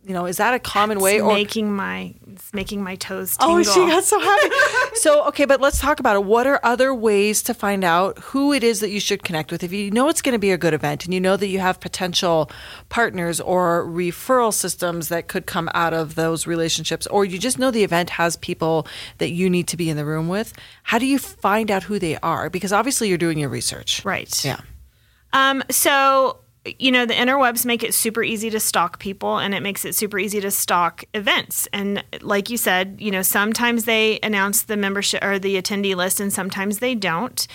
you 0.05 0.15
know, 0.15 0.27
is 0.27 0.39
that 0.39 0.53
a 0.53 0.59
common 0.59 0.99
way? 0.99 1.17
It's 1.17 1.25
making 1.25 1.73
my 1.73 2.15
it's 2.33 2.53
making 2.53 2.83
my 2.83 2.97
toes 2.97 3.37
tingle. 3.37 3.59
Oh, 3.59 3.63
she 3.63 3.81
got 3.87 4.03
so 4.03 4.19
happy. 4.19 4.51
so, 4.95 5.25
okay, 5.29 5.45
but 5.45 5.61
let's 5.61 5.79
talk 5.79 6.01
about 6.01 6.17
it. 6.17 6.25
What 6.25 6.47
are 6.47 6.59
other 6.65 6.93
ways 6.93 7.41
to 7.45 7.55
find 7.55 7.85
out 7.85 8.19
who 8.19 8.53
it 8.53 8.65
is 8.65 8.81
that 8.81 8.91
you 8.91 8.99
should 8.99 9.23
connect 9.23 9.53
with? 9.53 9.63
If 9.63 9.73
you 9.73 9.93
know 9.93 10.09
it's 10.09 10.21
going 10.21 10.33
to 10.33 10.41
be 10.41 10.51
a 10.51 10.59
good 10.59 10.75
event 10.75 11.05
and 11.05 11.15
you 11.15 11.21
know 11.21 11.37
that 11.37 11.47
you 11.47 11.61
have 11.61 11.79
potential 11.79 12.51
partners 12.89 13.41
or 13.41 13.85
referral 13.87 14.53
systems 14.53 15.09
that 15.09 15.29
could 15.29 15.47
come 15.47 15.71
out 15.73 15.95
of 15.95 16.17
those 16.17 16.49
relationships, 16.49 17.07
or 17.07 17.25
you 17.25 17.39
just 17.39 17.59
know 17.59 17.71
the 17.71 17.85
event 17.85 18.11
has 18.11 18.37
people 18.37 18.89
that 19.19 19.31
you 19.31 19.49
need 19.49 19.69
to 19.69 19.77
be 19.77 19.89
in 19.89 19.97
the 19.97 20.05
room 20.05 20.27
with, 20.27 20.53
how 20.83 20.99
do 20.99 21.07
you 21.07 21.19
find 21.19 21.71
out 21.71 21.85
who 21.85 22.01
they 22.01 22.17
are? 22.19 22.51
Because 22.51 22.73
obviously 22.73 23.09
you're 23.09 23.19
doing 23.19 23.39
your 23.39 23.51
research. 23.51 24.05
Right. 24.05 24.45
Yeah. 24.45 24.61
Um, 25.33 25.63
so 25.71 26.39
you 26.79 26.93
know 26.93 27.05
the 27.05 27.15
interwebs 27.15 27.67
make 27.67 27.83
it 27.83 27.95
super 27.95 28.23
easy 28.23 28.51
to 28.51 28.61
stalk 28.61 28.99
people 28.99 29.39
and 29.39 29.55
it 29.55 29.63
makes 29.63 29.85
it 29.85 29.95
super 29.95 30.19
easy 30.19 30.41
to 30.41 30.51
stalk 30.51 31.05
events. 31.15 31.67
And 31.73 32.05
like 32.21 32.51
you 32.51 32.57
said 32.57 32.97
you 33.01 33.11
know 33.11 33.23
sometimes 33.23 33.85
they 33.85 34.21
announce 34.23 34.63
the 34.63 34.77
membership 34.77 35.23
or 35.25 35.39
the 35.39 35.61
attendee 35.61 35.97
list 35.97 36.21
and 36.21 36.33
sometimes 36.33 36.79
they 36.79 36.95
don't. 36.95 37.47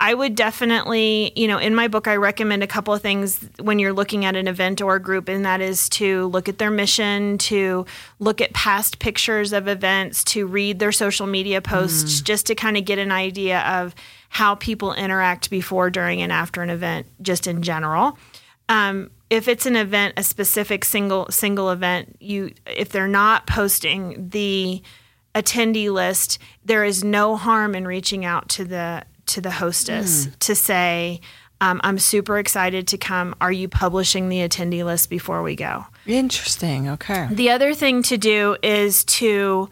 I 0.00 0.14
would 0.14 0.34
definitely 0.34 1.32
you 1.34 1.48
know 1.48 1.58
in 1.58 1.74
my 1.74 1.88
book 1.88 2.06
i 2.06 2.14
recommend 2.14 2.62
a 2.62 2.66
couple 2.66 2.94
of 2.94 3.02
things 3.02 3.48
when 3.58 3.78
you're 3.78 3.92
looking 3.92 4.24
at 4.24 4.36
an 4.36 4.46
event 4.46 4.80
or 4.80 4.94
a 4.94 5.02
group 5.02 5.28
and 5.28 5.44
that 5.44 5.60
is 5.60 5.88
to 5.90 6.26
look 6.28 6.48
at 6.48 6.58
their 6.58 6.70
mission 6.70 7.36
to 7.38 7.84
look 8.20 8.40
at 8.40 8.52
past 8.52 9.00
pictures 9.00 9.52
of 9.52 9.66
events 9.66 10.22
to 10.24 10.46
read 10.46 10.78
their 10.78 10.92
social 10.92 11.26
media 11.26 11.60
posts 11.60 12.20
mm. 12.20 12.24
just 12.24 12.46
to 12.46 12.54
kind 12.54 12.76
of 12.76 12.84
get 12.84 12.98
an 12.98 13.10
idea 13.10 13.60
of 13.62 13.94
how 14.28 14.54
people 14.54 14.94
interact 14.94 15.50
before 15.50 15.90
during 15.90 16.22
and 16.22 16.30
after 16.30 16.62
an 16.62 16.70
event 16.70 17.06
just 17.20 17.46
in 17.46 17.62
general 17.62 18.16
um, 18.68 19.10
if 19.30 19.48
it's 19.48 19.66
an 19.66 19.76
event, 19.76 20.14
a 20.16 20.22
specific 20.22 20.84
single 20.84 21.26
single 21.30 21.70
event, 21.70 22.16
you 22.20 22.52
if 22.66 22.90
they're 22.90 23.08
not 23.08 23.46
posting 23.46 24.28
the 24.30 24.82
attendee 25.34 25.92
list, 25.92 26.38
there 26.64 26.84
is 26.84 27.04
no 27.04 27.36
harm 27.36 27.74
in 27.74 27.86
reaching 27.86 28.24
out 28.24 28.48
to 28.50 28.64
the 28.64 29.04
to 29.26 29.40
the 29.40 29.50
hostess 29.50 30.26
mm. 30.26 30.38
to 30.40 30.54
say, 30.54 31.20
um, 31.60 31.80
"I'm 31.84 31.98
super 31.98 32.38
excited 32.38 32.88
to 32.88 32.98
come. 32.98 33.34
Are 33.40 33.52
you 33.52 33.68
publishing 33.68 34.28
the 34.28 34.38
attendee 34.38 34.84
list 34.84 35.10
before 35.10 35.42
we 35.42 35.56
go?" 35.56 35.86
Interesting. 36.06 36.88
Okay. 36.90 37.28
The 37.30 37.50
other 37.50 37.74
thing 37.74 38.02
to 38.04 38.16
do 38.16 38.56
is 38.62 39.04
to 39.04 39.68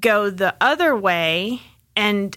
go 0.00 0.30
the 0.30 0.54
other 0.60 0.96
way 0.96 1.62
and 1.96 2.36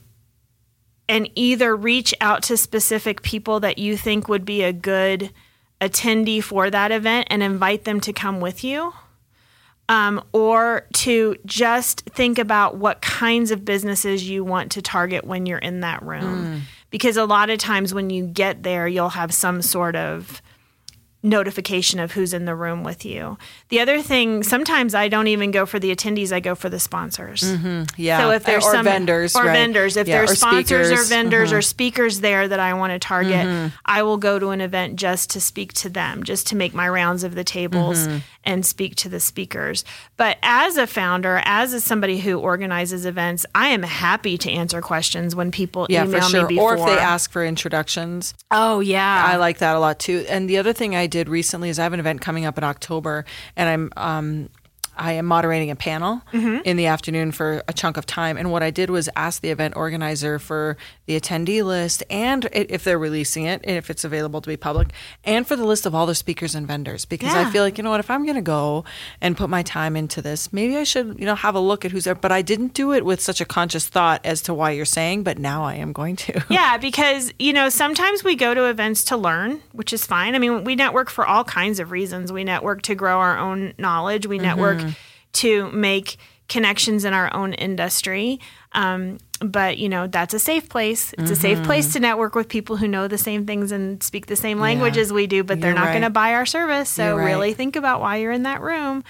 and 1.09 1.29
either 1.35 1.75
reach 1.75 2.13
out 2.21 2.43
to 2.43 2.55
specific 2.55 3.21
people 3.21 3.59
that 3.59 3.77
you 3.77 3.97
think 3.97 4.29
would 4.29 4.45
be 4.45 4.63
a 4.63 4.71
good 4.71 5.31
attendee 5.81 6.43
for 6.43 6.69
that 6.69 6.91
event 6.91 7.27
and 7.29 7.43
invite 7.43 7.83
them 7.83 7.99
to 8.01 8.13
come 8.13 8.39
with 8.39 8.63
you. 8.63 8.93
Um, 9.89 10.23
or 10.31 10.87
to 10.93 11.35
just 11.45 12.01
think 12.11 12.39
about 12.39 12.77
what 12.77 13.01
kinds 13.01 13.51
of 13.51 13.65
businesses 13.65 14.29
you 14.29 14.41
want 14.45 14.71
to 14.73 14.81
target 14.81 15.25
when 15.25 15.45
you're 15.45 15.57
in 15.57 15.81
that 15.81 16.01
room. 16.01 16.45
Mm. 16.45 16.61
Because 16.91 17.17
a 17.17 17.25
lot 17.25 17.49
of 17.49 17.59
times 17.59 17.93
when 17.93 18.09
you 18.09 18.25
get 18.25 18.63
there, 18.63 18.87
you'll 18.87 19.09
have 19.09 19.33
some 19.33 19.61
sort 19.61 19.97
of 19.97 20.41
notification 21.23 21.99
of 21.99 22.13
who's 22.13 22.33
in 22.33 22.45
the 22.45 22.55
room 22.55 22.83
with 22.83 23.05
you. 23.05 23.37
The 23.69 23.79
other 23.79 24.01
thing, 24.01 24.43
sometimes 24.43 24.95
I 24.95 25.07
don't 25.07 25.27
even 25.27 25.51
go 25.51 25.65
for 25.65 25.79
the 25.79 25.95
attendees; 25.95 26.31
I 26.31 26.39
go 26.39 26.55
for 26.55 26.69
the 26.69 26.79
sponsors. 26.79 27.41
Mm-hmm. 27.41 27.83
Yeah. 27.97 28.19
So 28.19 28.31
if 28.31 28.43
there's 28.43 28.65
or 28.65 28.71
some 28.71 28.85
vendors, 28.85 29.35
or 29.35 29.43
right. 29.43 29.53
vendors, 29.53 29.97
if 29.97 30.07
yeah. 30.07 30.17
there's 30.17 30.31
or 30.31 30.35
sponsors 30.35 30.87
speakers. 30.87 30.91
or 30.91 31.03
vendors 31.09 31.49
mm-hmm. 31.49 31.57
or 31.57 31.61
speakers 31.61 32.19
there 32.21 32.47
that 32.47 32.59
I 32.59 32.73
want 32.73 32.93
to 32.93 32.99
target, 32.99 33.45
mm-hmm. 33.45 33.75
I 33.85 34.03
will 34.03 34.17
go 34.17 34.39
to 34.39 34.49
an 34.49 34.61
event 34.61 34.95
just 34.95 35.29
to 35.31 35.41
speak 35.41 35.73
to 35.73 35.89
them, 35.89 36.23
just 36.23 36.47
to 36.47 36.55
make 36.55 36.73
my 36.73 36.89
rounds 36.89 37.23
of 37.23 37.35
the 37.35 37.43
tables 37.43 37.91
Mm-hmm. 37.91 38.17
And 38.43 38.65
speak 38.65 38.95
to 38.95 39.09
the 39.09 39.19
speakers. 39.19 39.85
But 40.17 40.37
as 40.41 40.77
a 40.77 40.87
founder, 40.87 41.41
as 41.45 41.73
a, 41.73 41.81
somebody 41.81 42.19
who 42.19 42.39
organizes 42.39 43.05
events, 43.05 43.45
I 43.53 43.67
am 43.69 43.83
happy 43.83 44.37
to 44.39 44.51
answer 44.51 44.81
questions 44.81 45.35
when 45.35 45.51
people 45.51 45.87
Yeah, 45.89 46.05
email 46.05 46.21
for 46.21 46.29
sure. 46.29 46.41
me 46.47 46.55
before. 46.55 46.75
Or 46.75 46.77
if 46.79 46.85
they 46.85 46.97
ask 46.97 47.31
for 47.31 47.45
introductions. 47.45 48.33
oh 48.49 48.79
yeah, 48.79 49.23
I 49.25 49.35
like 49.37 49.59
that 49.59 49.75
a 49.75 49.79
lot 49.79 49.99
too. 49.99 50.25
And 50.29 50.49
the 50.49 50.57
other 50.57 50.73
thing 50.73 50.95
I 50.95 51.07
did 51.07 51.29
recently 51.29 51.69
is 51.69 51.79
I 51.79 51.83
have 51.83 51.93
an 51.93 51.99
event 51.99 52.21
coming 52.21 52.45
up 52.45 52.57
in 52.57 52.63
October, 52.63 53.25
and 53.55 53.69
I'm 53.69 53.91
um, 53.97 54.49
I 54.97 55.13
am 55.13 55.25
moderating 55.25 55.71
a 55.71 55.75
panel 55.75 56.21
Mm-hmm. 56.33 56.57
in 56.65 56.77
the 56.77 56.85
afternoon 56.87 57.31
for 57.31 57.63
a 57.67 57.73
chunk 57.73 57.97
of 57.97 58.05
time. 58.05 58.37
And 58.37 58.51
what 58.51 58.63
I 58.63 58.71
did 58.71 58.89
was 58.89 59.09
ask 59.15 59.41
the 59.41 59.49
event 59.49 59.75
organizer 59.75 60.39
for 60.39 60.77
the 61.05 61.19
attendee 61.19 61.63
list 61.63 62.03
and 62.09 62.47
if 62.51 62.83
they're 62.83 62.97
releasing 62.99 63.45
it, 63.45 63.61
and 63.63 63.75
if 63.77 63.89
it's 63.89 64.03
available 64.03 64.41
to 64.41 64.47
be 64.47 64.57
public, 64.57 64.89
and 65.23 65.45
for 65.47 65.55
the 65.55 65.65
list 65.65 65.85
of 65.85 65.93
all 65.93 66.05
the 66.05 66.15
speakers 66.15 66.55
and 66.55 66.67
vendors. 66.67 67.05
Because 67.05 67.33
I 67.33 67.49
feel 67.51 67.63
like, 67.63 67.77
you 67.77 67.83
know 67.83 67.89
what, 67.89 67.99
if 67.99 68.09
I'm 68.09 68.23
going 68.23 68.35
to 68.35 68.41
go 68.41 68.85
and 69.21 69.35
put 69.35 69.49
my 69.49 69.63
time 69.63 69.95
into 69.95 70.21
this, 70.21 70.51
maybe 70.53 70.77
I 70.77 70.83
should, 70.83 71.19
you 71.19 71.25
know, 71.25 71.35
have 71.35 71.55
a 71.55 71.59
look 71.59 71.83
at 71.85 71.91
who's 71.91 72.05
there. 72.05 72.15
But 72.15 72.31
I 72.31 72.41
didn't 72.41 72.73
do 72.73 72.93
it 72.93 73.03
with 73.05 73.19
such 73.21 73.41
a 73.41 73.45
conscious 73.45 73.87
thought 73.87 74.21
as 74.25 74.41
to 74.43 74.53
why 74.53 74.71
you're 74.71 74.85
saying, 74.85 75.23
but 75.23 75.37
now 75.37 75.63
I 75.63 75.75
am 75.75 75.91
going 75.93 76.15
to. 76.17 76.43
Yeah, 76.49 76.77
because 76.81 77.33
you 77.39 77.53
know 77.53 77.69
sometimes 77.69 78.23
we 78.23 78.35
go 78.35 78.53
to 78.53 78.65
events 78.65 79.03
to 79.05 79.17
learn, 79.17 79.61
which 79.73 79.93
is 79.93 80.05
fine. 80.05 80.35
I 80.35 80.39
mean, 80.39 80.63
we 80.63 80.75
network 80.75 81.09
for 81.09 81.25
all 81.25 81.43
kinds 81.43 81.79
of 81.79 81.91
reasons. 81.91 82.31
We 82.31 82.43
network 82.43 82.81
to 82.83 82.95
grow 82.95 83.19
our 83.19 83.37
own 83.37 83.73
knowledge. 83.77 84.25
We 84.27 84.37
network 84.39 84.79
to 85.33 85.69
make 85.71 86.17
connections 86.49 87.05
in 87.05 87.13
our 87.13 87.33
own 87.33 87.53
industry. 87.53 88.39
Um, 88.73 89.17
but 89.39 89.77
you 89.79 89.89
know 89.89 90.05
that's 90.07 90.33
a 90.33 90.39
safe 90.39 90.69
place. 90.69 91.13
It's 91.17 91.31
a 91.31 91.35
safe 91.35 91.63
place 91.63 91.93
to 91.93 91.99
network 91.99 92.35
with 92.35 92.47
people 92.47 92.77
who 92.77 92.87
know 92.87 93.07
the 93.07 93.17
same 93.17 93.45
things 93.47 93.71
and 93.71 94.01
speak 94.03 94.27
the 94.27 94.35
same 94.35 94.59
language 94.59 94.95
Yeah. 94.97 95.01
as 95.03 95.11
we 95.13 95.25
do. 95.27 95.43
But 95.43 95.61
they're 95.61 95.71
You're 95.71 95.79
not 95.79 95.85
right. 95.85 95.91
going 95.93 96.03
to 96.03 96.09
buy 96.11 96.33
our 96.35 96.45
service. 96.45 96.89
So 96.89 97.17
right. 97.17 97.25
really 97.25 97.53
think 97.53 97.75
about 97.75 98.01
why 98.01 98.17
you're 98.17 98.31
in 98.31 98.43
that 98.43 98.61
room. 98.61 99.03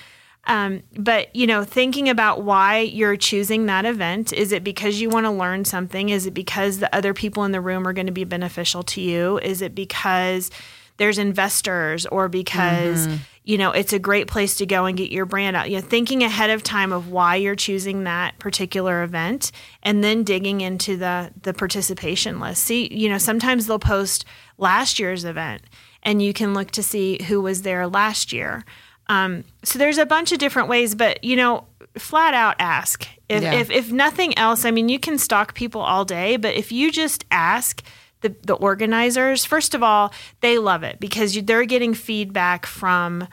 Um, 0.48 0.82
but 0.98 1.36
you 1.36 1.46
know, 1.48 1.64
thinking 1.64 2.08
about 2.10 2.44
why 2.44 2.80
you're 2.80 3.18
choosing 3.18 3.66
that 3.68 3.86
event 3.86 4.32
is 4.34 4.52
it 4.52 4.64
because 4.64 5.00
you 5.02 5.10
want 5.10 5.26
to 5.26 5.32
learn 5.32 5.66
something? 5.66 6.10
Is 6.10 6.26
it 6.26 6.34
because 6.34 6.80
the 6.80 6.94
other 6.96 7.14
people 7.14 7.44
in 7.44 7.52
the 7.52 7.62
room 7.62 7.88
are 7.88 7.94
going 7.94 8.08
to 8.08 8.12
be 8.14 8.24
beneficial 8.24 8.84
to 8.84 9.02
you? 9.02 9.38
Is 9.40 9.62
it 9.62 9.76
because 9.76 10.50
there's 10.98 11.18
investors 11.18 12.06
or 12.06 12.30
because 12.30 13.08
Mm-hmm. 13.08 13.16
You 13.44 13.58
know 13.58 13.72
it's 13.72 13.94
a 13.94 14.00
great 14.00 14.28
place 14.28 14.56
to 14.56 14.66
go 14.66 14.86
and 14.86 14.98
get 14.98 15.12
your 15.12 15.26
brand 15.26 15.56
out? 15.56 15.70
You 15.70 15.78
know, 15.78 15.82
thinking 15.82 16.24
ahead 16.24 16.50
of 16.50 16.64
time 16.64 16.92
of 16.92 17.10
why 17.10 17.36
you're 17.36 17.56
choosing 17.56 18.04
that 18.04 18.38
particular 18.40 19.04
event, 19.04 19.52
and 19.84 20.04
then 20.04 20.24
digging 20.24 20.62
into 20.62 20.96
the 20.98 21.32
the 21.42 21.54
participation 21.54 22.40
list. 22.40 22.64
See, 22.64 22.88
you 22.94 23.10
know, 23.10 23.18
sometimes 23.18 23.68
they'll 23.68 23.80
post 23.80 24.26
last 24.58 25.00
year's 25.00 25.26
event, 25.26 25.64
and 26.04 26.22
you 26.22 26.34
can 26.34 26.54
look 26.54 26.72
to 26.72 26.84
see 26.84 27.22
who 27.24 27.42
was 27.42 27.64
there 27.64 27.88
last 27.88 28.32
year. 28.32 28.64
Um, 29.08 29.44
so 29.64 29.78
there's 29.80 29.98
a 29.98 30.06
bunch 30.06 30.32
of 30.32 30.38
different 30.40 30.70
ways, 30.70 30.96
but 30.96 31.24
you 31.24 31.36
know, 31.36 31.66
flat 31.98 32.34
out 32.34 32.56
ask. 32.60 33.08
If, 33.28 33.44
Yeah. 33.44 33.54
if 33.56 33.72
if 33.72 33.92
nothing 33.92 34.38
else, 34.38 34.66
I 34.66 34.72
mean, 34.72 34.88
you 34.88 35.00
can 35.00 35.18
stalk 35.18 35.54
people 35.56 35.82
all 35.82 36.06
day, 36.06 36.38
but 36.38 36.54
if 36.56 36.72
you 36.72 36.92
just 36.92 37.26
ask 37.32 37.82
the 38.22 38.36
the 38.44 38.54
organizers, 38.54 39.46
first 39.46 39.74
of 39.74 39.84
all, 39.84 40.14
they 40.40 40.58
love 40.58 40.84
it 40.84 41.00
because 41.00 41.36
you, 41.36 41.42
they're 41.42 41.66
getting 41.66 41.94
feedback 41.94 42.66
from 42.66 43.28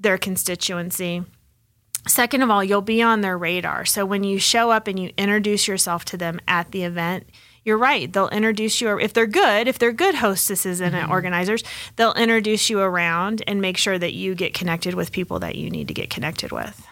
their 0.00 0.18
constituency. 0.18 1.24
Second 2.06 2.42
of 2.42 2.50
all, 2.50 2.62
you'll 2.62 2.82
be 2.82 3.02
on 3.02 3.22
their 3.22 3.38
radar. 3.38 3.84
So 3.84 4.04
when 4.04 4.24
you 4.24 4.38
show 4.38 4.70
up 4.70 4.88
and 4.88 4.98
you 4.98 5.12
introduce 5.16 5.66
yourself 5.66 6.04
to 6.06 6.16
them 6.16 6.38
at 6.46 6.70
the 6.70 6.82
event, 6.82 7.26
you're 7.64 7.78
right. 7.78 8.12
They'll 8.12 8.28
introduce 8.28 8.80
you 8.80 8.98
if 8.98 9.14
they're 9.14 9.26
good, 9.26 9.68
if 9.68 9.78
they're 9.78 9.92
good 9.92 10.16
hostesses 10.16 10.80
and 10.80 10.94
mm-hmm. 10.94 11.10
organizers, 11.10 11.64
they'll 11.96 12.12
introduce 12.12 12.68
you 12.68 12.80
around 12.80 13.42
and 13.46 13.60
make 13.60 13.78
sure 13.78 13.98
that 13.98 14.12
you 14.12 14.34
get 14.34 14.52
connected 14.52 14.94
with 14.94 15.12
people 15.12 15.38
that 15.38 15.56
you 15.56 15.70
need 15.70 15.88
to 15.88 15.94
get 15.94 16.10
connected 16.10 16.52
with. 16.52 16.86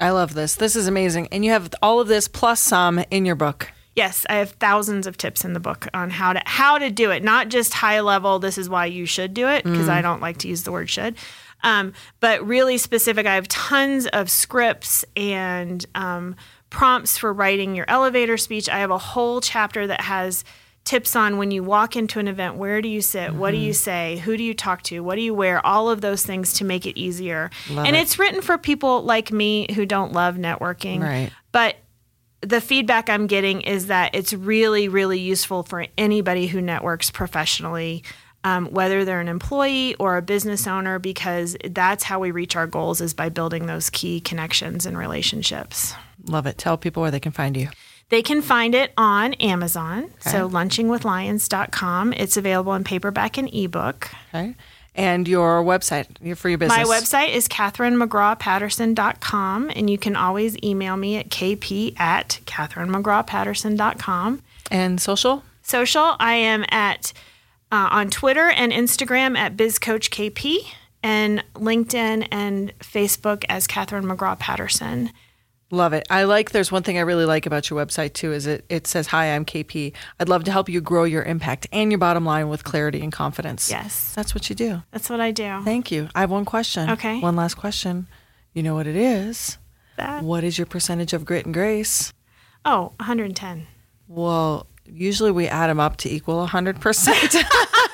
I 0.00 0.10
love 0.10 0.34
this. 0.34 0.56
This 0.56 0.74
is 0.74 0.88
amazing. 0.88 1.28
And 1.30 1.44
you 1.44 1.52
have 1.52 1.72
all 1.80 2.00
of 2.00 2.08
this 2.08 2.26
plus 2.26 2.60
some 2.60 3.02
in 3.10 3.24
your 3.24 3.36
book. 3.36 3.70
Yes, 3.96 4.26
I 4.28 4.34
have 4.34 4.50
thousands 4.52 5.06
of 5.06 5.16
tips 5.16 5.44
in 5.44 5.54
the 5.54 5.60
book 5.60 5.88
on 5.94 6.10
how 6.10 6.34
to 6.34 6.42
how 6.46 6.76
to 6.78 6.90
do 6.90 7.10
it. 7.10 7.24
Not 7.24 7.48
just 7.48 7.72
high 7.74 8.00
level. 8.00 8.38
This 8.38 8.58
is 8.58 8.68
why 8.68 8.86
you 8.86 9.06
should 9.06 9.32
do 9.34 9.48
it 9.48 9.64
because 9.64 9.88
I 9.88 10.02
don't 10.02 10.20
like 10.20 10.36
to 10.38 10.48
use 10.48 10.64
the 10.64 10.70
word 10.72 10.90
should, 10.90 11.16
um, 11.62 11.94
but 12.20 12.46
really 12.46 12.76
specific. 12.76 13.26
I 13.26 13.34
have 13.36 13.48
tons 13.48 14.06
of 14.08 14.30
scripts 14.30 15.04
and 15.16 15.84
um, 15.94 16.36
prompts 16.68 17.16
for 17.16 17.32
writing 17.32 17.74
your 17.74 17.86
elevator 17.88 18.36
speech. 18.36 18.68
I 18.68 18.80
have 18.80 18.90
a 18.90 18.98
whole 18.98 19.40
chapter 19.40 19.86
that 19.86 20.02
has 20.02 20.44
tips 20.84 21.16
on 21.16 21.38
when 21.38 21.50
you 21.50 21.64
walk 21.64 21.96
into 21.96 22.20
an 22.20 22.28
event 22.28 22.54
where 22.54 22.80
do 22.80 22.88
you 22.88 23.00
sit 23.00 23.34
what 23.34 23.50
do 23.50 23.56
you 23.56 23.70
Mm-hmm. 23.72 23.74
say 23.74 24.16
who 24.18 24.36
do 24.36 24.44
you 24.44 24.54
talk 24.54 24.82
to 24.82 25.00
what 25.00 25.16
do 25.16 25.20
you 25.20 25.34
wear 25.34 25.64
all 25.66 25.90
of 25.90 26.00
those 26.00 26.24
things 26.24 26.52
to 26.52 26.64
make 26.64 26.86
it 26.86 26.96
easier 26.96 27.50
Love 27.70 27.86
and 27.86 27.96
it. 27.96 27.98
it's 28.02 28.20
written 28.20 28.40
for 28.40 28.56
people 28.56 29.02
like 29.02 29.32
me 29.32 29.66
who 29.74 29.84
don't 29.84 30.12
love 30.12 30.36
networking 30.36 31.02
Right. 31.02 31.32
but 31.50 31.74
the 32.48 32.60
feedback 32.60 33.10
i'm 33.10 33.26
getting 33.26 33.60
is 33.60 33.86
that 33.88 34.14
it's 34.14 34.32
really 34.32 34.88
really 34.88 35.18
useful 35.18 35.62
for 35.62 35.86
anybody 35.98 36.46
who 36.46 36.60
networks 36.60 37.10
professionally 37.10 38.02
um, 38.44 38.66
whether 38.66 39.04
they're 39.04 39.20
an 39.20 39.26
employee 39.28 39.96
or 39.96 40.16
a 40.16 40.22
business 40.22 40.68
owner 40.68 41.00
because 41.00 41.56
that's 41.70 42.04
how 42.04 42.20
we 42.20 42.30
reach 42.30 42.54
our 42.54 42.66
goals 42.68 43.00
is 43.00 43.12
by 43.14 43.28
building 43.28 43.66
those 43.66 43.90
key 43.90 44.20
connections 44.20 44.86
and 44.86 44.96
relationships 44.96 45.94
Love 46.28 46.46
it. 46.46 46.58
Tell 46.58 46.76
people 46.76 47.02
where 47.02 47.12
they 47.12 47.20
can 47.20 47.30
find 47.30 47.56
you. 47.56 47.68
they 48.08 48.20
can 48.20 48.42
find 48.42 48.74
it 48.74 48.92
on 48.96 49.34
Amazon. 49.34 50.10
So 50.18 50.48
lunchingwithlions.com. 50.48 52.12
It's 52.14 52.36
available 52.36 52.74
in 52.74 52.82
paperback 52.84 53.38
and 53.38 53.52
ebook. 53.54 54.10
Okay. 54.34 54.54
And 54.96 55.28
your 55.28 55.62
website 55.62 56.06
your- 56.20 56.34
for 56.36 56.48
your 56.48 56.58
business. 56.58 56.76
My 56.76 56.84
website 56.84 57.32
is 57.34 57.46
katherinemcgrawpatterson.com, 57.48 59.70
and 59.76 59.90
you 59.90 59.98
can 59.98 60.16
always 60.16 60.56
email 60.64 60.96
me 60.96 61.16
at 61.16 61.28
kp 61.28 61.98
at 62.00 62.40
katherinemcgrawpatterson.com. 62.46 64.42
And 64.70 65.00
social? 65.00 65.42
Social, 65.62 66.16
I 66.18 66.34
am 66.34 66.64
at 66.70 67.12
uh, 67.72 67.88
on 67.90 68.10
Twitter 68.10 68.48
and 68.48 68.72
Instagram 68.72 69.36
at 69.36 69.56
BizCoachKP, 69.56 70.58
and 71.02 71.42
LinkedIn 71.54 72.28
and 72.32 72.72
Facebook 72.80 73.44
as 73.48 73.66
Katherine 73.66 74.04
McGraw 74.04 74.38
Patterson. 74.38 75.10
Love 75.70 75.92
it. 75.92 76.06
I 76.10 76.24
like 76.24 76.52
there's 76.52 76.70
one 76.70 76.84
thing 76.84 76.96
I 76.96 77.00
really 77.00 77.24
like 77.24 77.44
about 77.44 77.68
your 77.68 77.84
website 77.84 78.12
too 78.12 78.32
is 78.32 78.46
it 78.46 78.64
it 78.68 78.86
says 78.86 79.08
hi 79.08 79.34
I'm 79.34 79.44
KP. 79.44 79.92
I'd 80.20 80.28
love 80.28 80.44
to 80.44 80.52
help 80.52 80.68
you 80.68 80.80
grow 80.80 81.02
your 81.02 81.24
impact 81.24 81.66
and 81.72 81.90
your 81.90 81.98
bottom 81.98 82.24
line 82.24 82.48
with 82.48 82.62
clarity 82.62 83.02
and 83.02 83.12
confidence. 83.12 83.68
Yes. 83.68 84.12
That's 84.14 84.32
what 84.34 84.48
you 84.48 84.54
do. 84.54 84.82
That's 84.92 85.10
what 85.10 85.20
I 85.20 85.32
do. 85.32 85.62
Thank 85.64 85.90
you. 85.90 86.08
I 86.14 86.20
have 86.20 86.30
one 86.30 86.44
question. 86.44 86.88
Okay. 86.90 87.18
One 87.20 87.34
last 87.34 87.54
question. 87.54 88.06
You 88.52 88.62
know 88.62 88.74
what 88.74 88.86
it 88.86 88.96
is? 88.96 89.58
That. 89.96 90.22
What 90.22 90.44
is 90.44 90.56
your 90.56 90.66
percentage 90.66 91.12
of 91.12 91.24
grit 91.24 91.46
and 91.46 91.54
grace? 91.54 92.12
Oh, 92.64 92.92
110. 92.98 93.66
Well, 94.08 94.66
usually 94.84 95.30
we 95.30 95.48
add 95.48 95.68
them 95.68 95.80
up 95.80 95.96
to 95.98 96.12
equal 96.12 96.46
100%. 96.46 97.44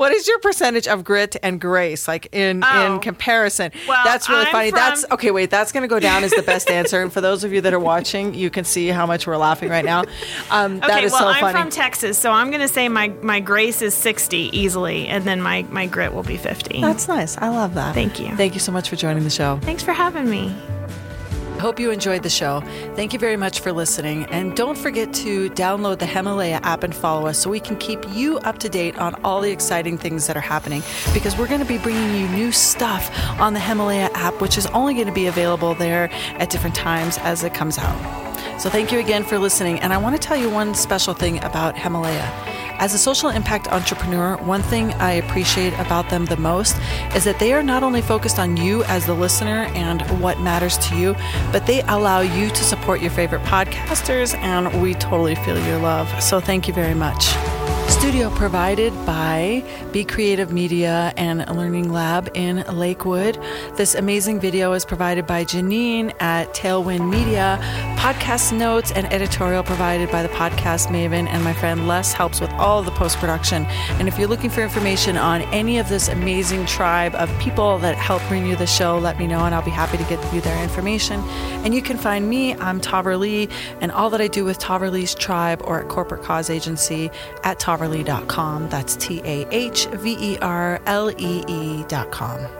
what 0.00 0.12
is 0.12 0.26
your 0.26 0.38
percentage 0.38 0.88
of 0.88 1.04
grit 1.04 1.36
and 1.42 1.60
grace 1.60 2.08
like 2.08 2.26
in 2.32 2.64
Oh. 2.64 2.94
in 2.94 3.00
comparison? 3.00 3.70
Well, 3.86 4.02
that's 4.02 4.30
really 4.30 4.46
I'm 4.46 4.52
funny. 4.52 4.70
from- 4.70 4.78
That's 4.80 5.04
okay, 5.12 5.30
wait, 5.30 5.50
that's 5.50 5.72
going 5.72 5.82
to 5.82 5.88
go 5.88 6.00
down 6.00 6.24
as 6.24 6.30
the 6.30 6.40
best 6.42 6.70
answer 6.70 7.02
and 7.02 7.12
for 7.12 7.20
those 7.20 7.44
of 7.44 7.52
you 7.52 7.60
that 7.60 7.74
are 7.74 7.78
watching, 7.78 8.32
you 8.32 8.48
can 8.48 8.64
see 8.64 8.88
how 8.88 9.04
much 9.04 9.26
we're 9.26 9.36
laughing 9.36 9.68
right 9.68 9.84
now. 9.84 10.04
Um, 10.50 10.78
Okay, 10.78 10.86
that 10.88 11.04
is 11.04 11.12
well, 11.12 11.20
so 11.20 11.26
I'm 11.28 11.40
funny. 11.42 11.58
from 11.60 11.70
Texas, 11.70 12.18
so 12.18 12.30
I'm 12.32 12.48
going 12.50 12.62
to 12.62 12.68
say 12.68 12.88
my, 12.88 13.08
my 13.22 13.40
grace 13.40 13.82
is 13.82 13.92
60 13.94 14.56
easily, 14.58 15.06
and 15.08 15.24
then 15.24 15.42
my, 15.42 15.64
my 15.70 15.84
grit 15.86 16.14
will 16.14 16.22
be 16.22 16.38
50. 16.38 16.80
that's 16.80 17.06
nice. 17.06 17.36
I 17.36 17.48
love 17.48 17.74
that. 17.74 17.94
Thank 17.94 18.18
you. 18.18 18.34
Thank 18.36 18.54
you 18.54 18.60
so 18.60 18.72
much 18.72 18.88
for 18.88 18.96
joining 18.96 19.24
the 19.24 19.30
show. 19.30 19.58
Thanks 19.62 19.82
for 19.82 19.92
having 19.92 20.30
me. 20.30 20.54
Hope 21.60 21.78
you 21.78 21.90
enjoyed 21.90 22.22
the 22.22 22.30
show. 22.30 22.62
Thank 22.96 23.12
you 23.12 23.18
very 23.18 23.36
much 23.36 23.60
for 23.60 23.70
listening. 23.70 24.24
And 24.30 24.56
don't 24.56 24.78
forget 24.78 25.12
to 25.12 25.50
download 25.50 25.98
the 25.98 26.06
Himalaya 26.06 26.58
app 26.62 26.82
and 26.82 26.94
follow 26.94 27.26
us 27.26 27.38
so 27.38 27.50
we 27.50 27.60
can 27.60 27.76
keep 27.76 28.02
you 28.14 28.38
up 28.38 28.56
to 28.60 28.70
date 28.70 28.96
on 28.98 29.14
all 29.24 29.42
the 29.42 29.50
exciting 29.50 29.98
things 29.98 30.26
that 30.26 30.38
are 30.38 30.40
happening 30.40 30.82
because 31.12 31.36
we're 31.36 31.48
going 31.48 31.60
to 31.60 31.66
be 31.66 31.76
bringing 31.76 32.18
you 32.18 32.28
new 32.28 32.50
stuff 32.50 33.10
on 33.38 33.52
the 33.52 33.60
Himalaya 33.60 34.08
app, 34.14 34.40
which 34.40 34.56
is 34.56 34.64
only 34.68 34.94
going 34.94 35.06
to 35.06 35.12
be 35.12 35.26
available 35.26 35.74
there 35.74 36.08
at 36.38 36.48
different 36.48 36.74
times 36.74 37.18
as 37.18 37.44
it 37.44 37.52
comes 37.52 37.76
out. 37.76 37.98
So 38.58 38.70
thank 38.70 38.90
you 38.90 38.98
again 38.98 39.22
for 39.22 39.38
listening. 39.38 39.80
And 39.80 39.92
I 39.92 39.98
want 39.98 40.16
to 40.16 40.26
tell 40.26 40.38
you 40.38 40.48
one 40.48 40.74
special 40.74 41.12
thing 41.12 41.44
about 41.44 41.76
Himalaya. 41.76 42.59
As 42.80 42.94
a 42.94 42.98
social 42.98 43.28
impact 43.28 43.68
entrepreneur, 43.70 44.38
one 44.38 44.62
thing 44.62 44.94
I 44.94 45.12
appreciate 45.12 45.74
about 45.74 46.08
them 46.08 46.24
the 46.24 46.38
most 46.38 46.74
is 47.14 47.24
that 47.24 47.38
they 47.38 47.52
are 47.52 47.62
not 47.62 47.82
only 47.82 48.00
focused 48.00 48.38
on 48.38 48.56
you 48.56 48.84
as 48.84 49.04
the 49.04 49.12
listener 49.12 49.66
and 49.74 50.00
what 50.18 50.40
matters 50.40 50.78
to 50.88 50.96
you, 50.96 51.14
but 51.52 51.66
they 51.66 51.82
allow 51.82 52.20
you 52.20 52.48
to 52.48 52.64
support 52.64 53.02
your 53.02 53.10
favorite 53.10 53.42
podcasters, 53.42 54.34
and 54.36 54.80
we 54.80 54.94
totally 54.94 55.34
feel 55.34 55.62
your 55.66 55.78
love. 55.78 56.08
So 56.22 56.40
thank 56.40 56.66
you 56.68 56.72
very 56.72 56.94
much. 56.94 57.34
Studio 57.90 58.30
provided 58.30 58.92
by 59.04 59.64
Be 59.92 60.04
Creative 60.04 60.52
Media 60.52 61.12
and 61.16 61.44
Learning 61.56 61.92
Lab 61.92 62.30
in 62.34 62.58
Lakewood. 62.72 63.36
This 63.74 63.96
amazing 63.96 64.38
video 64.38 64.72
is 64.74 64.84
provided 64.84 65.26
by 65.26 65.44
Janine 65.44 66.14
at 66.20 66.54
Tailwind 66.54 67.10
Media. 67.10 67.58
Podcast 67.98 68.56
notes 68.56 68.92
and 68.92 69.12
editorial 69.12 69.64
provided 69.64 70.08
by 70.10 70.22
the 70.22 70.28
podcast 70.30 70.86
Maven, 70.86 71.26
and 71.26 71.42
my 71.42 71.52
friend 71.52 71.88
Les 71.88 72.12
helps 72.12 72.40
with 72.40 72.50
all 72.52 72.80
the 72.82 72.92
post 72.92 73.18
production. 73.18 73.66
And 73.98 74.06
if 74.06 74.18
you're 74.18 74.28
looking 74.28 74.50
for 74.50 74.62
information 74.62 75.16
on 75.16 75.42
any 75.52 75.78
of 75.78 75.88
this 75.88 76.08
amazing 76.08 76.66
tribe 76.66 77.14
of 77.16 77.28
people 77.40 77.78
that 77.78 77.96
help 77.96 78.22
bring 78.28 78.46
you 78.46 78.54
the 78.54 78.68
show, 78.68 78.98
let 78.98 79.18
me 79.18 79.26
know, 79.26 79.40
and 79.40 79.54
I'll 79.54 79.64
be 79.64 79.70
happy 79.70 79.98
to 79.98 80.04
get 80.04 80.32
you 80.32 80.40
their 80.40 80.62
information. 80.62 81.20
And 81.64 81.74
you 81.74 81.82
can 81.82 81.98
find 81.98 82.30
me, 82.30 82.54
I'm 82.54 82.80
Tahverlee, 82.80 83.50
and 83.80 83.90
all 83.90 84.08
that 84.10 84.20
I 84.20 84.28
do 84.28 84.44
with 84.44 84.58
Tahverlee's 84.58 85.14
tribe 85.14 85.60
or 85.64 85.80
at 85.80 85.88
Corporate 85.88 86.22
Cause 86.22 86.48
Agency 86.48 87.10
at 87.42 87.58
tahverlee.com. 87.58 87.79
That's 88.68 88.96
T 88.96 89.20
A 89.24 89.46
H 89.50 89.86
V 89.86 90.16
E 90.20 90.38
R 90.38 90.80
L 90.86 91.10
E 91.10 91.44
E.com. 91.46 92.59